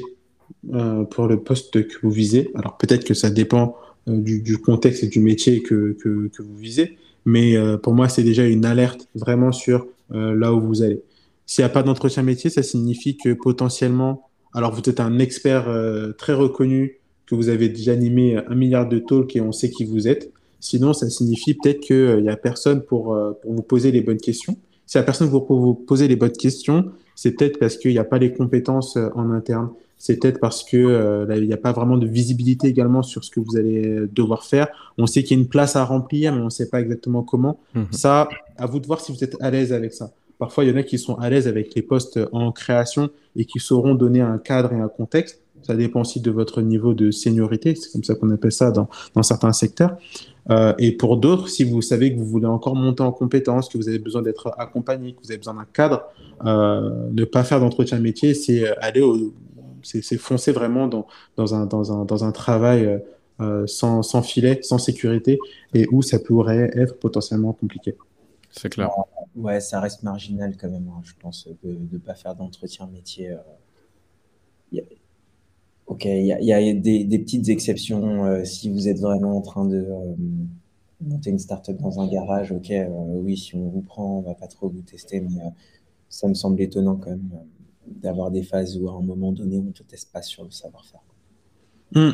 pour 1.10 1.26
le 1.26 1.36
poste 1.42 1.86
que 1.86 1.98
vous 2.02 2.10
visez, 2.10 2.50
alors 2.54 2.78
peut-être 2.78 3.04
que 3.04 3.12
ça 3.14 3.28
dépend 3.28 3.76
euh, 3.78 3.85
du, 4.06 4.40
du, 4.40 4.58
contexte 4.58 5.02
et 5.02 5.08
du 5.08 5.20
métier 5.20 5.62
que, 5.62 5.96
que, 6.00 6.28
que 6.28 6.42
vous 6.42 6.56
visez. 6.56 6.96
Mais 7.24 7.56
euh, 7.56 7.76
pour 7.76 7.92
moi, 7.92 8.08
c'est 8.08 8.22
déjà 8.22 8.46
une 8.46 8.64
alerte 8.64 9.08
vraiment 9.14 9.52
sur 9.52 9.86
euh, 10.12 10.34
là 10.34 10.52
où 10.52 10.60
vous 10.60 10.82
allez. 10.82 11.02
S'il 11.44 11.62
n'y 11.62 11.66
a 11.66 11.70
pas 11.70 11.82
d'entretien 11.82 12.22
métier, 12.22 12.50
ça 12.50 12.62
signifie 12.62 13.16
que 13.16 13.32
potentiellement, 13.32 14.28
alors 14.52 14.72
vous 14.72 14.80
êtes 14.88 15.00
un 15.00 15.18
expert 15.18 15.68
très 16.18 16.32
reconnu, 16.32 16.98
que 17.26 17.36
vous 17.36 17.48
avez 17.48 17.68
déjà 17.68 17.92
animé 17.92 18.36
un 18.36 18.54
milliard 18.56 18.88
de 18.88 18.98
talks 18.98 19.36
et 19.36 19.40
on 19.40 19.52
sait 19.52 19.70
qui 19.70 19.84
vous 19.84 20.08
êtes. 20.08 20.32
Sinon, 20.58 20.92
ça 20.92 21.08
signifie 21.08 21.54
peut-être 21.54 21.80
qu'il 21.80 22.22
n'y 22.22 22.28
a 22.28 22.36
personne 22.36 22.82
pour, 22.82 23.16
pour, 23.42 23.52
vous 23.52 23.62
poser 23.62 23.92
les 23.92 24.00
bonnes 24.00 24.18
questions. 24.18 24.56
Si 24.86 24.96
il 24.96 25.00
n'y 25.00 25.02
a 25.02 25.04
personne 25.04 25.30
pour 25.30 25.60
vous 25.60 25.74
poser 25.74 26.08
les 26.08 26.16
bonnes 26.16 26.32
questions, 26.32 26.90
c'est 27.14 27.32
peut-être 27.32 27.60
parce 27.60 27.76
qu'il 27.76 27.92
n'y 27.92 27.98
a 27.98 28.04
pas 28.04 28.18
les 28.18 28.32
compétences 28.32 28.96
en 29.14 29.30
interne 29.30 29.70
c'est 29.98 30.20
peut-être 30.20 30.40
parce 30.40 30.62
que 30.62 30.76
euh, 30.76 31.26
il 31.36 31.46
n'y 31.46 31.52
a 31.52 31.58
pas 31.58 31.72
vraiment 31.72 31.96
de 31.96 32.06
visibilité 32.06 32.68
également 32.68 33.02
sur 33.02 33.24
ce 33.24 33.30
que 33.30 33.40
vous 33.40 33.56
allez 33.56 34.06
devoir 34.12 34.44
faire. 34.44 34.68
On 34.98 35.06
sait 35.06 35.22
qu'il 35.22 35.36
y 35.36 35.40
a 35.40 35.42
une 35.42 35.48
place 35.48 35.76
à 35.76 35.84
remplir, 35.84 36.34
mais 36.34 36.40
on 36.40 36.46
ne 36.46 36.50
sait 36.50 36.68
pas 36.68 36.80
exactement 36.80 37.22
comment. 37.22 37.58
Mhm. 37.74 37.86
Ça, 37.92 38.28
à 38.56 38.66
vous 38.66 38.80
de 38.80 38.86
voir 38.86 39.00
si 39.00 39.12
vous 39.12 39.24
êtes 39.24 39.36
à 39.40 39.50
l'aise 39.50 39.72
avec 39.72 39.92
ça. 39.92 40.12
Parfois, 40.38 40.64
il 40.64 40.70
y 40.70 40.72
en 40.72 40.76
a 40.76 40.82
qui 40.82 40.98
sont 40.98 41.14
à 41.14 41.30
l'aise 41.30 41.48
avec 41.48 41.74
les 41.74 41.82
postes 41.82 42.20
en 42.32 42.52
création 42.52 43.08
et 43.36 43.46
qui 43.46 43.58
sauront 43.58 43.94
donner 43.94 44.20
un 44.20 44.38
cadre 44.38 44.72
et 44.72 44.80
un 44.80 44.88
contexte. 44.88 45.40
Ça 45.62 45.74
dépend 45.74 46.02
aussi 46.02 46.20
de 46.20 46.30
votre 46.30 46.60
niveau 46.60 46.94
de 46.94 47.10
seniorité, 47.10 47.74
c'est 47.74 47.90
comme 47.90 48.04
ça 48.04 48.14
qu'on 48.14 48.30
appelle 48.30 48.52
ça 48.52 48.70
dans, 48.70 48.88
dans 49.14 49.22
certains 49.22 49.52
secteurs. 49.52 49.96
Euh, 50.50 50.74
et 50.78 50.92
pour 50.92 51.16
d'autres, 51.16 51.48
si 51.48 51.64
vous 51.64 51.82
savez 51.82 52.12
que 52.12 52.18
vous 52.18 52.26
voulez 52.26 52.46
encore 52.46 52.76
monter 52.76 53.02
en 53.02 53.10
compétences, 53.10 53.68
que 53.68 53.76
vous 53.76 53.88
avez 53.88 53.98
besoin 53.98 54.22
d'être 54.22 54.54
accompagné, 54.58 55.12
que 55.12 55.18
vous 55.24 55.30
avez 55.30 55.38
besoin 55.38 55.54
d'un 55.54 55.66
cadre, 55.72 56.04
euh, 56.44 57.08
ne 57.10 57.24
pas 57.24 57.42
faire 57.42 57.58
d'entretien 57.58 57.98
métier, 57.98 58.34
c'est 58.34 58.76
aller 58.78 59.00
au, 59.00 59.32
c'est 59.86 60.18
foncer 60.18 60.52
vraiment 60.52 60.88
dans, 60.88 61.06
dans, 61.36 61.54
un, 61.54 61.66
dans, 61.66 61.92
un, 61.92 62.04
dans 62.04 62.24
un 62.24 62.32
travail 62.32 62.84
euh, 62.84 62.98
euh, 63.40 63.66
sans, 63.66 64.02
sans, 64.02 64.22
filet, 64.22 64.60
sans 64.62 64.78
sécurité, 64.78 65.38
et 65.74 65.86
où 65.92 66.02
ça 66.02 66.18
pourrait 66.18 66.70
être 66.74 66.98
potentiellement 66.98 67.52
compliqué. 67.52 67.94
C'est 68.50 68.70
clair. 68.70 68.90
Ouais, 69.34 69.60
ça 69.60 69.80
reste 69.80 70.02
marginal 70.02 70.56
quand 70.56 70.70
même, 70.70 70.88
hein, 70.88 71.00
je 71.04 71.12
pense, 71.20 71.46
de 71.62 71.78
ne 71.92 71.98
pas 71.98 72.14
faire 72.14 72.34
d'entretien 72.34 72.86
métier. 72.86 73.30
Euh. 73.30 74.80
Ok, 75.86 76.04
il 76.06 76.24
y 76.24 76.32
a, 76.32 76.40
y 76.40 76.52
a 76.52 76.74
des, 76.74 77.04
des, 77.04 77.18
petites 77.18 77.48
exceptions. 77.48 78.44
si 78.44 78.70
vous 78.70 78.88
êtes 78.88 78.98
vraiment 78.98 79.36
en 79.36 79.40
train 79.40 79.64
de 79.66 79.86
monter 81.00 81.30
une 81.30 81.38
startup 81.38 81.76
dans 81.76 82.00
un 82.00 82.08
garage, 82.08 82.50
ok, 82.50 82.72
oui, 82.88 83.36
si 83.36 83.54
on 83.54 83.68
vous 83.68 83.82
prend, 83.82 84.18
on 84.18 84.22
va 84.22 84.34
pas 84.34 84.48
trop 84.48 84.68
vous 84.68 84.80
tester, 84.80 85.20
mais 85.20 85.42
ça 86.08 86.26
me 86.26 86.34
semble 86.34 86.60
étonnant 86.60 86.96
quand 86.96 87.10
même 87.10 87.30
d'avoir 87.86 88.30
des 88.30 88.42
phases 88.42 88.78
où 88.78 88.88
à 88.88 88.92
un 88.92 89.02
moment 89.02 89.32
donné, 89.32 89.58
on 89.58 89.64
ne 89.64 89.72
te 89.72 89.82
teste 89.82 90.12
pas 90.12 90.22
sur 90.22 90.44
le 90.44 90.50
savoir-faire. 90.50 91.00
Mmh. 91.94 92.10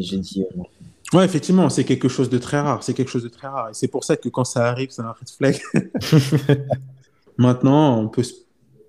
J'ai 0.00 0.18
dit. 0.18 0.42
Euh, 0.42 1.16
ouais, 1.16 1.24
effectivement, 1.24 1.68
c'est 1.68 1.84
quelque 1.84 2.08
chose 2.08 2.30
de 2.30 2.38
très 2.38 2.60
rare. 2.60 2.82
C'est 2.82 2.94
quelque 2.94 3.10
chose 3.10 3.24
de 3.24 3.28
très 3.28 3.48
rare. 3.48 3.70
Et 3.70 3.74
c'est 3.74 3.88
pour 3.88 4.04
ça 4.04 4.16
que 4.16 4.28
quand 4.28 4.44
ça 4.44 4.68
arrive, 4.68 4.90
c'est 4.90 5.02
un 5.02 5.12
red 5.12 5.28
flag. 5.28 5.60
Maintenant, 7.38 7.98
on 7.98 8.08
peut 8.08 8.22
se 8.22 8.34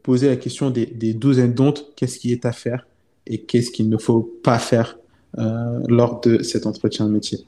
poser 0.01 0.27
la 0.27 0.35
question 0.35 0.69
des, 0.69 0.85
des 0.85 1.13
douzaines 1.13 1.53
d'ontes. 1.53 1.91
Qu'est-ce 1.95 2.19
qui 2.19 2.31
est 2.31 2.45
à 2.45 2.51
faire 2.51 2.85
et 3.27 3.41
qu'est-ce 3.41 3.71
qu'il 3.71 3.89
ne 3.89 3.97
faut 3.97 4.21
pas 4.43 4.59
faire 4.59 4.97
euh, 5.37 5.79
lors 5.87 6.21
de 6.21 6.43
cet 6.43 6.65
entretien 6.65 7.05
de 7.05 7.11
métier? 7.11 7.39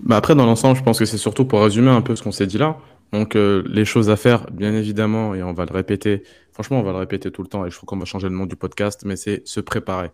Bah 0.00 0.16
Après, 0.16 0.34
dans 0.34 0.46
l'ensemble, 0.46 0.76
je 0.76 0.82
pense 0.82 0.98
que 0.98 1.04
c'est 1.04 1.18
surtout 1.18 1.44
pour 1.44 1.62
résumer 1.62 1.90
un 1.90 2.02
peu 2.02 2.14
ce 2.16 2.22
qu'on 2.22 2.32
s'est 2.32 2.46
dit 2.46 2.58
là. 2.58 2.78
Donc, 3.12 3.36
euh, 3.36 3.62
les 3.66 3.84
choses 3.84 4.10
à 4.10 4.16
faire, 4.16 4.50
bien 4.50 4.74
évidemment, 4.74 5.34
et 5.34 5.42
on 5.42 5.54
va 5.54 5.64
le 5.64 5.72
répéter. 5.72 6.22
Franchement, 6.58 6.80
on 6.80 6.82
va 6.82 6.90
le 6.90 6.98
répéter 6.98 7.30
tout 7.30 7.42
le 7.42 7.46
temps 7.46 7.64
et 7.64 7.70
je 7.70 7.76
crois 7.76 7.86
qu'on 7.86 7.98
va 7.98 8.04
changer 8.04 8.28
le 8.28 8.34
nom 8.34 8.44
du 8.44 8.56
podcast, 8.56 9.04
mais 9.04 9.14
c'est 9.14 9.46
se 9.46 9.60
préparer. 9.60 10.10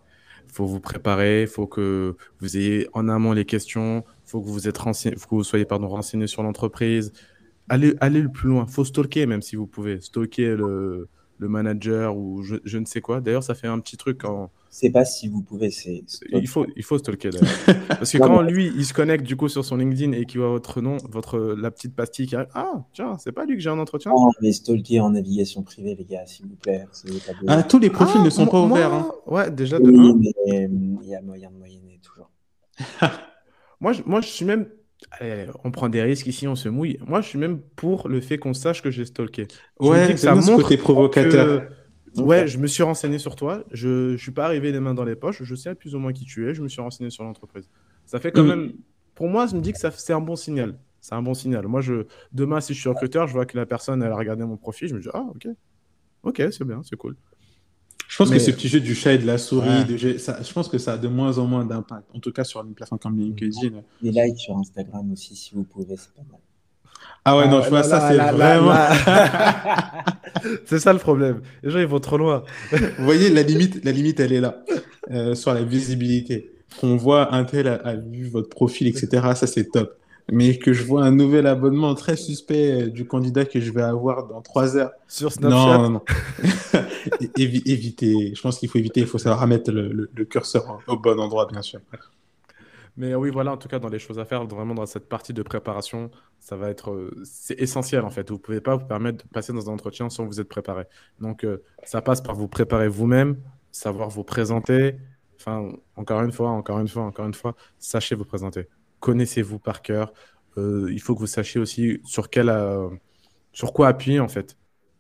Il 0.47 0.53
faut 0.53 0.66
vous 0.66 0.78
préparer, 0.78 1.40
il 1.40 1.49
faut 1.49 1.66
que 1.66 2.16
vous 2.38 2.59
ayez 2.59 2.86
en 2.92 3.09
amont 3.09 3.32
les 3.32 3.47
questions, 3.47 4.05
il 4.26 4.30
faut 4.30 4.42
que 4.42 4.49
vous, 5.30 5.42
soyez 5.42 5.64
pardon, 5.64 5.88
renseigné 5.88 6.26
sur 6.26 6.42
l'entreprise. 6.42 7.14
Allez, 7.70 7.95
allez 7.99 8.20
le 8.20 8.30
plus 8.30 8.51
loin. 8.51 8.66
Il 8.68 8.72
faut 8.74 8.84
stalker, 8.84 9.24
même 9.24 9.40
si 9.40 9.57
vous 9.57 9.66
pouvez. 9.66 10.03
Stalker 10.03 10.57
le, 10.57 11.09
le 11.39 11.49
manager 11.49 12.16
ou 12.16 12.43
je, 12.43 12.57
je, 12.64 12.78
ne 12.78 12.85
sais 12.85 13.01
quoi. 13.01 13.20
D'ailleurs, 13.20 13.43
ça 13.43 13.55
fait 13.55 13.66
un 13.66 13.78
petit 13.80 13.97
truc 13.97 14.18
quand. 14.18 14.51
C'est 14.70 14.91
pas 14.91 15.05
si 15.05 15.28
vous 15.28 15.43
pouvez, 15.43 15.70
c'est. 15.70 16.05
Il 16.32 16.49
faut, 16.49 16.66
il 16.76 16.82
faut 16.82 16.99
stalker 16.99 17.30
Parce 17.89 18.12
que 18.12 18.18
quand 18.18 18.43
lui, 18.43 18.72
il 18.76 18.85
se 18.85 18.93
connecte 18.93 19.24
du 19.24 19.37
coup 19.37 19.49
sur 19.49 19.64
son 19.64 19.76
LinkedIn 19.76 20.12
et 20.12 20.24
qu'il 20.24 20.41
voit 20.41 20.49
votre 20.49 20.80
nom, 20.80 20.97
votre, 21.09 21.39
la 21.39 21.70
petite 21.70 21.95
pastille 21.95 22.26
qui 22.26 22.37
arrive. 22.37 22.49
Ah, 22.55 22.85
tiens, 22.93 23.16
c'est 23.18 23.32
pas 23.32 23.45
lui 23.45 23.57
que 23.57 23.62
j'ai 23.62 23.70
un 23.70 23.78
entretien? 23.78 24.11
Non, 24.11 24.30
mais 24.41 24.53
stalker 24.53 25.01
en 25.01 25.11
navigation 25.11 25.62
privée, 25.62 25.95
les 25.95 26.05
gars, 26.05 26.26
s'il 26.26 26.47
vous 26.47 26.57
plaît. 26.57 26.87
Ah, 27.47 27.62
tous 27.62 27.78
les 27.78 27.91
profils 27.91 28.20
ah, 28.20 28.24
ne 28.24 28.30
sont 28.30 28.47
pas 28.47 28.61
ouverts. 28.61 28.93
Hein. 28.93 29.12
Ouais, 29.26 29.51
déjà 29.51 29.78
de 29.78 29.91
oui, 29.91 30.14
mais 30.47 30.68
il 31.03 31.09
y 31.09 31.14
a 31.14 31.22
moyen 31.22 31.51
de 31.51 31.57
moyenner 31.57 32.01
toujours. 32.03 32.30
moi, 33.80 33.93
je, 33.93 34.03
moi, 34.05 34.20
je 34.20 34.28
suis 34.28 34.45
même 34.45 34.66
on 35.64 35.70
prend 35.70 35.88
des 35.88 36.02
risques 36.02 36.26
ici, 36.26 36.46
on 36.48 36.57
se 36.57 36.68
mouille. 36.68 36.98
Moi, 37.07 37.20
je 37.20 37.28
suis 37.28 37.38
même 37.38 37.61
pour 37.76 38.09
le 38.09 38.20
fait 38.20 38.38
qu'on 38.38 38.55
sache 38.55 38.82
que 38.82 38.90
j'ai 38.90 39.05
stalké. 39.05 39.46
ouais, 39.80 40.16
ça 40.16 40.34
montre 40.34 40.62
côté 40.62 40.76
provocateur. 40.76 41.68
Ouais, 42.16 42.46
je 42.46 42.59
me 42.59 42.66
suis 42.66 42.82
renseigné 42.82 43.18
sur 43.18 43.34
toi. 43.34 43.64
Je 43.72 44.12
ne 44.12 44.16
suis 44.16 44.30
pas 44.30 44.44
arrivé 44.44 44.70
les 44.72 44.80
mains 44.80 44.94
dans 44.94 45.05
les 45.05 45.16
poches. 45.16 45.42
Je 45.42 45.55
sais 45.55 45.74
plus 45.74 45.94
ou 45.94 45.98
moins 45.98 46.12
qui 46.12 46.24
tu 46.24 46.48
es. 46.48 46.55
Je 46.55 46.62
me 46.62 46.68
suis 46.68 46.80
renseigné 46.80 47.11
sur 47.11 47.24
l'entreprise. 47.24 47.68
Ça 48.07 48.20
fait 48.20 48.30
quand 48.30 48.44
mm. 48.44 48.48
même. 48.48 48.72
Pour 49.14 49.28
moi, 49.28 49.46
je 49.46 49.55
me 49.55 49.61
dis 49.61 49.72
que 49.72 49.78
c'est 49.78 50.12
un 50.12 50.20
bon 50.20 50.36
signal. 50.36 50.78
C'est 51.00 51.14
un 51.14 51.22
bon 51.22 51.34
signal. 51.34 51.66
Moi, 51.66 51.80
je 51.80 52.07
demain, 52.32 52.61
si 52.61 52.72
je 52.74 52.80
suis 52.80 52.88
recruteur, 52.88 53.26
je 53.26 53.32
vois 53.32 53.46
que 53.46 53.57
la 53.57 53.66
personne 53.66 54.02
elle 54.02 54.12
a 54.12 54.16
regardé 54.16 54.44
mon 54.44 54.57
profil. 54.57 54.88
Je 54.88 54.94
me 54.94 55.00
dis 55.00 55.09
ah 55.12 55.24
ok, 55.34 55.48
ok, 56.22 56.42
c'est 56.50 56.64
bien, 56.64 56.82
c'est 56.82 56.96
cool. 56.96 57.16
Je 58.09 58.16
pense 58.16 58.30
que 58.30 58.38
ce 58.38 58.50
petit 58.50 58.68
jeu 58.68 58.80
du 58.80 58.94
chat 58.94 59.12
et 59.14 59.18
de 59.18 59.26
la 59.26 59.38
souris, 59.38 59.84
de 59.84 60.18
ça, 60.18 60.38
je 60.42 60.52
pense 60.52 60.68
que 60.68 60.78
ça 60.78 60.94
a 60.94 60.98
de 60.98 61.09
moins 61.09 61.38
en 61.38 61.46
moins 61.46 61.64
d'impact. 61.64 62.05
En 62.14 62.20
tout 62.20 62.32
cas, 62.32 62.44
sur 62.44 62.62
une 62.62 62.74
plateforme 62.74 63.00
comme 63.00 63.18
LinkedIn. 63.18 63.82
Les 64.02 64.11
likes 64.11 64.38
sur 64.38 64.57
Instagram 64.57 65.11
aussi, 65.12 65.34
si 65.34 65.55
vous 65.55 65.64
pouvez, 65.64 65.96
c'est 65.96 66.12
pas 66.12 66.22
mal. 66.30 66.40
Ah 67.26 67.38
ouais, 67.38 67.48
non, 67.48 67.62
je 67.62 67.70
vois 67.70 67.82
ça, 67.82 68.09
c'est 68.09 68.18
vraiment. 68.18 68.74
c'est 70.66 70.78
ça 70.78 70.92
le 70.92 70.98
problème. 70.98 71.40
Les 71.62 71.70
gens, 71.70 71.78
ils 71.78 71.86
vont 71.86 72.00
trop 72.00 72.18
loin. 72.18 72.44
Vous 72.70 73.05
voyez, 73.05 73.30
la 73.30 73.42
limite, 73.42 73.82
la 73.82 73.92
limite, 73.92 74.20
elle 74.20 74.34
est 74.34 74.40
là, 74.40 74.62
euh, 75.11 75.34
sur 75.34 75.55
la 75.55 75.62
visibilité. 75.62 76.50
Qu'on 76.80 76.96
voit 76.96 77.34
un 77.34 77.44
tel 77.44 77.68
a, 77.68 77.94
vu 77.94 78.28
votre 78.28 78.50
profil, 78.50 78.88
etc. 78.88 79.09
Ça, 79.34 79.46
c'est 79.46 79.70
top. 79.70 79.96
Mais 80.32 80.58
que 80.58 80.72
je 80.72 80.84
vois 80.84 81.04
un 81.04 81.10
nouvel 81.10 81.46
abonnement 81.46 81.94
très 81.94 82.16
suspect 82.16 82.88
du 82.88 83.06
candidat 83.06 83.44
que 83.44 83.60
je 83.60 83.70
vais 83.70 83.82
avoir 83.82 84.26
dans 84.26 84.40
trois 84.40 84.76
heures. 84.76 84.92
Sur 85.06 85.30
Snapchat. 85.32 85.78
Non, 85.78 85.90
non, 85.90 85.90
non. 86.74 86.80
éviter. 87.36 88.32
Je 88.34 88.40
pense 88.40 88.58
qu'il 88.58 88.70
faut 88.70 88.78
éviter. 88.78 89.00
Il 89.00 89.06
faut 89.06 89.18
savoir 89.18 89.42
remettre 89.42 89.70
le, 89.70 90.10
le 90.12 90.24
curseur 90.24 90.78
au 90.86 90.96
bon 90.96 91.20
endroit, 91.20 91.46
bien 91.46 91.60
sûr. 91.60 91.80
Mais 92.96 93.14
oui, 93.14 93.30
voilà, 93.30 93.52
en 93.52 93.56
tout 93.56 93.68
cas, 93.68 93.78
dans 93.80 93.88
les 93.88 93.98
choses 93.98 94.18
à 94.20 94.24
faire, 94.24 94.44
vraiment 94.46 94.74
dans 94.74 94.86
cette 94.86 95.08
partie 95.08 95.32
de 95.32 95.42
préparation, 95.42 96.10
ça 96.38 96.56
va 96.56 96.70
être 96.70 96.92
euh, 96.92 97.10
c'est 97.24 97.58
essentiel 97.60 98.02
en 98.04 98.10
fait. 98.10 98.28
Vous 98.30 98.36
ne 98.36 98.40
pouvez 98.40 98.60
pas 98.60 98.76
vous 98.76 98.86
permettre 98.86 99.24
de 99.24 99.28
passer 99.30 99.52
dans 99.52 99.68
un 99.68 99.72
entretien 99.72 100.10
sans 100.10 100.24
vous 100.26 100.40
être 100.40 100.48
préparé. 100.48 100.84
Donc, 101.20 101.44
euh, 101.44 101.62
ça 101.82 102.02
passe 102.02 102.20
par 102.20 102.36
vous 102.36 102.46
préparer 102.46 102.88
vous-même, 102.88 103.40
savoir 103.72 104.10
vous 104.10 104.22
présenter. 104.22 104.96
Enfin, 105.36 105.72
encore 105.96 106.22
une 106.22 106.32
fois, 106.32 106.50
encore 106.50 106.78
une 106.78 106.88
fois, 106.88 107.02
encore 107.02 107.26
une 107.26 107.34
fois, 107.34 107.56
sachez 107.78 108.14
vous 108.14 108.24
présenter. 108.24 108.68
Connaissez-vous 109.01 109.59
par 109.59 109.82
cœur. 109.82 110.12
Euh, 110.57 110.88
il 110.92 111.01
faut 111.01 111.14
que 111.14 111.20
vous 111.20 111.26
sachiez 111.26 111.61
aussi 111.61 112.01
sur, 112.05 112.30
quel, 112.30 112.53
sur 113.53 113.72
quoi 113.72 113.88
appuyer 113.88 114.20
en 114.20 114.28
fait. 114.28 114.57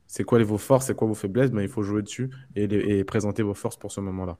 C'est 0.06 0.22
quoi 0.22 0.42
vos 0.44 0.58
forces, 0.58 0.86
c'est 0.86 0.94
quoi 0.94 1.08
vos 1.08 1.14
faiblesses, 1.14 1.50
ben, 1.50 1.62
il 1.62 1.68
faut 1.68 1.82
jouer 1.82 2.00
dessus 2.00 2.30
et, 2.54 3.02
présenter 3.02 3.42
vos 3.42 3.52
forces 3.52 3.76
pour 3.76 3.90
ce 3.90 4.00
moment-là. 4.00 4.38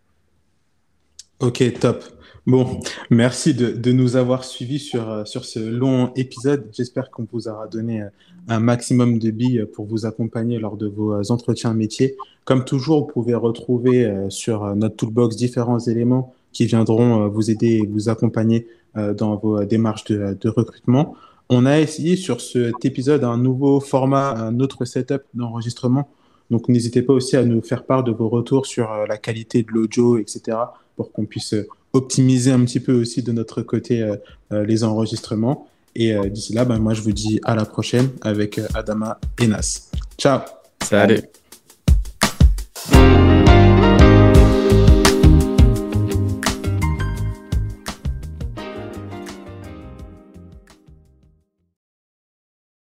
Ok, 1.41 1.65
top. 1.81 2.05
Bon, 2.47 2.79
merci 3.11 3.55
de, 3.55 3.73
de 3.73 3.91
nous 3.91 4.15
avoir 4.15 4.45
suivis 4.45 4.79
sur, 4.79 5.11
euh, 5.11 5.25
sur 5.25 5.45
ce 5.45 5.59
long 5.59 6.13
épisode. 6.15 6.69
J'espère 6.73 7.11
qu'on 7.11 7.27
vous 7.33 7.49
aura 7.49 7.67
donné 7.67 8.03
euh, 8.03 8.09
un 8.47 8.61
maximum 8.61 9.19
de 9.19 9.33
billes 9.33 9.67
pour 9.73 9.87
vous 9.87 10.07
accompagner 10.07 10.61
lors 10.61 10.77
de 10.77 10.87
vos 10.87 11.13
euh, 11.13 11.23
entretiens 11.31 11.75
métiers. 11.75 12.17
Comme 12.45 12.65
toujours, 12.65 13.01
vous 13.01 13.13
pouvez 13.13 13.35
retrouver 13.35 14.27
sur 14.29 14.77
notre 14.77 14.95
toolbox 14.95 15.35
différents 15.35 15.81
éléments 15.81 16.35
qui 16.53 16.67
viendront 16.67 17.27
vous 17.29 17.51
aider 17.51 17.81
et 17.83 17.87
vous 17.87 18.11
accompagner 18.11 18.69
dans 18.97 19.37
vos 19.37 19.65
démarches 19.65 20.05
de, 20.05 20.49
recrutement. 20.49 21.17
On 21.49 21.67
a 21.67 21.81
essayé 21.81 22.17
sur 22.17 22.41
cet 22.41 22.85
épisode 22.85 23.25
un 23.25 23.37
nouveau 23.37 23.81
format, 23.81 24.31
un 24.31 24.61
autre 24.61 24.85
setup 24.85 25.23
d'enregistrement. 25.35 26.09
Donc 26.51 26.69
n'hésitez 26.69 27.03
pas 27.03 27.13
aussi 27.13 27.37
à 27.37 27.45
nous 27.45 27.61
faire 27.63 27.85
part 27.85 28.05
de 28.05 28.13
vos 28.13 28.29
retours 28.29 28.67
sur 28.67 28.89
la 29.09 29.17
qualité 29.17 29.63
de 29.63 29.71
l'audio, 29.71 30.19
etc., 30.19 30.57
pour 30.97 31.11
qu'on 31.13 31.27
puisse 31.27 31.55
optimiser 31.95 32.51
un 32.51 32.63
petit 32.65 32.81
peu 32.81 32.93
aussi 32.93 33.23
de 33.23 33.33
notre 33.33 33.63
côté 33.63 34.03
euh, 34.03 34.17
euh, 34.53 34.67
les 34.67 34.85
enregistrements. 34.85 35.69
Et 35.95 36.13
euh, 36.13 36.29
d'ici 36.29 36.53
là, 36.53 36.65
ben, 36.65 36.79
moi, 36.79 36.93
je 36.93 37.01
vous 37.01 37.13
dis 37.13 37.41
à 37.45 37.55
la 37.55 37.65
prochaine 37.65 38.11
avec 38.21 38.61
Adama 38.75 39.19
et 39.41 39.47
Nas. 39.47 39.91
Ciao. 40.19 40.41
Salut. 40.83 41.21